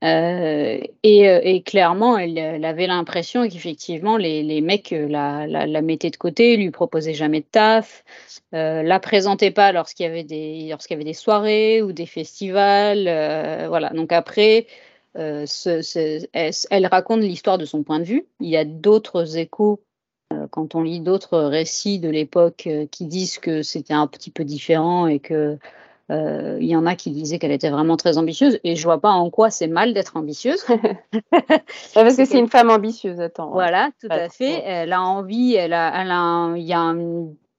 Euh, 0.04 0.80
et, 1.04 1.30
euh, 1.30 1.40
et, 1.44 1.64
clairement, 1.64 2.18
elle, 2.18 2.66
avait 2.66 2.88
l'impression 2.88 3.48
qu'effectivement, 3.48 4.18
les, 4.18 4.62
mecs 4.62 4.94
euh, 4.94 5.08
la, 5.08 5.82
mettaient 5.82 6.12
de 6.12 6.18
côté, 6.18 6.56
lui 6.58 6.70
proposaient 6.72 7.16
jamais 7.16 7.42
de 7.42 7.46
taf, 7.52 8.04
euh, 8.54 8.84
la 8.84 9.00
présentaient 9.00 9.52
pas 9.52 9.72
lorsqu'il 9.72 10.06
y 10.06 10.10
avait 10.10 10.24
des 10.24 11.14
soirées 11.14 11.82
ou 11.82 11.94
des 11.94 12.06
festivals, 12.06 13.06
voilà. 13.68 13.90
Donc 13.90 14.12
après, 14.12 14.68
elle, 15.16 15.46
elle, 16.70 16.86
raconte 16.86 17.22
l'histoire 17.22 17.58
de 17.58 17.66
son 17.66 17.84
point 17.84 18.00
de 18.00 18.06
vue. 18.06 18.28
Il 18.40 18.50
y 18.50 18.58
a 18.58 18.66
d'autres 18.66 19.38
échos 19.38 19.82
quand 20.52 20.76
on 20.76 20.82
lit 20.82 21.00
d'autres 21.00 21.40
récits 21.40 22.00
de 22.00 22.10
l'époque 22.10 22.70
qui 22.92 23.06
disent 23.06 23.40
que 23.40 23.64
c'était 23.64 23.94
un 23.94 24.08
petit 24.08 24.30
peu 24.30 24.44
différent 24.44 25.08
et 25.08 25.20
que 25.20 25.58
il 26.10 26.65
y 26.65 26.76
en 26.76 26.86
a 26.86 26.96
qui 26.96 27.12
disaient 27.12 27.39
qu'elle 27.39 27.52
était 27.52 27.70
vraiment 27.70 27.98
très 27.98 28.17
ambitieuse 28.17 28.60
et 28.63 28.76
je 28.76 28.84
vois 28.84 29.02
pas 29.02 29.12
en 29.12 29.30
quoi 29.30 29.50
c'est 29.50 29.67
mal 29.67 29.93
d'être 29.93 30.15
ambitieuse. 30.17 30.65
parce 31.93 32.15
que 32.15 32.26
c'est 32.26 32.39
une 32.39 32.50
femme 32.50 32.70
ambitieuse, 32.70 33.20
attends. 33.20 33.52
Voilà, 33.52 33.91
tout 34.00 34.08
à 34.10 34.30
fait. 34.30 34.62
Elle 34.65 34.93
a 34.93 35.02
envie, 35.02 35.56
elle 35.56 35.74
a, 35.74 36.02
elle 36.02 36.12
a 36.12 36.54
il 36.56 36.63
y 36.63 36.74
a 36.74 36.93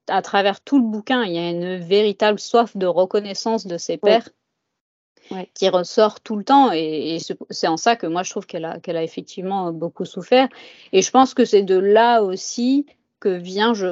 à 0.08 0.22
travers 0.22 0.61
tout 0.61 0.78
le 0.78 0.84
bouquin, 0.84 1.24
il 1.24 1.32
y 1.32 1.38
a 1.38 1.50
une 1.50 1.76
véritable 1.76 2.38
soif 2.38 2.76
de 2.76 2.87
reconnaissance 2.87 3.66
de 3.66 3.76
ses 3.76 3.98
pairs. 3.98 4.28
qui 5.54 5.68
ressort 5.68 6.20
tout 6.20 6.37
le 6.37 6.44
temps 6.44 6.72
et, 6.72 7.16
et 7.16 7.18
c'est 7.50 7.66
en 7.66 7.76
ça 7.76 7.96
que 7.96 8.06
moi 8.06 8.22
je 8.22 8.30
trouve 8.30 8.46
qu'elle 8.46 8.64
a, 8.64 8.80
qu'elle 8.80 8.96
a 8.96 9.02
effectivement 9.02 9.72
beaucoup 9.72 10.06
souffert 10.06 10.48
et 10.92 11.02
je 11.02 11.11
pense 11.11 11.34
que 11.34 11.44
c'est 11.44 11.62
de 11.62 11.76
là 11.76 12.22
aussi 12.22 12.87
que 13.20 13.28
vient, 13.28 13.74
je 13.74 13.88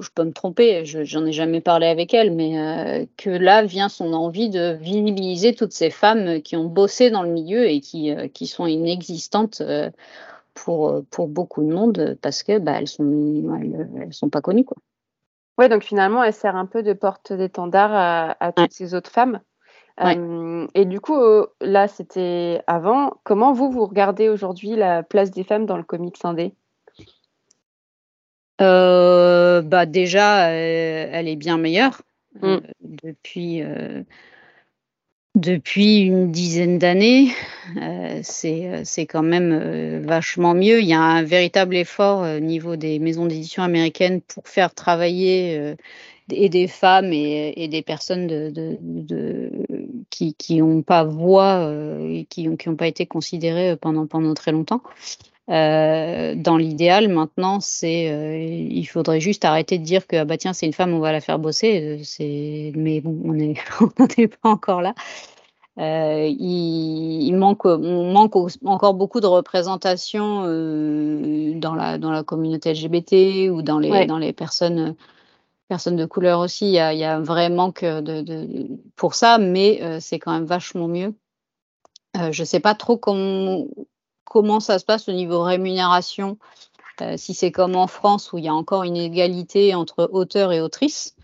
je 0.00 0.10
peux 0.14 0.24
me 0.24 0.32
tromper, 0.32 0.84
j'en 0.84 1.26
ai 1.26 1.32
jamais 1.32 1.60
parlé 1.60 1.86
avec 1.86 2.14
elle, 2.14 2.32
mais 2.32 2.58
euh, 2.58 3.06
que 3.16 3.30
là 3.30 3.62
vient 3.64 3.88
son 3.88 4.12
envie 4.12 4.48
de 4.48 4.72
visibiliser 4.80 5.54
toutes 5.54 5.72
ces 5.72 5.90
femmes 5.90 6.40
qui 6.42 6.56
ont 6.56 6.64
bossé 6.64 7.10
dans 7.10 7.22
le 7.22 7.30
milieu 7.30 7.66
et 7.68 7.80
qui, 7.80 8.10
euh, 8.10 8.28
qui 8.28 8.46
sont 8.46 8.66
inexistantes 8.66 9.60
euh, 9.60 9.90
pour, 10.54 11.02
pour 11.10 11.28
beaucoup 11.28 11.62
de 11.62 11.72
monde 11.72 12.16
parce 12.22 12.42
que 12.42 12.58
bah, 12.58 12.76
elles 12.78 12.88
sont 12.88 13.60
elles, 14.00 14.12
sont 14.12 14.30
pas 14.30 14.40
connues 14.40 14.64
quoi. 14.64 14.76
Ouais, 15.58 15.68
donc 15.68 15.84
finalement 15.84 16.22
elle 16.22 16.32
sert 16.32 16.56
un 16.56 16.66
peu 16.66 16.82
de 16.82 16.92
porte 16.92 17.32
d'étendard 17.32 17.92
à, 17.92 18.36
à, 18.44 18.52
toutes 18.52 18.72
ces 18.72 18.94
autres 18.94 19.10
femmes. 19.10 19.40
Ouais. 20.02 20.18
et 20.74 20.86
du 20.86 21.00
coup, 21.00 21.20
là 21.60 21.86
c'était 21.86 22.62
avant. 22.66 23.12
Comment 23.22 23.52
vous 23.52 23.70
vous 23.70 23.86
regardez 23.86 24.28
aujourd'hui 24.28 24.74
la 24.74 25.04
place 25.04 25.30
des 25.30 25.44
femmes 25.44 25.66
dans 25.66 25.76
le 25.76 25.84
comics 25.84 26.18
indé 26.24 26.54
euh, 28.60 29.62
bah 29.62 29.86
déjà, 29.86 30.48
euh, 30.48 31.08
elle 31.10 31.28
est 31.28 31.36
bien 31.36 31.58
meilleure 31.58 32.02
euh, 32.42 32.58
mm. 32.58 32.62
depuis, 32.82 33.62
depuis 35.34 36.02
une 36.02 36.30
dizaine 36.30 36.78
d'années. 36.78 37.28
c'est 38.22 38.84
c'est 38.84 39.06
quand 39.06 39.22
même 39.22 40.02
vachement 40.04 40.54
mieux. 40.54 40.80
Il 40.80 40.86
y 40.86 40.94
a 40.94 41.00
un 41.00 41.22
véritable 41.22 41.76
effort 41.76 42.20
au 42.20 42.40
niveau 42.40 42.76
des 42.76 42.98
maisons 42.98 43.26
d'édition 43.26 43.62
américaines 43.62 44.20
pour 44.20 44.46
faire 44.46 44.74
travailler 44.74 45.74
et 46.30 46.48
des 46.48 46.68
femmes 46.68 47.12
et, 47.12 47.52
et 47.56 47.68
des 47.68 47.82
personnes 47.82 48.26
de, 48.26 48.50
de, 48.50 48.78
de 48.80 49.50
qui 50.10 50.34
qui 50.34 50.56
n'ont 50.58 50.82
pas 50.82 51.04
voix 51.04 51.70
et 52.08 52.24
qui 52.30 52.46
n'ont 52.48 52.56
qui 52.56 52.68
ont 52.68 52.76
pas 52.76 52.86
été 52.86 53.06
considérées 53.06 53.76
pendant 53.76 54.06
pendant 54.06 54.34
très 54.34 54.52
longtemps. 54.52 54.82
Euh, 55.50 56.34
dans 56.36 56.56
l'idéal, 56.56 57.08
maintenant, 57.08 57.60
c'est, 57.60 58.10
euh, 58.10 58.38
il 58.38 58.84
faudrait 58.86 59.20
juste 59.20 59.44
arrêter 59.44 59.78
de 59.78 59.84
dire 59.84 60.06
que 60.06 60.16
ah 60.16 60.24
bah 60.24 60.38
tiens, 60.38 60.54
c'est 60.54 60.64
une 60.66 60.72
femme, 60.72 60.94
on 60.94 61.00
va 61.00 61.12
la 61.12 61.20
faire 61.20 61.38
bosser. 61.38 61.80
Euh, 61.82 62.02
c'est, 62.02 62.72
mais 62.76 63.00
bon, 63.00 63.20
on 63.24 63.34
n'est 63.34 63.54
on 63.80 63.88
pas 63.88 64.48
encore 64.48 64.80
là. 64.80 64.94
Euh, 65.80 66.28
il, 66.38 67.32
manque, 67.34 67.64
on 67.64 68.12
manque 68.12 68.36
encore 68.64 68.94
beaucoup 68.94 69.20
de 69.20 69.26
représentation 69.26 70.44
euh, 70.46 71.52
dans, 71.58 71.74
la, 71.74 71.98
dans 71.98 72.12
la 72.12 72.22
communauté 72.22 72.72
LGBT 72.72 73.50
ou 73.50 73.62
dans 73.62 73.80
les, 73.80 74.06
dans 74.06 74.18
les 74.18 74.32
personnes, 74.32 74.94
personnes 75.68 75.96
de 75.96 76.04
couleur 76.06 76.38
aussi. 76.40 76.66
Il 76.66 76.72
y 76.72 76.78
a, 76.78 76.92
il 76.92 77.00
y 77.00 77.04
a 77.04 77.16
un 77.16 77.22
vrai 77.22 77.50
manque 77.50 77.84
de, 77.84 78.22
de 78.22 78.68
pour 78.94 79.14
ça, 79.14 79.38
mais 79.38 79.82
euh, 79.82 79.98
c'est 80.00 80.20
quand 80.20 80.32
même 80.32 80.44
vachement 80.44 80.86
mieux. 80.86 81.12
je 82.14 82.42
ne 82.42 82.46
sais 82.46 82.60
pas 82.60 82.76
trop 82.76 82.96
comment, 82.96 83.66
comment 84.24 84.60
ça 84.60 84.78
se 84.78 84.84
passe 84.84 85.08
au 85.08 85.12
niveau 85.12 85.42
rémunération, 85.42 86.38
si 87.16 87.34
c'est 87.34 87.50
comme 87.50 87.76
en 87.76 87.86
France 87.86 88.32
où 88.32 88.38
il 88.38 88.44
y 88.44 88.48
a 88.48 88.54
encore 88.54 88.84
une 88.84 88.96
égalité 88.96 89.74
entre 89.74 90.08
auteurs 90.12 90.52
et 90.52 90.60
autrices. 90.60 91.14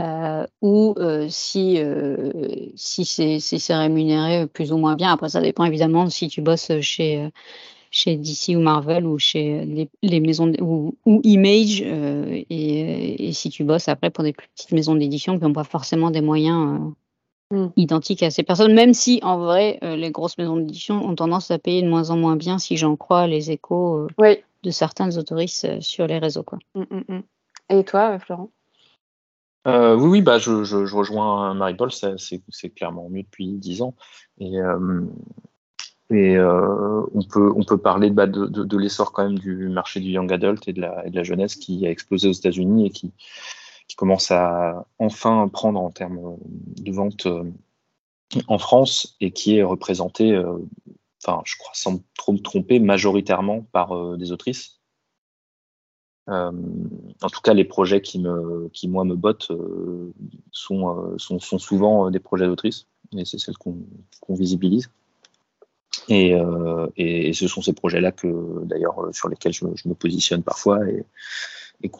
Euh, 0.00 0.46
ou 0.62 0.94
euh, 0.98 1.26
si, 1.28 1.76
euh, 1.78 2.32
si 2.74 3.04
c'est 3.04 3.74
rémunéré 3.74 4.46
plus 4.46 4.72
ou 4.72 4.78
moins 4.78 4.96
bien. 4.96 5.12
Après, 5.12 5.28
ça 5.28 5.40
dépend 5.42 5.64
évidemment 5.64 6.08
si 6.08 6.28
tu 6.28 6.40
bosses 6.40 6.80
chez, 6.80 7.28
chez 7.90 8.16
DC 8.16 8.56
ou 8.56 8.60
Marvel 8.60 9.06
ou 9.06 9.18
chez 9.18 9.88
les, 10.02 10.20
maisons 10.20 10.52
ou, 10.60 10.94
Image 11.22 11.82
et, 11.82 13.30
si 13.32 13.50
tu 13.50 13.64
bosses 13.64 13.88
après 13.88 14.10
pour 14.10 14.24
des 14.24 14.32
petites 14.32 14.72
maisons 14.72 14.94
d'édition 14.94 15.38
qui 15.38 15.44
n'ont 15.44 15.52
pas 15.52 15.64
forcément 15.64 16.10
des 16.10 16.22
moyens 16.22 16.80
mm. 17.50 17.68
identiques 17.76 18.22
à 18.22 18.30
ces 18.30 18.42
personnes, 18.42 18.74
même 18.74 18.94
si 18.94 19.20
en 19.22 19.38
vrai 19.38 19.78
les 19.82 20.10
grosses 20.10 20.38
maisons 20.38 20.56
d'édition 20.56 21.04
ont 21.04 21.14
tendance 21.14 21.50
à 21.50 21.58
payer 21.58 21.82
de 21.82 21.88
moins 21.88 22.10
en 22.10 22.16
moins 22.16 22.36
bien 22.36 22.58
si 22.58 22.76
j'en 22.76 22.96
crois 22.96 23.26
les 23.26 23.50
échos 23.50 24.08
de 24.62 24.70
certains 24.70 25.16
autoristes 25.16 25.80
sur 25.80 26.06
les 26.06 26.18
réseaux. 26.18 26.42
Quoi. 26.42 26.58
Mm, 26.74 26.82
mm, 27.08 27.22
et 27.70 27.84
toi, 27.84 28.18
Florent? 28.18 28.50
Euh, 29.66 29.94
oui, 29.94 30.08
oui, 30.08 30.22
bah, 30.22 30.38
je, 30.38 30.64
je, 30.64 30.86
je 30.86 30.96
rejoins 30.96 31.54
Marie-Paul, 31.54 31.90
c'est 31.92 32.70
clairement 32.70 33.08
mieux 33.10 33.22
depuis 33.22 33.46
dix 33.58 33.82
ans. 33.82 33.94
Et, 34.38 34.58
euh, 34.58 35.02
et 36.10 36.36
euh, 36.36 37.02
on, 37.14 37.22
peut, 37.22 37.52
on 37.54 37.62
peut 37.62 37.76
parler 37.76 38.10
bah, 38.10 38.26
de, 38.26 38.46
de, 38.46 38.64
de 38.64 38.78
l'essor 38.78 39.12
quand 39.12 39.24
même 39.24 39.38
du 39.38 39.68
marché 39.68 40.00
du 40.00 40.10
young 40.10 40.32
adult 40.32 40.66
et 40.66 40.72
de 40.72 40.80
la, 40.80 41.06
et 41.06 41.10
de 41.10 41.16
la 41.16 41.24
jeunesse 41.24 41.56
qui 41.56 41.86
a 41.86 41.90
explosé 41.90 42.28
aux 42.28 42.32
États-Unis 42.32 42.86
et 42.86 42.90
qui, 42.90 43.12
qui 43.90 43.96
commence 43.96 44.30
à 44.30 44.86
enfin 45.00 45.48
prendre 45.48 45.80
en 45.80 45.90
termes 45.90 46.36
de 46.76 46.92
vente 46.92 47.26
euh, 47.26 47.42
en 48.46 48.56
France 48.56 49.16
et 49.20 49.32
qui 49.32 49.56
est 49.56 49.64
représenté, 49.64 50.30
euh, 50.30 50.58
enfin, 51.20 51.42
je 51.44 51.56
crois 51.58 51.72
sans 51.74 52.00
trop 52.16 52.32
me 52.32 52.38
tromper, 52.38 52.78
majoritairement 52.78 53.62
par 53.72 54.16
des 54.16 54.30
autrices. 54.30 54.78
Euh, 56.28 56.52
en 57.20 57.28
tout 57.30 57.40
cas, 57.40 57.52
les 57.52 57.64
projets 57.64 58.00
qui, 58.00 58.20
me, 58.20 58.68
qui 58.72 58.86
moi, 58.86 59.04
me 59.04 59.16
bottent 59.16 59.50
euh, 59.50 60.12
sont, 60.52 60.96
euh, 60.96 61.18
sont, 61.18 61.40
sont, 61.40 61.58
souvent 61.58 62.12
des 62.12 62.20
projets 62.20 62.46
d'autrices, 62.46 62.86
et 63.16 63.24
c'est 63.24 63.38
celles 63.38 63.58
qu'on 63.58 63.74
visibilise. 64.28 64.88
Et, 66.08 66.36
et, 66.96 67.32
ce 67.32 67.48
sont 67.48 67.62
ces 67.62 67.72
projets-là 67.72 68.12
que, 68.12 68.64
d'ailleurs, 68.64 69.08
sur 69.12 69.28
lesquels 69.28 69.52
je, 69.52 69.64
je, 69.74 69.88
me 69.88 69.94
positionne 69.94 70.44
parfois 70.44 70.88
et, 70.88 71.04
et, 71.82 71.90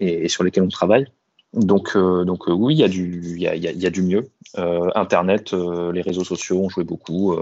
et, 0.00 0.28
sur 0.28 0.44
lesquels 0.44 0.64
on 0.64 0.68
travaille. 0.68 1.06
Donc, 1.54 1.92
euh, 1.94 2.24
donc 2.24 2.48
euh, 2.48 2.52
oui, 2.52 2.74
il 2.74 2.78
y, 2.78 2.84
a 2.84 2.88
du, 2.88 3.38
y 3.38 3.46
a, 3.46 3.54
il 3.54 3.62
y 3.62 3.86
a 3.86 3.90
du 3.90 4.02
mieux. 4.02 4.28
Euh, 4.58 4.90
Internet, 4.94 5.52
les 5.52 6.02
réseaux 6.02 6.24
sociaux 6.24 6.60
ont 6.60 6.68
joué 6.68 6.84
beaucoup. 6.84 7.36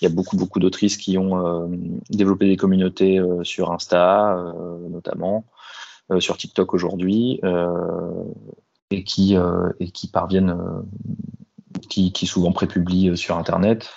Il 0.00 0.04
y 0.04 0.06
a 0.06 0.14
beaucoup, 0.14 0.36
beaucoup 0.36 0.58
d'autrices 0.58 0.96
qui 0.96 1.16
ont 1.18 1.70
développé 2.10 2.46
des 2.46 2.56
communautés 2.56 3.20
sur 3.42 3.72
Insta, 3.72 4.52
notamment, 4.90 5.44
sur 6.18 6.36
TikTok 6.36 6.74
aujourd'hui, 6.74 7.40
et, 8.90 9.04
qui, 9.04 9.36
et 9.80 9.90
qui 9.90 10.08
parviennent, 10.08 10.56
qui, 11.88 12.12
qui 12.12 12.26
souvent 12.26 12.52
prépublient 12.52 13.16
sur 13.16 13.36
Internet. 13.36 13.90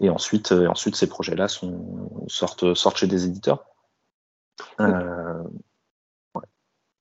Et 0.00 0.10
ensuite, 0.10 0.52
ensuite 0.52 0.96
ces 0.96 1.08
projets-là 1.08 1.48
sortent, 1.48 2.74
sortent 2.74 2.96
chez 2.96 3.06
des 3.06 3.26
éditeurs. 3.26 3.64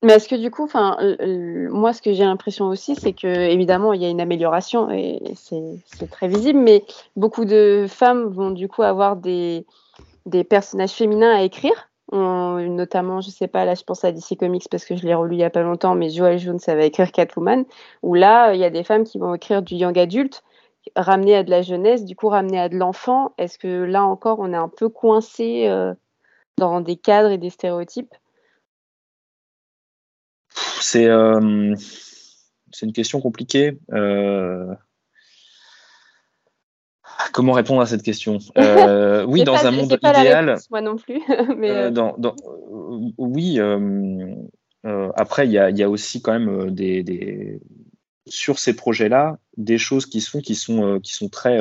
Mais 0.03 0.15
est-ce 0.15 0.27
que 0.27 0.35
du 0.35 0.51
coup, 0.51 0.63
enfin, 0.63 0.97
moi, 1.71 1.93
ce 1.93 2.01
que 2.01 2.11
j'ai 2.11 2.25
l'impression 2.25 2.65
aussi, 2.67 2.95
c'est 2.95 3.13
que 3.13 3.27
évidemment, 3.27 3.93
il 3.93 4.01
y 4.01 4.05
a 4.05 4.09
une 4.09 4.19
amélioration 4.19 4.91
et 4.91 5.21
c'est 5.35 6.09
très 6.11 6.27
visible, 6.27 6.59
mais 6.59 6.83
beaucoup 7.15 7.45
de 7.45 7.85
femmes 7.87 8.27
vont 8.27 8.51
du 8.51 8.67
coup 8.67 8.83
avoir 8.83 9.15
des, 9.15 9.65
personnages 10.49 10.91
féminins 10.91 11.33
à 11.33 11.43
écrire. 11.43 11.89
notamment, 12.11 13.21
je 13.21 13.29
sais 13.29 13.47
pas, 13.47 13.63
là, 13.63 13.75
je 13.75 13.83
pense 13.83 14.03
à 14.03 14.11
DC 14.11 14.37
Comics 14.37 14.67
parce 14.69 14.83
que 14.83 14.97
je 14.97 15.05
l'ai 15.07 15.13
relu 15.13 15.35
il 15.35 15.39
y 15.39 15.43
a 15.45 15.49
pas 15.49 15.61
longtemps, 15.61 15.95
mais 15.95 16.09
Joel 16.09 16.37
Jones, 16.37 16.59
ça 16.59 16.75
va 16.75 16.83
écrire 16.83 17.13
Catwoman, 17.13 17.63
où 18.01 18.13
là, 18.13 18.53
il 18.53 18.59
y 18.59 18.65
a 18.65 18.69
des 18.69 18.83
femmes 18.83 19.05
qui 19.05 19.19
vont 19.19 19.33
écrire 19.35 19.61
du 19.61 19.75
young 19.75 19.97
adulte, 19.97 20.43
ramener 20.97 21.37
à 21.37 21.43
de 21.43 21.49
la 21.49 21.61
jeunesse, 21.61 22.03
du 22.03 22.17
coup, 22.17 22.27
ramener 22.27 22.59
à 22.59 22.67
de 22.67 22.75
l'enfant. 22.75 23.31
Est-ce 23.37 23.57
que 23.57 23.83
là 23.85 24.03
encore, 24.03 24.39
on 24.39 24.51
est 24.51 24.57
un 24.57 24.69
peu 24.69 24.89
coincé 24.89 25.67
euh, 25.69 25.93
dans 26.57 26.81
des 26.81 26.97
cadres 26.97 27.31
et 27.31 27.37
des 27.37 27.49
stéréotypes? 27.49 28.13
C'est 30.83 31.07
euh, 31.07 31.75
c'est 32.71 32.85
une 32.85 32.93
question 32.93 33.21
compliquée. 33.21 33.77
Euh, 33.91 34.73
comment 37.31 37.53
répondre 37.53 37.81
à 37.81 37.85
cette 37.85 38.03
question 38.03 38.39
euh, 38.57 39.23
Oui, 39.25 39.43
dans 39.43 39.65
un 39.65 39.71
monde 39.71 39.97
idéal. 40.03 40.57
moi 40.69 40.81
non 40.81 40.97
plus. 40.97 41.21
mais 41.57 41.91
dans, 41.91 42.15
oui. 43.17 43.59
après, 45.15 45.47
il 45.47 45.51
y 45.51 45.57
a, 45.57 45.69
y 45.69 45.83
a, 45.83 45.89
aussi 45.89 46.21
quand 46.21 46.33
même 46.33 46.71
des, 46.71 47.03
des 47.03 47.59
sur 48.27 48.59
ces 48.59 48.75
projets-là 48.75 49.37
des 49.57 49.77
choses 49.77 50.05
qui 50.05 50.21
sont 50.21 50.39
qui 50.39 50.55
sont 50.55 50.99
qui 51.01 51.13
sont 51.13 51.29
très 51.29 51.59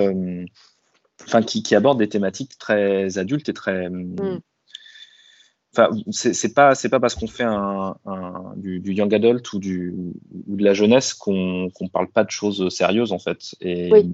enfin 1.24 1.42
qui, 1.42 1.62
qui, 1.62 1.74
abordent 1.74 1.98
des 1.98 2.08
thématiques 2.08 2.56
très 2.58 3.18
adultes 3.18 3.48
et 3.48 3.52
très 3.52 3.88
mm. 3.88 4.40
Enfin, 5.74 5.88
c'est 6.10 6.52
pas 6.52 6.74
c'est 6.74 6.90
pas 6.90 7.00
parce 7.00 7.14
qu'on 7.14 7.26
fait 7.26 7.44
un, 7.44 7.96
un 8.04 8.52
du, 8.56 8.78
du, 8.80 8.92
young 8.92 9.14
adult 9.14 9.52
ou 9.54 9.58
du 9.58 9.94
ou 10.46 10.56
de 10.56 10.62
la 10.62 10.74
jeunesse 10.74 11.14
qu'on 11.14 11.70
qu'on 11.70 11.88
parle 11.88 12.08
pas 12.08 12.24
de 12.24 12.30
choses 12.30 12.68
sérieuses 12.68 13.12
en 13.12 13.18
fait. 13.18 13.54
Et 13.62 13.90
oui. 13.90 14.12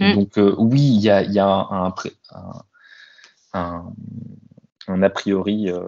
Mm. 0.00 0.14
donc 0.14 0.38
euh, 0.38 0.54
oui, 0.58 0.80
il 0.80 1.00
y 1.00 1.10
a 1.10 1.22
il 1.22 1.32
y 1.32 1.38
a 1.38 1.46
un 1.46 1.94
un, 3.54 3.84
un, 4.88 5.02
a 5.02 5.10
priori, 5.10 5.70
euh, 5.70 5.80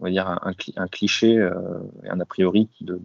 on 0.00 0.04
va 0.04 0.10
dire 0.10 0.28
un, 0.28 0.86
cliché, 0.86 1.36
euh, 1.36 1.50
un 2.08 2.20
a 2.20 2.24
priori 2.24 2.68
de, 2.80 3.00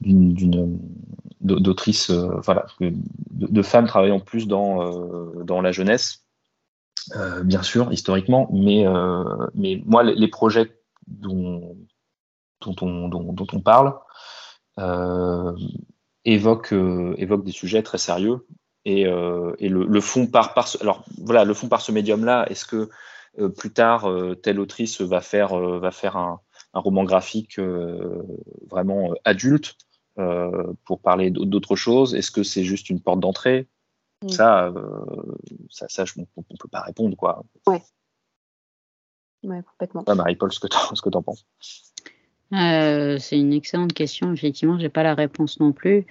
d'une 0.00 0.78
d'autrice, 1.40 2.10
voilà, 2.10 2.66
de, 2.80 2.92
de, 3.30 3.62
femmes 3.62 3.86
travaillant 3.86 4.20
plus 4.20 4.46
dans, 4.46 5.34
dans 5.42 5.60
la 5.60 5.72
jeunesse 5.72 6.21
euh, 7.16 7.42
bien 7.42 7.62
sûr, 7.62 7.92
historiquement, 7.92 8.48
mais, 8.52 8.86
euh, 8.86 9.24
mais 9.54 9.82
moi, 9.84 10.02
les, 10.02 10.28
projets 10.28 10.72
dont, 11.06 11.76
dont, 12.60 12.76
on, 12.80 13.08
dont, 13.08 13.46
on 13.52 13.60
parle 13.60 13.94
euh, 14.78 15.52
évoquent, 16.24 16.74
des 16.74 17.52
sujets 17.52 17.82
très 17.82 17.98
sérieux 17.98 18.46
et, 18.84 19.02
et 19.02 19.68
le, 19.68 19.84
le, 19.84 20.00
fond 20.00 20.26
par, 20.26 20.54
par 20.54 20.68
ce, 20.68 20.78
alors 20.80 21.04
voilà, 21.18 21.44
le 21.44 21.54
fond 21.54 21.68
ce 21.78 21.92
médium-là. 21.92 22.46
Est-ce 22.48 22.64
que 22.64 22.88
plus 23.56 23.72
tard, 23.72 24.08
telle 24.42 24.60
autrice 24.60 25.00
va 25.00 25.20
faire, 25.20 25.56
va 25.56 25.90
faire 25.90 26.16
un, 26.16 26.40
un 26.74 26.80
roman 26.80 27.04
graphique 27.04 27.60
vraiment 28.70 29.14
adulte 29.24 29.76
pour 30.84 31.00
parler 31.00 31.30
d'autre 31.30 31.76
chose 31.76 32.14
Est-ce 32.14 32.30
que 32.30 32.42
c'est 32.42 32.64
juste 32.64 32.90
une 32.90 33.00
porte 33.00 33.20
d'entrée? 33.20 33.68
Mm. 34.22 34.28
Ça, 34.28 34.66
euh, 34.66 35.36
ça, 35.70 35.86
ça 35.88 36.04
on 36.16 36.44
ne 36.50 36.56
peut 36.58 36.68
pas 36.68 36.82
répondre. 36.82 37.16
Quoi. 37.16 37.44
Ouais. 37.66 37.82
Ouais, 39.44 39.60
complètement. 39.62 40.04
Marie-Paul, 40.14 40.52
ce 40.52 40.60
que 40.60 40.68
tu 40.68 41.16
en 41.16 41.22
penses 41.22 41.44
euh, 42.52 43.18
C'est 43.18 43.38
une 43.38 43.52
excellente 43.52 43.92
question. 43.92 44.32
Effectivement, 44.32 44.78
je 44.78 44.84
n'ai 44.84 44.88
pas 44.88 45.02
la 45.02 45.14
réponse 45.14 45.58
non 45.58 45.72
plus. 45.72 46.06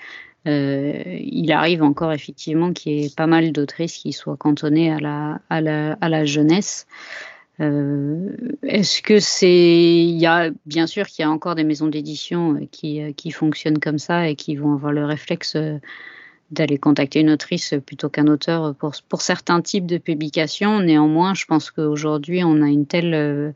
Euh, 0.48 1.04
il 1.20 1.52
arrive 1.52 1.84
encore 1.84 2.12
effectivement 2.12 2.74
qu'il 2.74 2.94
y 2.94 3.06
ait 3.06 3.14
pas 3.16 3.28
mal 3.28 3.52
d'autrices 3.52 3.98
qui 3.98 4.12
soient 4.12 4.38
cantonnées 4.38 4.92
à 4.92 5.00
la, 5.00 5.40
à 5.50 5.62
la, 5.62 5.94
à 6.02 6.10
la 6.10 6.26
jeunesse. 6.26 6.88
Euh, 7.60 8.36
Est-ce 8.64 9.02
que 9.02 9.20
c'est. 9.20 9.50
Il 9.50 10.20
y 10.20 10.26
a 10.26 10.50
bien 10.66 10.88
sûr 10.88 11.06
qu'il 11.06 11.24
y 11.24 11.26
a 11.26 11.32
encore 11.32 11.56
des 11.56 11.64
maisons 11.64 11.88
d'édition 11.88 12.68
qui, 12.72 13.14
qui 13.14 13.32
fonctionnent 13.32 13.80
comme 13.80 14.00
ça 14.00 14.28
et 14.28 14.36
qui 14.36 14.56
vont 14.56 14.74
avoir 14.74 14.92
le 14.92 15.06
réflexe 15.06 15.56
d'aller 16.52 16.78
contacter 16.78 17.22
une 17.22 17.32
autrice 17.32 17.74
plutôt 17.86 18.10
qu'un 18.10 18.28
auteur 18.28 18.76
pour, 18.76 19.22
certains 19.22 19.62
types 19.62 19.86
de 19.86 19.98
publications. 19.98 20.80
Néanmoins, 20.80 21.34
je 21.34 21.46
pense 21.46 21.72
qu'aujourd'hui, 21.72 22.44
on 22.44 22.62
a 22.62 22.68
une 22.68 22.86
telle 22.86 23.14
euh, 23.14 23.52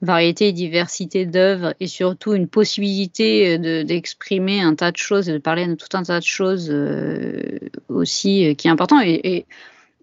variété 0.00 0.48
et 0.48 0.52
diversité 0.52 1.26
d'œuvres 1.26 1.74
et 1.80 1.86
surtout 1.86 2.34
une 2.34 2.48
possibilité 2.48 3.58
d'exprimer 3.84 4.60
un 4.60 4.74
tas 4.74 4.92
de 4.92 4.96
choses 4.96 5.28
et 5.28 5.32
de 5.32 5.38
parler 5.38 5.66
de 5.66 5.74
tout 5.74 5.94
un 5.94 6.02
tas 6.02 6.20
de 6.20 6.24
choses 6.24 6.68
euh, 6.70 7.58
aussi 7.88 8.46
euh, 8.46 8.54
qui 8.54 8.68
est 8.68 8.70
important. 8.70 9.00
Et, 9.00 9.46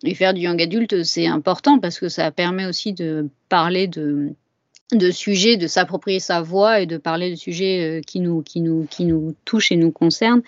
et, 0.03 0.15
faire 0.15 0.33
du 0.33 0.41
young 0.41 0.59
adulte, 0.61 1.03
c'est 1.03 1.27
important 1.27 1.79
parce 1.79 1.99
que 1.99 2.09
ça 2.09 2.31
permet 2.31 2.65
aussi 2.65 2.93
de 2.93 3.29
parler 3.49 3.87
de 3.87 4.33
de 4.93 5.11
sujets, 5.11 5.57
de 5.57 5.67
s'approprier 5.67 6.19
sa 6.19 6.41
voix 6.41 6.81
et 6.81 6.85
de 6.85 6.97
parler 6.97 7.31
de 7.31 7.35
sujets 7.35 8.01
qui 8.05 8.19
nous, 8.19 8.41
qui 8.41 8.61
nous, 8.61 8.87
qui 8.89 9.05
nous 9.05 9.35
touchent 9.45 9.71
et 9.71 9.77
nous 9.77 9.91
concernent 9.91 10.43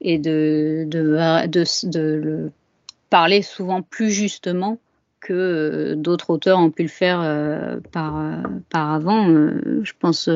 et 0.00 0.18
de, 0.18 0.84
de, 0.86 1.46
de, 1.46 1.64
de 1.88 2.00
le 2.00 2.50
parler 3.10 3.42
souvent 3.42 3.82
plus 3.82 4.10
justement 4.10 4.78
que 5.20 5.32
euh, 5.32 5.94
d'autres 5.96 6.30
auteurs 6.30 6.58
ont 6.58 6.70
pu 6.70 6.82
le 6.82 6.88
faire 6.88 7.20
euh, 7.20 7.78
par, 7.92 8.18
euh, 8.18 8.42
par 8.70 8.92
avant. 8.92 9.26
je 9.28 9.92
pense 9.98 10.28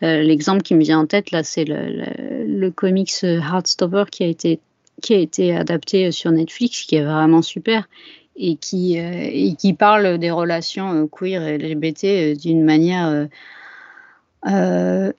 l'exemple 0.00 0.62
qui 0.62 0.74
me 0.74 0.82
vient 0.82 1.00
en 1.00 1.06
tête 1.06 1.30
là, 1.30 1.42
c'est 1.42 1.64
le, 1.64 2.46
le, 2.46 2.70
comics 2.70 3.12
Heartstopper 3.22 4.04
qui 4.10 4.24
a 4.24 4.26
été 4.26 4.60
qui 5.00 5.14
a 5.14 5.18
été 5.18 5.56
adapté 5.56 6.12
sur 6.12 6.30
Netflix, 6.30 6.82
qui 6.82 6.96
est 6.96 7.02
vraiment 7.02 7.42
super 7.42 7.88
et 8.36 8.56
qui 8.56 8.96
et 8.96 9.54
qui 9.56 9.74
parle 9.74 10.18
des 10.18 10.30
relations 10.30 11.06
queer 11.08 11.42
et 11.42 11.58
LGBT 11.58 12.38
d'une 12.38 12.64
manière 12.64 13.28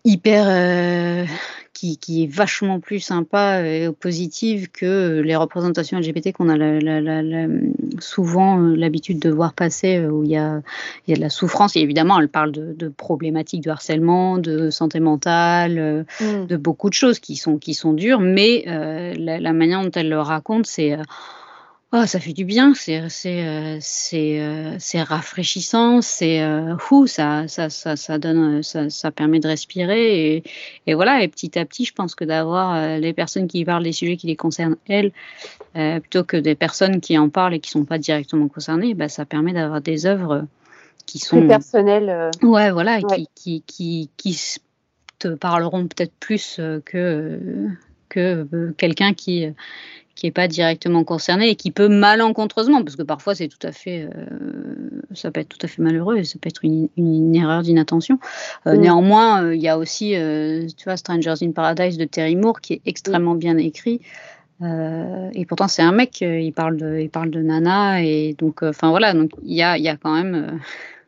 hyper 0.04 1.28
qui, 2.00 2.24
est 2.24 2.28
vachement 2.28 2.80
plus 2.80 3.00
sympa 3.00 3.62
et 3.62 3.90
positive 3.92 4.70
que 4.72 5.20
les 5.20 5.36
représentations 5.36 6.00
LGBT 6.00 6.32
qu'on 6.32 6.50
a 6.50 6.58
souvent 8.00 8.60
euh, 8.60 8.76
l'habitude 8.76 9.20
de 9.20 9.30
voir 9.30 9.54
passer, 9.54 9.98
euh, 9.98 10.10
où 10.10 10.24
il 10.24 10.32
y, 10.32 10.38
a, 10.38 10.62
il 11.08 11.12
y 11.12 11.14
a 11.14 11.18
de 11.18 11.22
la 11.22 11.30
souffrance. 11.30 11.76
Et 11.76 11.80
évidemment, 11.80 12.20
elle 12.20 12.30
parle 12.30 12.52
de, 12.52 12.88
problématiques 12.90 13.64
de 13.64 13.70
harcèlement, 13.70 14.38
de 14.38 14.70
santé 14.70 15.00
mentale, 15.00 15.78
euh, 15.78 16.04
mm. 16.22 16.48
de 16.48 16.58
beaucoup 16.58 16.90
de 16.90 16.94
choses 16.94 17.20
qui 17.20 17.36
sont, 17.36 17.58
qui 17.58 17.74
sont 17.74 17.94
dures, 17.94 18.20
mais 18.20 18.64
la, 18.66 19.54
manière 19.54 19.84
dont 19.84 19.92
elle 19.92 20.10
le 20.10 20.20
raconte, 20.20 20.66
c'est 20.66 20.98
Oh, 21.96 22.08
ça 22.08 22.20
fait 22.20 22.34
du 22.34 22.44
bien, 22.44 22.74
c'est 22.74 23.08
c'est 23.08 23.46
euh, 23.46 23.78
c'est 23.80 24.42
euh, 24.42 24.76
c'est 24.80 25.04
rafraîchissant, 25.04 26.02
c'est 26.02 26.42
euh, 26.42 26.76
ça, 27.06 27.48
ça 27.48 27.70
ça 27.70 27.96
ça 27.96 28.18
donne 28.18 28.64
ça, 28.64 28.90
ça 28.90 29.12
permet 29.12 29.40
de 29.40 29.48
respirer 29.48 30.38
et, 30.38 30.44
et 30.88 30.96
voilà 30.96 31.22
et 31.22 31.28
petit 31.28 31.60
à 31.60 31.66
petit 31.66 31.86
je 31.86 31.94
pense 31.94 32.16
que 32.16 32.24
d'avoir 32.24 32.74
euh, 32.74 32.98
les 32.98 33.14
personnes 33.14 33.48
qui 33.48 33.64
parlent 33.64 33.84
des 33.84 33.92
sujets 33.92 34.18
qui 34.18 34.26
les 34.26 34.36
concernent 34.36 34.78
elles 34.88 35.12
plutôt 35.76 36.24
que 36.24 36.36
des 36.36 36.56
personnes 36.56 37.00
qui 37.00 37.16
en 37.16 37.30
parlent 37.30 37.54
et 37.54 37.60
qui 37.60 37.70
sont 37.70 37.86
pas 37.86 38.00
directement 38.00 38.48
concernées, 38.48 38.96
bah, 38.96 39.08
ça 39.08 39.26
permet 39.26 39.54
d'avoir 39.54 39.80
des 39.80 40.08
œuvres 40.08 40.48
qui 41.06 41.20
sont 41.20 41.42
plus 41.42 41.48
personnelles. 41.48 42.32
Ouais 42.42 42.72
voilà 42.72 43.02
Qui, 43.04 43.30
qui 43.36 43.64
qui 43.68 44.10
qui 44.18 44.56
te 45.20 45.28
parleront 45.28 45.86
peut-être 45.86 46.14
plus 46.20 46.60
que 46.86 47.40
que 48.10 48.74
quelqu'un 48.78 49.14
qui 49.14 49.54
qui 50.16 50.28
n'est 50.28 50.32
pas 50.32 50.48
directement 50.48 51.04
concerné 51.04 51.50
et 51.50 51.56
qui 51.56 51.72
peut 51.72 51.88
malencontreusement, 51.88 52.84
parce 52.84 52.96
que 52.96 53.04
parfois 53.04 53.36
c'est 53.36 53.48
tout 53.48 53.66
à 53.66 53.72
fait, 53.72 54.08
euh, 54.16 54.26
ça 55.14 55.32
peut 55.32 55.42
être 55.42 55.50
tout 55.50 55.64
à 55.64 55.68
fait 55.68 55.82
malheureux 55.82 56.18
et 56.18 56.24
ça 56.24 56.38
peut 56.40 56.50
être 56.50 56.64
une, 56.64 56.90
une, 56.98 57.36
erreur 57.36 57.64
d'inattention. 57.64 58.20
Euh, 58.68 58.76
néanmoins, 58.76 59.44
euh, 59.44 59.56
il 59.56 59.62
y 59.62 59.68
a 59.68 59.78
aussi, 59.78 60.16
tu 60.78 60.84
vois, 60.86 60.98
Strangers 60.98 61.36
in 61.42 61.52
Paradise 61.52 61.98
de 61.98 62.06
Terry 62.06 62.36
Moore 62.36 62.62
qui 62.62 62.74
est 62.74 62.82
extrêmement 62.86 63.36
bien 63.36 63.58
écrit. 63.58 64.02
et 64.62 65.46
pourtant 65.46 65.68
c'est 65.68 65.82
un 65.82 65.92
mec, 65.92 66.22
il 66.22 66.54
parle 66.54 66.78
de, 66.78 67.00
il 67.00 67.10
parle 67.10 67.32
de 67.32 67.42
Nana 67.42 68.02
et 68.02 68.36
donc, 68.38 68.64
enfin 68.64 68.90
voilà, 68.92 69.14
donc 69.14 69.32
il 69.44 69.56
y 69.56 69.64
a, 69.64 69.78
y 69.78 69.90
a 69.90 69.98
quand 69.98 70.14
même 70.14 70.60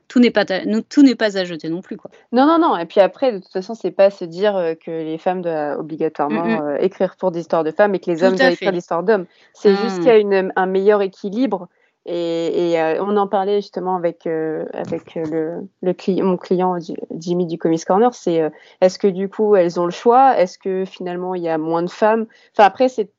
tout 0.07 0.19
n'est 0.19 0.31
pas 0.31 0.45
tout 0.45 1.03
n'est 1.03 1.15
pas 1.15 1.37
à 1.37 1.43
jeter 1.43 1.69
non 1.69 1.81
plus 1.81 1.97
quoi. 1.97 2.11
Non 2.31 2.45
non 2.45 2.59
non 2.59 2.77
et 2.77 2.85
puis 2.85 2.99
après 2.99 3.31
de 3.31 3.39
toute 3.39 3.51
façon 3.51 3.73
c'est 3.73 3.91
pas 3.91 4.09
se 4.09 4.25
dire 4.25 4.55
euh, 4.55 4.73
que 4.73 4.91
les 4.91 5.17
femmes 5.17 5.41
doivent 5.41 5.79
obligatoirement 5.79 6.45
mm, 6.45 6.55
mm. 6.55 6.61
Euh, 6.61 6.77
écrire 6.79 7.15
pour 7.17 7.31
des 7.31 7.41
histoires 7.41 7.63
de 7.63 7.71
femmes 7.71 7.95
et 7.95 7.99
que 7.99 8.09
les 8.09 8.23
hommes 8.23 8.35
doivent 8.35 8.53
écrire 8.53 8.71
des 8.71 8.77
histoires 8.77 9.03
d'hommes. 9.03 9.25
C'est 9.53 9.73
mm. 9.73 9.77
juste 9.77 9.97
qu'il 9.97 10.07
y 10.07 10.09
a 10.09 10.17
une, 10.17 10.51
un 10.55 10.65
meilleur 10.65 11.01
équilibre 11.01 11.67
et, 12.07 12.79
euh, 12.79 13.03
on 13.03 13.17
en 13.17 13.27
parlait 13.27 13.61
justement 13.61 13.95
avec 13.95 14.27
avec 14.27 15.15
le, 15.15 15.67
mon 15.81 16.37
client 16.37 16.77
Jimmy 17.17 17.47
du 17.47 17.57
Comics 17.57 17.83
Corner, 17.83 18.13
c'est 18.13 18.51
est-ce 18.81 18.99
que 18.99 19.07
du 19.07 19.27
coup 19.27 19.55
elles 19.55 19.79
ont 19.79 19.85
le 19.85 19.91
choix, 19.91 20.37
est-ce 20.37 20.59
que 20.59 20.85
finalement 20.85 21.33
il 21.33 21.41
y 21.41 21.49
a 21.49 21.57
moins 21.57 21.81
de 21.81 21.89
femmes? 21.89 22.27
Enfin 22.53 22.65
après 22.65 22.89
c'est 22.89 23.09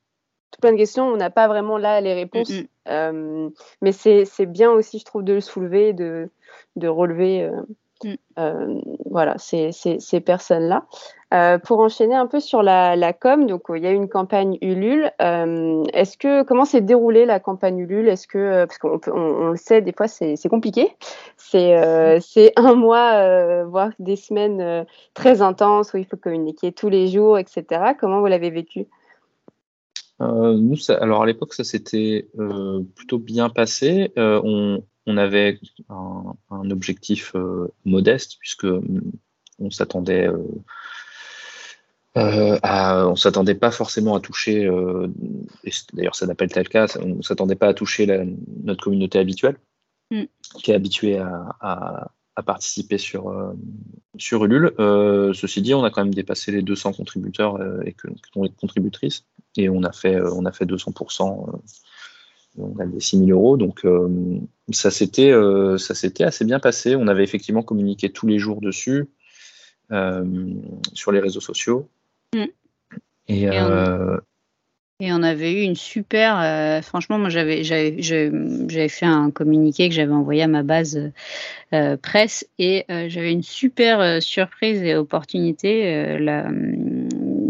plein 0.61 0.71
de 0.71 0.77
questions, 0.77 1.07
on 1.07 1.17
n'a 1.17 1.29
pas 1.29 1.47
vraiment 1.47 1.77
là 1.77 2.01
les 2.01 2.13
réponses, 2.13 2.51
mais 2.87 3.91
c'est 3.91 4.45
bien 4.45 4.71
aussi 4.71 4.99
je 4.99 5.05
trouve 5.05 5.23
de 5.23 5.33
le 5.33 5.41
soulever 5.41 5.93
de 5.93 6.29
de 6.77 6.87
relever 6.87 7.43
euh, 7.43 7.61
mm. 8.03 8.15
euh, 8.39 8.81
voilà, 9.09 9.37
ces, 9.37 9.71
ces, 9.71 10.19
personnes-là. 10.21 10.85
Euh, 11.33 11.57
pour 11.57 11.79
enchaîner 11.79 12.15
un 12.15 12.27
peu 12.27 12.39
sur 12.39 12.63
la, 12.63 12.95
la 12.95 13.11
com, 13.11 13.47
donc 13.47 13.63
il 13.75 13.83
y 13.83 13.87
a 13.87 13.91
une 13.91 14.07
campagne 14.07 14.57
Ulule. 14.61 15.11
Est-ce 15.19 16.17
que 16.17 16.43
comment 16.43 16.63
s'est 16.63 16.79
déroulée 16.81 17.25
la 17.25 17.41
campagne 17.41 17.79
Ulule? 17.79 18.07
Est-ce 18.07 18.27
que 18.27 18.63
parce 18.63 18.77
qu'on 18.77 18.99
on, 19.11 19.49
le 19.49 19.57
sait, 19.57 19.81
des 19.81 19.91
fois 19.91 20.07
c'est 20.07 20.37
compliqué. 20.49 20.95
C'est 21.35 22.19
c'est 22.21 22.53
un 22.55 22.75
mois, 22.75 23.63
voire 23.65 23.89
des 23.99 24.15
semaines 24.15 24.85
très 25.13 25.41
intenses 25.41 25.93
où 25.93 25.97
il 25.97 26.05
faut 26.05 26.15
communiquer 26.15 26.71
tous 26.71 26.87
les 26.87 27.07
jours, 27.07 27.37
etc. 27.37 27.65
Comment 27.99 28.21
vous 28.21 28.27
l'avez 28.27 28.49
vécu? 28.49 28.87
Nous, 30.19 30.75
alors 30.89 31.23
à 31.23 31.25
l'époque, 31.25 31.53
ça 31.53 31.63
s'était 31.63 32.27
plutôt 32.95 33.19
bien 33.19 33.49
passé. 33.49 34.11
on, 34.17 34.83
on 35.07 35.17
avait 35.17 35.59
un, 35.89 36.69
objectif 36.69 37.31
euh, 37.35 37.73
modeste 37.85 38.35
puisque 38.39 38.65
mm, 38.65 39.11
on 39.59 39.71
s'attendait 39.71 40.27
euh, 40.27 40.37
euh, 42.17 42.59
à, 42.61 43.07
on 43.07 43.15
s'attendait 43.15 43.55
pas 43.55 43.71
forcément 43.71 44.15
à 44.15 44.19
toucher, 44.19 44.67
d'ailleurs 45.93 46.15
ça 46.15 46.25
n'a 46.25 46.35
pas 46.35 46.45
été 46.45 46.59
le 46.59 46.65
cas, 46.65 46.87
on 46.99 47.21
s'attendait 47.21 47.55
pas 47.55 47.67
à 47.67 47.73
toucher 47.75 48.07
notre 48.63 48.83
communauté 48.83 49.19
habituelle, 49.19 49.57
mm. 50.11 50.23
qui 50.55 50.71
est 50.71 50.75
habituée 50.75 51.19
à, 51.19 52.11
participer 52.45 52.97
sur, 52.97 53.53
sur 54.17 54.45
Ulule. 54.45 54.73
ceci 55.33 55.61
dit, 55.61 55.73
on 55.73 55.83
a 55.83 55.91
quand 55.91 56.03
même 56.03 56.13
dépassé 56.13 56.51
les 56.51 56.61
200 56.61 56.93
contributeurs 56.93 57.59
et 57.85 57.93
que, 57.93 58.07
contributrices, 58.59 59.25
et 59.57 59.69
on 59.69 59.83
a 59.83 59.91
fait, 59.91 60.19
on 60.21 60.45
a 60.45 60.51
fait 60.51 60.65
200% 60.65 61.59
on 62.57 62.79
a 62.79 62.85
des 62.85 62.99
6 62.99 63.25
000 63.25 63.29
euros. 63.31 63.57
Donc, 63.57 63.85
euh, 63.85 64.39
ça 64.71 64.91
s'était 64.91 65.31
euh, 65.31 65.77
assez 66.19 66.45
bien 66.45 66.59
passé. 66.59 66.95
On 66.95 67.07
avait 67.07 67.23
effectivement 67.23 67.63
communiqué 67.63 68.09
tous 68.09 68.27
les 68.27 68.39
jours 68.39 68.61
dessus, 68.61 69.07
euh, 69.91 70.25
sur 70.93 71.11
les 71.11 71.19
réseaux 71.19 71.41
sociaux. 71.41 71.89
Mm. 72.35 72.45
Et, 73.29 73.41
et, 74.99 75.11
on, 75.11 75.21
avait 75.21 75.51
eu 75.51 75.61
une 75.63 75.75
super. 75.75 76.81
franchement, 76.83 77.19
moi, 77.19 77.29
j'avais 77.29 77.61
fait 77.61 79.05
un 79.05 79.31
communiqué 79.31 79.89
que 79.89 79.95
j'avais 79.95 80.13
envoyé 80.13 80.43
à 80.43 80.47
ma 80.47 80.63
base 80.63 81.11
presse 82.01 82.47
et 82.57 82.85
j'avais 82.87 83.33
une 83.33 83.43
super 83.43 84.23
surprise 84.23 84.81
et 84.81 84.95
opportunité. 84.95 86.17
La, 86.19 86.49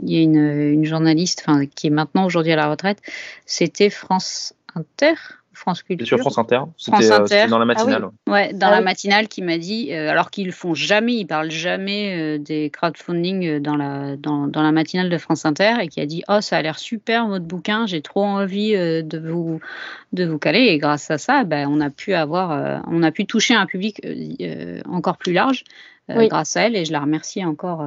il 0.07 0.15
y 0.15 0.19
a 0.19 0.23
une, 0.23 0.71
une 0.73 0.85
journaliste 0.85 1.45
qui 1.75 1.87
est 1.87 1.91
maintenant 1.91 2.25
aujourd'hui 2.25 2.51
à 2.51 2.55
la 2.55 2.69
retraite, 2.69 3.01
c'était 3.45 3.89
France 3.89 4.53
Inter 4.75 5.15
France 5.57 5.81
Culture. 5.81 6.05
Sur 6.05 6.19
France 6.19 6.37
Inter. 6.37 6.61
C'était 6.77 7.45
euh, 7.45 7.47
dans 7.47 7.57
la 7.57 7.65
matinale. 7.65 8.09
Ah 8.27 8.31
ouais, 8.31 8.53
dans 8.53 8.67
ah 8.67 8.71
la 8.71 8.81
matinale 8.81 9.27
qui 9.27 9.41
m'a 9.41 9.57
dit, 9.57 9.91
euh, 9.91 10.09
alors 10.09 10.29
qu'ils 10.29 10.51
font 10.51 10.75
jamais, 10.75 11.15
ils 11.15 11.25
parlent 11.25 11.49
jamais 11.49 12.15
euh, 12.15 12.37
des 12.37 12.69
crowdfunding 12.69 13.59
dans 13.59 13.75
la, 13.75 14.15
dans, 14.17 14.47
dans, 14.47 14.61
la 14.61 14.71
matinale 14.71 15.09
de 15.09 15.17
France 15.17 15.45
Inter 15.45 15.73
et 15.81 15.87
qui 15.87 15.99
a 15.99 16.05
dit 16.05 16.23
Oh, 16.29 16.41
ça 16.41 16.57
a 16.57 16.61
l'air 16.61 16.77
super 16.77 17.27
votre 17.27 17.45
bouquin, 17.45 17.87
j'ai 17.87 18.01
trop 18.01 18.23
envie 18.23 18.73
de, 18.73 19.17
vous, 19.17 19.59
de 20.13 20.25
vous 20.25 20.37
caler. 20.37 20.67
Et 20.67 20.77
grâce 20.77 21.09
à 21.09 21.17
ça, 21.17 21.43
ben, 21.43 21.67
on, 21.67 21.81
a 21.81 21.89
pu 21.89 22.13
avoir, 22.13 22.83
on 22.87 23.01
a 23.01 23.11
pu 23.11 23.25
toucher 23.25 23.55
un 23.55 23.65
public 23.65 24.01
encore 24.87 25.17
plus 25.17 25.33
large 25.33 25.63
grâce 26.07 26.55
à 26.55 26.61
elle 26.61 26.75
et 26.75 26.85
je 26.85 26.91
la 26.91 26.99
remercie 26.99 27.43
encore 27.43 27.83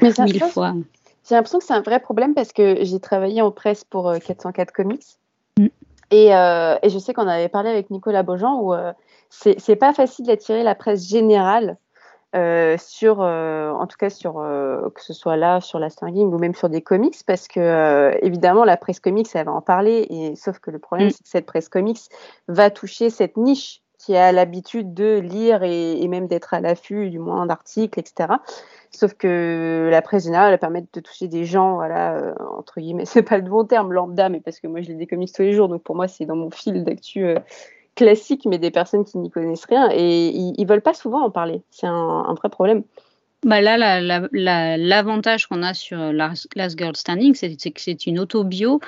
mille 0.00 0.40
fois. 0.40 0.74
J'ai 1.28 1.34
l'impression 1.34 1.58
que 1.58 1.64
c'est 1.64 1.74
un 1.74 1.80
vrai 1.80 2.00
problème 2.00 2.34
parce 2.34 2.52
que 2.52 2.84
j'ai 2.84 3.00
travaillé 3.00 3.42
en 3.42 3.50
presse 3.50 3.84
pour 3.84 4.12
404 4.12 4.72
Comics 4.72 5.18
Mm. 5.58 5.68
Euh, 6.12 6.78
et, 6.82 6.90
je 6.90 6.98
sais 6.98 7.12
qu'on 7.12 7.26
avait 7.26 7.48
parlé 7.48 7.70
avec 7.70 7.90
Nicolas 7.90 8.22
Beaujean 8.22 8.60
où 8.60 8.74
euh, 8.74 8.92
c'est 9.30 9.76
pas 9.76 9.92
facile 9.92 10.26
d'attirer 10.26 10.62
la 10.62 10.74
presse 10.74 11.08
générale 11.08 11.76
euh, 12.36 12.76
sur, 12.78 13.20
en 13.20 13.86
tout 13.86 13.96
cas 13.96 14.10
sur 14.10 14.34
que 14.34 15.02
ce 15.02 15.12
soit 15.12 15.36
là 15.36 15.60
sur 15.60 15.78
la 15.78 15.90
stringing 15.90 16.32
ou 16.32 16.38
même 16.38 16.54
sur 16.54 16.68
des 16.68 16.82
comics, 16.82 17.16
parce 17.26 17.48
que 17.48 18.16
évidemment 18.22 18.64
la 18.64 18.76
presse 18.76 19.00
comics 19.00 19.28
elle 19.34 19.46
va 19.46 19.52
en 19.52 19.60
parler, 19.60 20.06
et 20.10 20.36
sauf 20.36 20.58
que 20.58 20.70
le 20.70 20.78
problème 20.78 21.08
mm. 21.08 21.10
c'est 21.10 21.22
que 21.22 21.28
cette 21.28 21.46
presse 21.46 21.68
comics 21.68 22.00
va 22.48 22.70
toucher 22.70 23.10
cette 23.10 23.36
niche 23.36 23.82
qui 24.04 24.16
a 24.16 24.32
l'habitude 24.32 24.92
de 24.92 25.18
lire 25.18 25.62
et, 25.62 26.06
même 26.08 26.26
d'être 26.26 26.52
à 26.52 26.60
l'affût 26.60 27.08
du 27.08 27.18
moins 27.18 27.46
d'articles, 27.46 27.98
etc. 27.98 28.34
Sauf 28.90 29.14
que 29.14 29.88
la 29.90 30.02
presse 30.02 30.24
générale, 30.24 30.52
elle 30.52 30.58
permet 30.58 30.84
de 30.92 31.00
toucher 31.00 31.26
des 31.26 31.44
gens, 31.44 31.74
voilà, 31.74 32.14
euh, 32.14 32.34
entre 32.58 32.80
guillemets, 32.80 33.06
c'est 33.06 33.22
pas 33.22 33.38
le 33.38 33.48
bon 33.48 33.64
terme, 33.64 33.92
lambda, 33.92 34.28
mais 34.28 34.40
parce 34.40 34.60
que 34.60 34.66
moi 34.66 34.82
je 34.82 34.88
lis 34.88 34.96
des 34.96 35.06
comics 35.06 35.32
tous 35.32 35.42
les 35.42 35.52
jours, 35.52 35.68
donc 35.68 35.82
pour 35.82 35.96
moi 35.96 36.06
c'est 36.06 36.26
dans 36.26 36.36
mon 36.36 36.50
fil 36.50 36.84
d'actu 36.84 37.24
euh, 37.24 37.38
classique, 37.94 38.44
mais 38.46 38.58
des 38.58 38.70
personnes 38.70 39.04
qui 39.04 39.18
n'y 39.18 39.30
connaissent 39.30 39.64
rien 39.64 39.88
et 39.90 40.28
ils, 40.28 40.54
ne 40.58 40.66
veulent 40.66 40.82
pas 40.82 40.94
souvent 40.94 41.22
en 41.24 41.30
parler. 41.30 41.62
C'est 41.70 41.86
un, 41.86 42.34
vrai 42.34 42.50
problème. 42.50 42.82
Bah 43.44 43.60
là, 43.60 44.00
l'avantage 44.32 45.46
qu'on 45.46 45.62
a 45.62 45.74
sur 45.74 45.98
Last 46.12 46.78
Girl 46.78 46.96
Standing, 46.96 47.34
c'est 47.34 47.54
que 47.56 47.80
c'est 47.80 48.06
une 48.06 48.18
autobio 48.18 48.80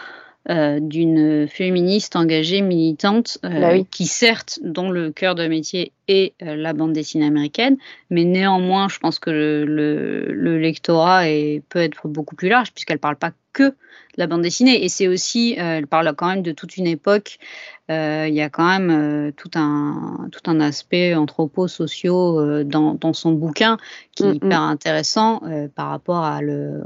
euh, 0.49 0.79
d'une 0.81 1.49
féministe 1.49 2.15
engagée, 2.17 2.61
militante, 2.61 3.39
euh, 3.45 3.61
bah 3.61 3.85
qui 3.91 4.07
certes, 4.07 4.61
dont 4.63 4.91
le 4.91 5.11
cœur 5.11 5.35
de 5.35 5.47
métier 5.47 5.93
et 6.09 6.35
la 6.41 6.73
bande 6.73 6.93
dessinée 6.93 7.27
américaine. 7.27 7.77
Mais 8.11 8.25
néanmoins, 8.25 8.89
je 8.89 8.99
pense 8.99 9.19
que 9.19 9.31
le, 9.31 10.59
lectorat 10.59 11.29
est, 11.29 11.63
peut 11.69 11.81
être 11.81 12.09
beaucoup 12.09 12.37
plus 12.37 12.49
large 12.49 12.73
puisqu'elle 12.73 12.97
ne 12.97 13.01
parle 13.01 13.17
pas 13.17 13.33
que 13.53 13.75
la 14.17 14.27
bande 14.27 14.43
dessinée. 14.43 14.85
Et 14.85 14.89
c'est 14.89 15.09
aussi, 15.09 15.57
euh, 15.59 15.79
elle 15.79 15.87
parle 15.87 16.13
quand 16.15 16.29
même 16.29 16.43
de 16.43 16.53
toute 16.53 16.77
une 16.77 16.87
époque. 16.87 17.39
Euh, 17.91 18.27
il 18.29 18.35
y 18.35 18.41
a 18.41 18.49
quand 18.49 18.67
même 18.67 18.91
euh, 18.91 19.31
tout, 19.37 19.51
un, 19.55 20.29
tout 20.33 20.51
un 20.51 20.61
aspect 20.61 21.15
anthropo-sociaux 21.15 22.65
dans, 22.65 22.95
dans, 22.95 23.13
son 23.13 23.33
bouquin 23.33 23.77
qui 24.15 24.25
est 24.25 24.27
mm, 24.27 24.31
mm. 24.31 24.35
hyper 24.35 24.61
intéressant 24.61 25.43
par 25.75 25.91
rapport 25.91 26.25
à 26.25 26.43
le, 26.43 26.83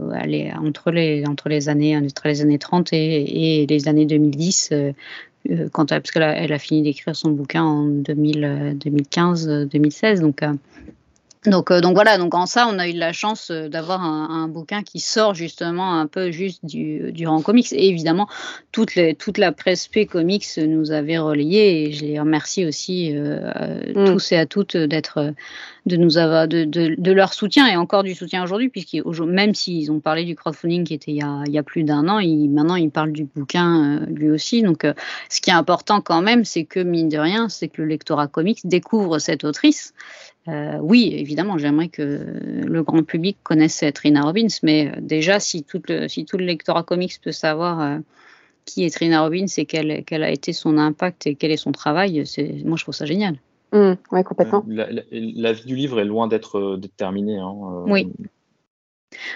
entre, 0.58 0.90
les, 0.90 1.24
entre, 1.26 1.48
les 1.48 1.68
années, 1.68 1.96
entre 1.96 2.26
les 2.26 2.42
années 2.42 2.58
30 2.58 2.92
et, 2.92 3.62
et 3.62 3.66
les 3.66 3.88
années 3.88 4.06
2010. 4.06 4.72
Quand 5.72 5.92
elle, 5.92 6.02
parce 6.02 6.10
qu'elle 6.10 6.22
a, 6.22 6.36
elle 6.36 6.52
a 6.52 6.58
fini 6.58 6.82
d'écrire 6.82 7.16
son 7.16 7.30
bouquin 7.30 7.62
en 7.62 7.88
2015-2016. 7.88 10.20
Donc, 10.20 10.44
donc, 11.46 11.70
euh, 11.70 11.80
donc 11.80 11.94
voilà, 11.94 12.18
donc 12.18 12.34
en 12.34 12.44
ça, 12.44 12.68
on 12.70 12.78
a 12.78 12.86
eu 12.86 12.92
la 12.92 13.14
chance 13.14 13.50
euh, 13.50 13.70
d'avoir 13.70 14.02
un, 14.02 14.46
bouquin 14.46 14.82
qui 14.82 15.00
sort 15.00 15.34
justement 15.34 15.98
un 15.98 16.06
peu 16.06 16.30
juste 16.30 16.66
du, 16.66 17.12
du 17.12 17.26
rang 17.26 17.40
comics. 17.40 17.72
Et 17.72 17.88
évidemment, 17.88 18.28
toute, 18.72 18.94
les, 18.94 19.14
toute 19.14 19.38
la 19.38 19.50
presse 19.50 19.88
P 19.88 20.04
comics 20.04 20.46
nous 20.58 20.92
avait 20.92 21.16
relayé 21.16 21.84
et 21.84 21.92
je 21.92 22.04
les 22.04 22.20
remercie 22.20 22.66
aussi 22.66 23.12
euh, 23.14 23.92
mm. 23.94 24.04
tous 24.04 24.32
et 24.32 24.36
à 24.36 24.44
toutes 24.44 24.76
d'être, 24.76 25.32
de 25.86 25.96
nous 25.96 26.18
avoir, 26.18 26.46
de, 26.46 26.64
de, 26.64 26.94
de, 26.98 27.12
leur 27.12 27.32
soutien 27.32 27.66
et 27.68 27.76
encore 27.76 28.02
du 28.02 28.14
soutien 28.14 28.42
aujourd'hui, 28.44 28.68
puisque 28.68 28.98
même 29.20 29.54
s'ils 29.54 29.90
ont 29.90 30.00
parlé 30.00 30.24
du 30.24 30.36
crowdfunding 30.36 30.84
qui 30.84 30.92
était 30.92 31.12
il 31.12 31.18
y 31.18 31.22
a, 31.22 31.42
il 31.46 31.52
y 31.52 31.58
a 31.58 31.62
plus 31.62 31.84
d'un 31.84 32.06
an, 32.08 32.18
ils, 32.18 32.50
maintenant 32.50 32.76
ils 32.76 32.90
parlent 32.90 33.12
du 33.12 33.24
bouquin 33.24 34.00
lui 34.10 34.30
aussi. 34.30 34.62
Donc, 34.62 34.86
ce 35.30 35.40
qui 35.40 35.48
est 35.48 35.54
important 35.54 36.02
quand 36.02 36.20
même, 36.20 36.44
c'est 36.44 36.64
que 36.64 36.80
mine 36.80 37.08
de 37.08 37.18
rien, 37.18 37.48
c'est 37.48 37.68
que 37.68 37.80
le 37.80 37.88
lectorat 37.88 38.26
comics 38.26 38.60
découvre 38.64 39.18
cette 39.18 39.44
autrice. 39.44 39.94
Euh, 40.50 40.78
oui, 40.80 41.12
évidemment, 41.16 41.58
j'aimerais 41.58 41.88
que 41.88 42.02
le 42.66 42.82
grand 42.82 43.02
public 43.02 43.38
connaisse 43.42 43.84
Trina 43.94 44.22
Robbins, 44.22 44.48
mais 44.62 44.88
euh, 44.88 45.00
déjà, 45.00 45.38
si 45.38 45.62
tout 45.62 45.82
le, 45.88 46.08
si 46.08 46.24
tout 46.24 46.38
le 46.38 46.44
lectorat 46.44 46.82
comics 46.82 47.20
peut 47.22 47.32
savoir 47.32 47.80
euh, 47.80 47.98
qui 48.64 48.84
est 48.84 48.90
Trina 48.90 49.22
Robbins 49.22 49.46
et 49.56 49.66
quel, 49.66 50.22
a 50.22 50.30
été 50.30 50.52
son 50.52 50.78
impact 50.78 51.26
et 51.26 51.34
quel 51.34 51.50
est 51.50 51.56
son 51.56 51.72
travail, 51.72 52.24
moi, 52.64 52.76
je 52.76 52.82
trouve 52.82 52.94
ça 52.94 53.06
génial. 53.06 53.36
Mmh, 53.72 53.92
oui, 54.10 54.24
complètement. 54.24 54.64
La, 54.66 55.52
vie 55.52 55.64
du 55.64 55.76
livre 55.76 56.00
est 56.00 56.04
loin 56.04 56.26
d'être 56.26 56.80
terminée. 56.96 57.38
Hein, 57.38 57.54
oui. 57.86 58.10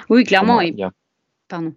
Oui, 0.08 0.24
clairement. 0.24 0.60
Il 0.60 0.76
y 0.76 0.82
a, 0.82 0.90
Pardon. 1.48 1.72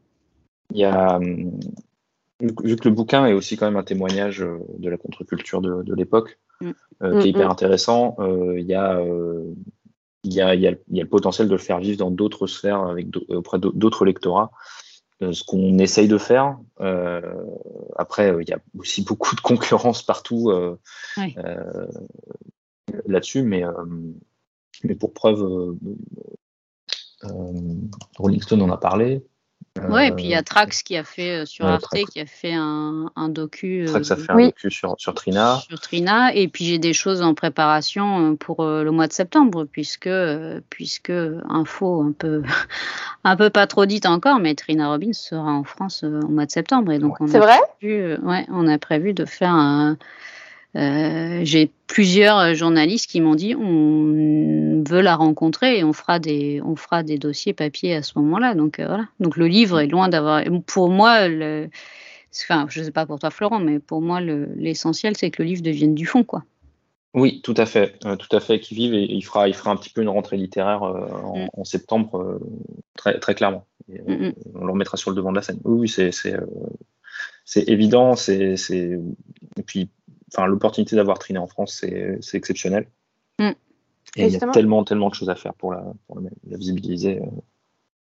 Il 0.74 0.80
y 0.80 0.86
a, 0.86 1.20
vu 1.20 2.76
que 2.76 2.88
le 2.88 2.92
bouquin 2.92 3.28
est 3.28 3.34
aussi 3.34 3.58
quand 3.58 3.68
même 3.68 3.78
un 3.78 3.84
témoignage 3.84 4.40
de 4.40 4.90
la 4.90 4.98
contre-culture 4.98 5.62
de 5.62 5.94
l'époque, 5.94 6.40
Mm. 6.62 6.72
Euh, 7.04 7.20
qui 7.20 7.28
est 7.28 7.30
hyper 7.32 7.46
mm, 7.46 7.48
mm. 7.48 7.52
intéressant. 7.52 8.16
Euh, 8.20 8.60
il 8.60 8.66
y 8.66 8.74
a 8.74 9.02
il 10.24 10.34
y, 10.34 10.42
a, 10.42 10.56
y, 10.56 10.68
a, 10.68 10.72
y, 10.72 11.00
a, 11.00 11.04
le 11.04 11.10
potentiel 11.10 11.48
de 11.48 11.54
le 11.54 11.58
faire 11.58 11.80
vivre 11.80 11.98
dans 11.98 12.12
d'autres 12.12 12.48
sphères 12.48 12.84
avec 12.84 13.08
auprès 13.30 13.60
d'autres 13.60 14.04
lectorats. 14.04 14.52
Euh, 15.24 15.34
ce 15.34 15.44
qu'on 15.44 15.80
essaye 15.80 16.08
de 16.08 16.20
faire. 16.20 16.60
Euh, 16.80 17.22
après, 17.96 18.36
il 18.40 18.48
y 18.48 18.54
a 18.54 18.60
aussi 18.78 19.02
beaucoup 19.08 19.36
de 19.36 19.42
concurrence 19.42 20.04
partout 20.04 20.52
euh, 20.52 20.78
là-dessus, 23.06 23.42
mais, 23.42 23.64
mais 24.84 24.96
pour 24.96 25.14
preuve, 25.14 25.76
Rolling 28.18 28.42
Stone 28.42 28.62
en 28.62 28.70
a 28.70 28.78
parlé. 28.78 29.26
Ouais, 29.88 30.08
et 30.08 30.12
puis 30.12 30.26
il 30.26 30.30
y 30.30 30.36
a 30.36 30.40
euh, 30.40 30.44
Trax 30.44 30.84
qui 30.84 30.98
a 30.98 31.04
fait 31.04 31.42
euh, 31.42 31.46
sur 31.46 31.66
Arte, 31.66 31.96
qui 32.12 32.20
a 32.20 32.26
fait 32.26 32.54
un, 32.54 33.12
un 33.16 33.30
docu. 33.30 33.86
Trax 33.86 34.12
a 34.12 34.16
fait 34.16 34.32
un 34.32 34.46
docu 34.48 34.72
sur, 34.72 34.96
sur 34.98 35.14
Trina. 35.14 35.62
Sur 35.68 35.80
Trina, 35.80 36.34
et 36.34 36.48
puis 36.48 36.66
j'ai 36.66 36.80
des 36.80 36.94
choses 36.94 37.22
en 37.22 37.34
préparation 37.34 38.36
pour 38.36 38.66
le 38.66 38.90
mois 38.92 39.08
de 39.08 39.14
septembre, 39.14 39.66
puisque, 39.66 40.10
puisque 40.70 41.12
info 41.50 42.02
un 42.02 42.12
peu, 42.12 42.44
un 43.24 43.36
peu 43.36 43.50
pas 43.50 43.68
trop 43.68 43.86
dite 43.86 44.06
encore, 44.06 44.40
mais 44.40 44.56
Trina 44.56 44.90
Robbins 44.90 45.14
sera 45.14 45.52
en 45.52 45.64
France 45.64 46.04
au 46.04 46.28
mois 46.28 46.46
de 46.46 46.52
septembre. 46.52 46.92
Et 46.92 47.00
donc 47.00 47.18
C'est 47.28 47.40
vrai? 47.40 47.60
ouais, 47.84 48.46
on 48.50 48.68
a 48.68 48.78
prévu 48.78 49.14
de 49.14 49.26
faire 49.26 49.52
un 49.52 49.98
euh, 50.78 51.40
j'ai 51.44 51.72
plusieurs 51.88 52.54
journalistes 52.54 53.10
qui 53.10 53.20
m'ont 53.20 53.34
dit 53.34 53.56
on 53.56 54.84
veut 54.88 55.02
la 55.02 55.16
rencontrer 55.16 55.80
et 55.80 55.84
on 55.84 55.94
fera 55.94 56.20
des, 56.20 56.62
on 56.64 56.76
fera 56.76 57.02
des 57.02 57.18
dossiers 57.18 57.54
papier 57.54 57.96
à 57.96 58.04
ce 58.04 58.20
moment-là. 58.20 58.54
Donc 58.54 58.80
euh, 58.80 58.86
voilà. 58.86 59.08
Donc 59.20 59.38
le 59.38 59.48
livre 59.48 59.80
est 59.80 59.88
loin 59.88 60.08
d'avoir. 60.08 60.44
Pour 60.68 60.90
moi, 60.90 61.28
le, 61.28 61.70
enfin, 62.44 62.68
je 62.70 62.84
sais 62.84 62.92
pas 62.92 63.08
pour 63.08 63.18
toi 63.18 63.32
Florent, 63.32 63.60
mais 63.60 63.80
pour 63.80 64.02
moi 64.02 64.22
l'essentiel 64.22 65.18
c'est 65.18 65.32
que 65.32 65.42
le 65.42 65.50
livre 65.50 65.64
devienne 65.64 65.96
du 65.96 66.06
fond, 66.06 66.24
quoi. 66.24 66.44
Oui, 67.14 67.42
tout 67.42 67.56
à 67.58 67.66
fait, 67.66 67.96
euh, 68.06 68.16
tout 68.16 68.36
à 68.36 68.40
fait, 68.40 68.60
qui 68.60 68.76
vive 68.76 68.94
et 68.94 69.02
il 69.02 69.24
fera, 69.24 69.48
il 69.48 69.56
fera 69.56 69.72
un 69.72 69.78
petit 69.78 69.90
peu 69.90 70.02
une 70.04 70.10
rentrée 70.10 70.38
littéraire 70.38 70.84
mm. 70.84 71.48
en, 71.54 71.64
septembre, 71.64 72.40
très, 72.96 73.18
très 73.20 73.34
clairement. 73.34 73.66
Mm, 73.88 74.28
mm. 74.28 74.34
On 74.54 74.66
le 74.66 74.72
remettra 74.74 74.98
sur 74.98 75.10
le 75.10 75.16
devant 75.16 75.32
de 75.32 75.38
la 75.38 75.42
scène. 75.42 75.60
Oui, 75.64 75.90
c'est, 75.90 76.12
c'est, 76.12 77.68
évident, 77.68 78.16
c'est, 78.16 78.56
et 78.70 79.64
puis 79.66 79.90
enfin, 80.34 80.48
l'opportunité 80.48 80.96
d'avoir 80.96 81.20
Triné 81.20 81.40
en 81.40 81.48
France, 81.48 81.84
c'est 82.22 82.38
exceptionnel. 82.38 82.88
Mm. 83.40 83.52
Et, 84.16 84.26
il 84.26 84.34
y 84.34 84.36
a 84.36 84.52
tellement, 84.52 84.84
tellement 84.84 85.10
de 85.10 85.14
choses 85.14 85.30
à 85.30 85.36
faire 85.36 85.54
pour 85.54 85.74
la, 85.74 85.84
visibiliser. 86.46 87.20
Euh. 87.22 87.26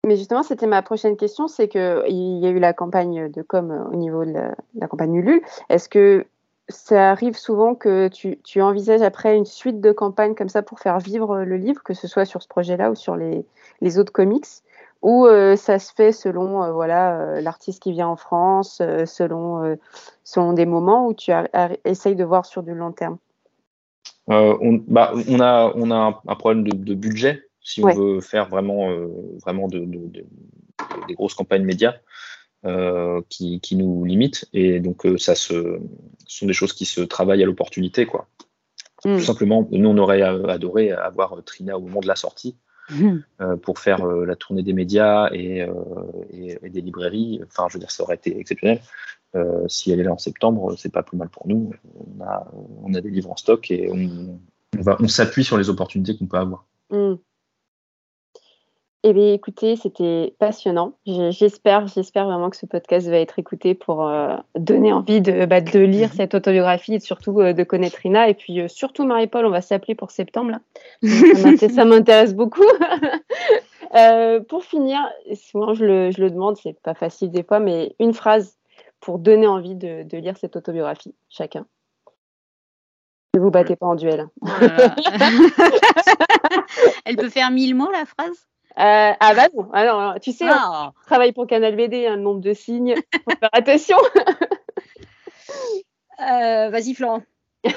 Mais 0.07 0.17
justement, 0.17 0.43
c'était 0.43 0.67
ma 0.67 0.83
prochaine 0.83 1.17
question, 1.17 1.49
c'est 1.49 1.69
qu'il 1.69 1.81
y 1.81 2.47
a 2.47 2.51
eu 2.51 2.59
la 2.59 2.73
campagne 2.73 3.31
de 3.31 3.43
com 3.43 3.71
euh, 3.71 3.85
au 3.93 3.97
niveau 3.97 4.25
de 4.25 4.33
la, 4.33 4.87
campagne 4.87 5.15
Ulule. 5.15 5.41
Est-ce 5.69 5.89
que 5.89 6.27
ça 6.69 7.11
arrive 7.11 7.37
souvent 7.37 7.75
que 7.75 8.09
tu, 8.09 8.39
tu, 8.45 8.61
envisages 8.61 9.03
après 9.03 9.37
une 9.37 9.45
suite 9.45 9.81
de 9.81 9.93
campagnes 9.93 10.35
comme 10.35 10.49
ça 10.49 10.63
pour 10.63 10.81
faire 10.81 10.99
vivre 10.99 11.39
le 11.43 11.57
livre, 11.57 11.83
que 11.83 11.95
ce 11.95 12.09
soit 12.09 12.25
sur 12.25 12.43
ce 12.43 12.49
projet-là 12.49 12.91
ou 12.91 12.95
sur 12.95 13.17
les, 13.17 13.45
les 13.81 13.99
autres 13.99 14.13
comics? 14.13 14.47
Ou 15.07 15.25
euh, 15.25 15.55
ça 15.55 15.79
se 15.79 15.93
fait 15.95 16.11
selon 16.11 16.65
euh, 16.65 16.73
voilà 16.73 17.21
euh, 17.21 17.41
l'artiste 17.41 17.81
qui 17.81 17.93
vient 17.93 18.09
en 18.09 18.17
France, 18.17 18.83
selon, 19.07 19.79
selon 20.25 20.53
des 20.53 20.67
moments 20.67 21.07
où 21.07 21.15
tu 21.15 21.31
essayes 21.85 22.17
de 22.17 22.25
voir 22.25 22.45
sur 22.45 22.65
du 22.65 22.75
long 22.75 22.91
terme 22.91 23.17
on, 24.27 24.83
bah, 24.89 25.13
on, 25.29 25.39
a, 25.39 25.73
on 25.77 25.93
a 25.93 26.21
un, 26.27 26.35
problème 26.35 26.67
de, 26.67 26.95
budget 26.95 27.45
si 27.61 27.85
on 27.85 27.95
veut 27.95 28.21
faire 28.21 28.49
vraiment, 28.49 28.89
vraiment 29.41 29.69
de, 29.69 29.79
des 31.07 31.15
grosses 31.15 31.35
campagnes 31.35 31.65
médias. 31.65 31.95
qui, 33.29 33.61
qui, 33.61 33.77
nous 33.77 34.05
limitent 34.05 34.49
et 34.53 34.81
donc 34.81 35.07
ça 35.19 35.37
se, 35.37 35.79
ce 36.27 36.39
sont 36.39 36.47
des 36.47 36.53
choses 36.53 36.73
qui 36.73 36.85
se 36.85 37.01
travaillent 37.01 37.45
à 37.45 37.47
l'opportunité 37.47 38.07
quoi. 38.07 38.27
Tout 39.03 39.11
hmm. 39.11 39.21
simplement, 39.21 39.69
nous 39.71 39.89
on 39.89 39.99
aurait 39.99 40.23
adoré 40.23 40.91
avoir 40.91 41.41
Trina 41.45 41.79
au 41.79 41.83
moment 41.83 42.01
de 42.01 42.09
la 42.09 42.17
sortie, 42.17 42.57
euh, 43.41 43.57
pour 43.57 43.79
faire 43.79 44.07
euh, 44.07 44.25
la 44.25 44.37
tournée 44.37 44.63
des 44.63 44.73
médias 44.73 45.29
et, 45.33 45.63
euh, 45.63 45.73
et, 46.31 46.71
des 46.71 46.81
librairies. 46.81 47.41
Enfin, 47.47 47.67
je 47.69 47.75
veux 47.75 47.81
dire, 47.81 47.91
ça 47.91 48.03
aurait 48.03 48.17
été 48.17 48.39
exceptionnel. 48.39 48.81
si 49.67 49.91
elle 49.91 50.01
est 50.01 50.05
là 50.05 50.13
en 50.13 50.19
septembre, 50.19 50.75
c'est 50.77 50.93
pas 50.93 51.03
plus 51.03 51.17
mal 51.17 51.29
pour 51.29 51.47
nous. 51.47 51.73
On 52.83 52.95
a, 52.95 53.01
des 53.01 53.11
livres 53.11 53.31
en 53.31 53.37
stock 53.37 53.71
et 53.71 53.91
on 53.91 55.09
s'appuie 55.09 55.45
sur 55.45 55.59
les 55.59 55.69
opportunités 55.69 56.17
qu'on 56.17 56.27
peut 56.27 56.39
avoir. 56.39 56.67
Mm. 56.91 57.15
Eh 59.09 59.13
bien, 59.13 59.33
écoutez, 59.33 59.77
c'était 59.77 60.35
passionnant. 60.41 60.95
J'espère, 61.07 61.87
j'espère 61.87 62.27
vraiment 62.27 62.51
que 62.51 62.57
ce 62.57 62.67
podcast 62.67 63.07
va 63.07 63.19
être 63.19 63.39
écouté 63.39 63.77
pour 63.77 64.05
euh, 64.09 64.35
donner 64.57 64.93
envie 64.93 65.21
de, 65.21 65.47
bah, 65.47 65.61
de 65.61 65.79
lire 65.79 66.09
mhm. 66.09 66.17
cette 66.17 66.35
autobiographie 66.35 66.95
et 66.95 66.99
surtout 66.99 67.41
euh, 67.41 67.53
de 67.53 67.63
connaître 67.63 67.99
Rina. 68.03 68.29
Et 68.29 68.35
puis 68.35 68.61
euh, 68.61 68.67
surtout 68.67 69.07
Marie-Paul, 69.07 69.47
on 69.47 69.51
va 69.51 69.61
s'appeler 69.61 69.95
pour 69.95 70.11
septembre 70.11 70.51
là. 70.51 70.59
ça 71.69 71.85
m'intéresse 71.85 72.35
beaucoup. 72.35 72.65
pour 74.49 74.65
finir, 74.65 74.99
souvent 75.35 75.73
je 75.73 75.85
le, 75.85 76.11
je 76.11 76.21
le 76.21 76.29
demande, 76.29 76.57
c'est 76.57 76.77
pas 76.83 76.95
facile 76.95 77.31
des 77.31 77.45
fois, 77.45 77.61
mais 77.61 77.95
une 78.01 78.13
phrase 78.13 78.59
pour 78.99 79.21
donner 79.21 79.47
envie 79.47 79.77
de, 79.77 80.03
de 80.03 80.19
lire 80.19 80.37
cette 80.37 80.57
autobiographie, 80.57 81.15
chacun. 81.29 81.65
Ne 83.37 83.41
vous 83.41 83.53
battez 83.53 83.77
pas 83.77 83.87
en 83.87 83.95
duel. 83.95 84.27
Elle 87.05 87.15
peut 87.15 87.31
faire 87.31 87.53
mille 87.53 87.77
mots 87.77 87.93
la 87.93 88.05
phrase? 88.05 88.49
Euh, 88.79 89.13
ah 89.19 89.35
bah 89.35 89.49
non, 89.55 89.69
ah 89.73 90.17
tu 90.21 90.33
sais, 90.33 90.45
hein, 90.45 90.59
ah. 90.59 90.93
travaille 91.07 91.33
pour 91.33 91.47
Canal 91.47 91.77
BD, 91.77 92.07
un 92.07 92.19
nombre 92.19 92.41
de 92.41 92.53
signes, 92.53 92.95
faut 93.25 93.37
faire 93.39 93.51
attention. 93.53 93.97
Euh, 96.19 96.71
vas-y 96.71 96.95
Florent. 96.95 97.23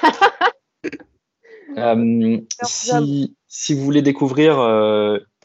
Euh, 1.78 2.40
si, 2.64 3.36
si, 3.48 3.74
vous 3.76 3.84
voulez 3.84 4.02
découvrir 4.02 4.60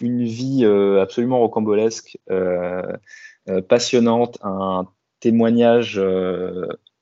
une 0.01 0.25
vie 0.25 0.65
absolument 0.65 1.39
rocambolesque, 1.41 2.17
passionnante, 3.69 4.39
un 4.43 4.89
témoignage 5.21 6.01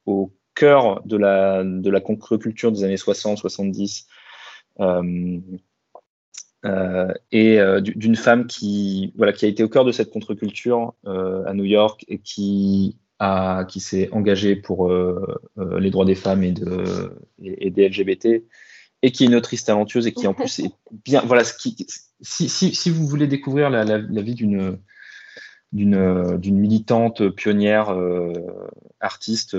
au 0.06 0.32
cœur 0.56 1.02
de 1.04 1.16
la, 1.16 1.62
de 1.62 1.88
la 1.88 2.00
contre-culture 2.00 2.72
des 2.72 2.82
années 2.82 2.96
60-70, 2.96 4.06
euh, 6.64 7.12
et 7.32 7.58
euh, 7.58 7.80
d'une 7.80 8.14
femme 8.14 8.46
qui, 8.46 9.12
voilà, 9.16 9.32
qui 9.32 9.44
a 9.44 9.48
été 9.48 9.64
au 9.64 9.68
cœur 9.68 9.84
de 9.84 9.90
cette 9.90 10.10
contre-culture 10.10 10.94
euh, 11.06 11.44
à 11.44 11.54
New 11.54 11.64
York 11.64 12.04
et 12.06 12.18
qui, 12.18 12.98
a, 13.18 13.64
qui 13.64 13.80
s'est 13.80 14.08
engagée 14.12 14.54
pour 14.54 14.92
les 15.56 15.90
droits 15.90 16.04
des 16.04 16.14
femmes 16.14 16.44
et, 16.44 16.52
de, 16.52 17.18
et, 17.42 17.70
des 17.70 17.88
LGBT 17.88 18.44
et 19.04 19.10
qui 19.10 19.24
est 19.24 19.26
une 19.26 19.34
autrice 19.34 19.64
talentueuse 19.64 20.06
et 20.06 20.12
qui 20.12 20.28
en 20.28 20.34
plus 20.34 20.60
est 20.60 20.72
bien. 21.04 21.22
Voilà, 21.24 21.42
ce 21.42 21.54
qui, 21.54 21.86
si, 22.20 22.48
si, 22.48 22.90
vous 22.90 23.06
voulez 23.06 23.26
découvrir 23.26 23.68
la, 23.68 23.98
vie 23.98 24.34
d'une 24.34 24.78
d'une 25.72 26.58
militante 26.58 27.30
pionnière 27.30 27.96
artiste, 29.00 29.56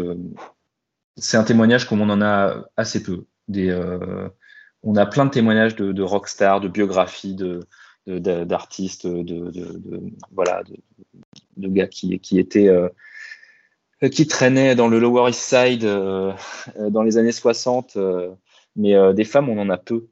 c'est 1.18 1.38
un 1.38 1.43
témoignage 1.43 1.89
comme 1.89 2.01
on 2.01 2.10
en 2.10 2.22
a 2.22 2.66
assez 2.78 3.04
peu. 3.04 3.26
Des, 3.49 3.76
on 4.84 4.95
a 4.95 5.05
plein 5.05 5.25
de 5.25 5.31
témoignages 5.31 5.75
de, 5.75 5.91
de 5.91 6.03
rockstars, 6.03 6.61
de 6.61 6.67
biographies, 6.67 7.38
d'artistes, 8.05 9.07
de, 9.07 9.81
voilà, 10.31 10.61
de, 11.55 11.67
gars 11.69 11.88
qui, 11.88 12.19
étaient 12.38 12.67
euh, 12.67 12.89
qui 14.11 14.27
traînaient 14.27 14.75
dans 14.75 14.89
le 14.89 14.99
Lower 14.99 15.29
East 15.29 15.39
Side 15.39 15.86
euh, 15.86 16.34
dans 16.89 17.01
les 17.01 17.17
années 17.17 17.31
60, 17.31 17.97
mais 18.75 19.13
des 19.13 19.23
femmes 19.23 19.49
on 19.49 19.57
en 19.57 19.69
a 19.69 19.77
peu. 19.77 20.07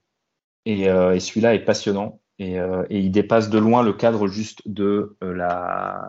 Et, 0.65 0.85
celui-là 0.85 1.53
est 1.55 1.65
passionnant 1.65 2.21
et, 2.39 2.57
il 2.89 3.11
dépasse 3.11 3.49
de 3.49 3.59
loin 3.59 3.83
le 3.83 3.93
cadre 3.93 4.27
juste 4.27 4.61
de 4.65 5.17
la 5.21 6.07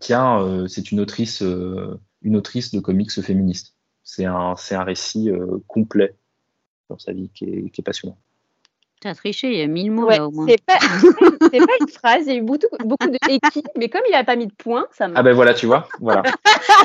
tiens 0.00 0.66
c'est 0.68 0.92
une 0.92 1.00
autrice 1.00 1.42
une 2.22 2.36
autrice 2.36 2.72
de 2.72 2.78
comics 2.78 3.20
féministe. 3.20 3.74
C'est 4.04 4.26
un, 4.26 4.54
un 4.70 4.84
récit 4.84 5.32
complet 5.66 6.14
dans 6.88 6.98
sa 6.98 7.12
vie 7.12 7.30
qui 7.30 7.44
est, 7.44 7.70
qui 7.70 7.80
est 7.80 7.84
passionnant. 7.84 8.18
Tu 9.00 9.08
as 9.08 9.14
triché, 9.14 9.52
il 9.52 9.58
y 9.58 9.62
a 9.62 9.66
mille 9.66 9.90
mots 9.90 10.08
là 10.08 10.26
au 10.26 10.30
moins. 10.30 10.46
C'est 10.48 10.64
pas, 10.64 10.78
pas, 11.50 11.76
une 11.80 11.88
phrase, 11.88 12.22
il 12.26 12.32
y 12.32 12.36
a 12.36 12.38
eu 12.38 12.42
beaucoup, 12.42 12.66
beaucoup 12.84 13.08
de 13.08 13.18
équipes, 13.28 13.68
mais 13.76 13.88
comme 13.88 14.00
il 14.08 14.12
n'a 14.12 14.24
pas 14.24 14.36
mis 14.36 14.46
de 14.46 14.54
points, 14.54 14.86
ça 14.92 15.08
Ah 15.14 15.22
ben 15.22 15.34
voilà, 15.34 15.52
tu 15.52 15.66
vois, 15.66 15.88
voilà. 16.00 16.22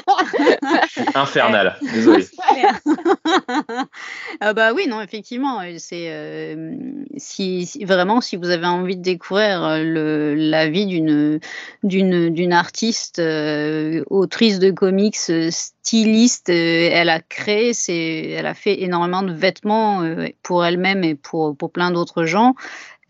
infernal, 1.16 1.78
désolé. 1.93 2.28
ah 4.41 4.53
bah 4.53 4.74
oui, 4.74 4.88
non, 4.88 5.01
effectivement, 5.01 5.62
c'est 5.78 6.07
euh, 6.09 6.76
si, 7.18 7.66
si, 7.66 7.86
vraiment 7.86 8.20
si 8.20 8.36
vous 8.36 8.49
avez 8.49 8.68
envie 8.68 8.97
de 8.97 9.01
découvrir 9.01 9.64
euh, 9.64 9.84
le, 9.84 10.36
la 10.36 10.68
vie 10.68 10.86
d'une 10.86 11.39
d'une 11.84 12.30
d'une 12.30 12.53
artiste 12.53 13.20
euh, 13.20 14.03
autrice 14.09 14.59
de 14.59 14.72
comics 14.72 15.18
euh, 15.30 15.49
styliste, 15.51 16.49
euh, 16.49 16.89
elle 16.91 17.09
a 17.09 17.20
créé, 17.20 17.74
c'est 17.74 18.30
elle 18.32 18.45
a 18.45 18.53
fait 18.53 18.82
énormément 18.82 19.24
de 19.24 19.34
vêtements 19.34 20.03
pour 20.43 20.66
elle-même 20.66 21.03
et 21.03 21.16
pour 21.16 21.55
pour 21.55 21.72
plein 21.72 21.91
d'autres 21.91 22.01
gens. 22.26 22.56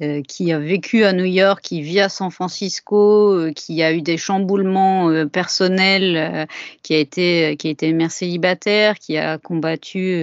Euh, 0.01 0.23
qui 0.23 0.51
a 0.51 0.57
vécu 0.57 1.03
à 1.03 1.13
New 1.13 1.25
York, 1.25 1.61
qui 1.61 1.81
vit 1.83 1.99
à 1.99 2.09
San 2.09 2.31
Francisco, 2.31 3.33
euh, 3.33 3.51
qui 3.53 3.83
a 3.83 3.93
eu 3.93 4.01
des 4.01 4.17
chamboulements 4.17 5.11
euh, 5.11 5.27
personnels, 5.27 6.47
qui 6.81 6.95
a 6.95 6.97
été 6.97 7.55
qui 7.57 7.67
a 7.67 7.71
été 7.71 7.93
mère 7.93 8.09
célibataire, 8.09 8.97
qui 8.97 9.17
a 9.17 9.37
combattu 9.37 10.15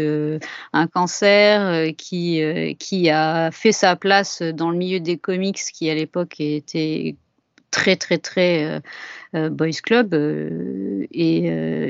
un 0.73 0.87
cancer, 0.89 1.93
qui 1.97 2.43
qui 2.79 3.11
a 3.11 3.51
fait 3.53 3.71
sa 3.71 3.95
place 3.95 4.43
dans 4.43 4.71
le 4.71 4.77
milieu 4.77 4.99
des 4.99 5.17
comics, 5.17 5.61
qui 5.73 5.89
à 5.91 5.95
l'époque 5.95 6.41
était 6.41 7.15
très 7.71 7.95
très 7.95 8.19
très 8.19 8.81
boys 9.33 9.81
club 9.83 10.13
et, 11.13 11.45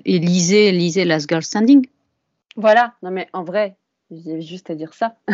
et 0.04 0.18
lisez 0.18 0.72
lisez 0.72 1.06
Last 1.06 1.28
Girl 1.28 1.42
Standing. 1.42 1.86
Voilà, 2.56 2.94
non 3.02 3.12
mais 3.12 3.28
en 3.32 3.44
vrai, 3.44 3.76
j'ai 4.10 4.40
juste 4.40 4.70
à 4.70 4.74
dire 4.74 4.94
ça. 4.94 5.16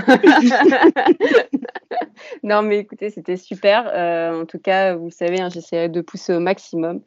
non, 2.43 2.63
mais 2.63 2.79
écoutez, 2.79 3.11
c'était 3.11 3.37
super. 3.37 3.91
Euh, 3.93 4.43
en 4.43 4.47
tout 4.47 4.59
cas, 4.59 4.95
vous 4.97 5.11
savez, 5.11 5.41
hein, 5.41 5.49
j'essaierai 5.49 5.89
de 5.89 6.01
pousser 6.01 6.35
au 6.35 6.41
maximum 6.41 7.01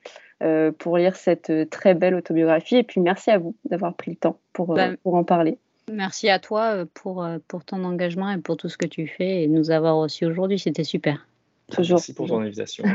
euh, 0.44 0.72
pour 0.72 0.98
lire 0.98 1.16
cette 1.16 1.50
euh, 1.50 1.66
très 1.66 1.94
belle 1.94 2.16
autobiographie. 2.16 2.78
Et 2.78 2.84
puis, 2.84 3.02
merci 3.02 3.32
à 3.32 3.38
vous 3.38 3.56
d'avoir 3.66 3.96
pris 3.96 4.12
le 4.12 4.18
temps 4.18 4.40
pour, 4.54 4.74
bah, 4.74 4.92
pour 5.04 5.16
en 5.16 5.24
parler. 5.24 5.58
Merci 5.92 6.30
à 6.30 6.40
toi 6.40 6.86
pour, 6.94 7.26
pour 7.48 7.64
ton 7.64 7.84
engagement 7.84 8.30
et 8.32 8.38
pour 8.38 8.58
tout 8.58 8.68
ce 8.68 8.78
que 8.78 8.88
tu 8.88 9.08
fais 9.08 9.44
et 9.44 9.48
nous 9.48 9.72
avoir 9.72 9.98
reçus 9.98 10.26
aujourd'hui. 10.26 10.60
C'était 10.60 10.84
super. 10.84 11.28
Toujours. 11.72 11.98
Merci 11.98 12.14
pour 12.14 12.28
ton 12.28 12.42
invitation. 12.42 12.84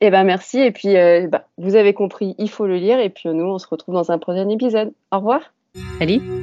Eh 0.00 0.10
ben 0.10 0.22
merci. 0.22 0.60
Et 0.60 0.70
puis, 0.70 0.94
bah, 1.26 1.48
vous 1.56 1.74
avez 1.74 1.92
compris, 1.92 2.36
il 2.38 2.48
faut 2.48 2.68
le 2.68 2.76
lire. 2.76 3.00
Et 3.00 3.10
puis, 3.10 3.30
nous, 3.30 3.46
on 3.46 3.58
se 3.58 3.66
retrouve 3.66 3.96
dans 3.96 4.12
un 4.12 4.18
prochain 4.18 4.48
épisode. 4.48 4.92
Au 5.10 5.16
revoir. 5.16 5.52
Salut. 5.98 6.37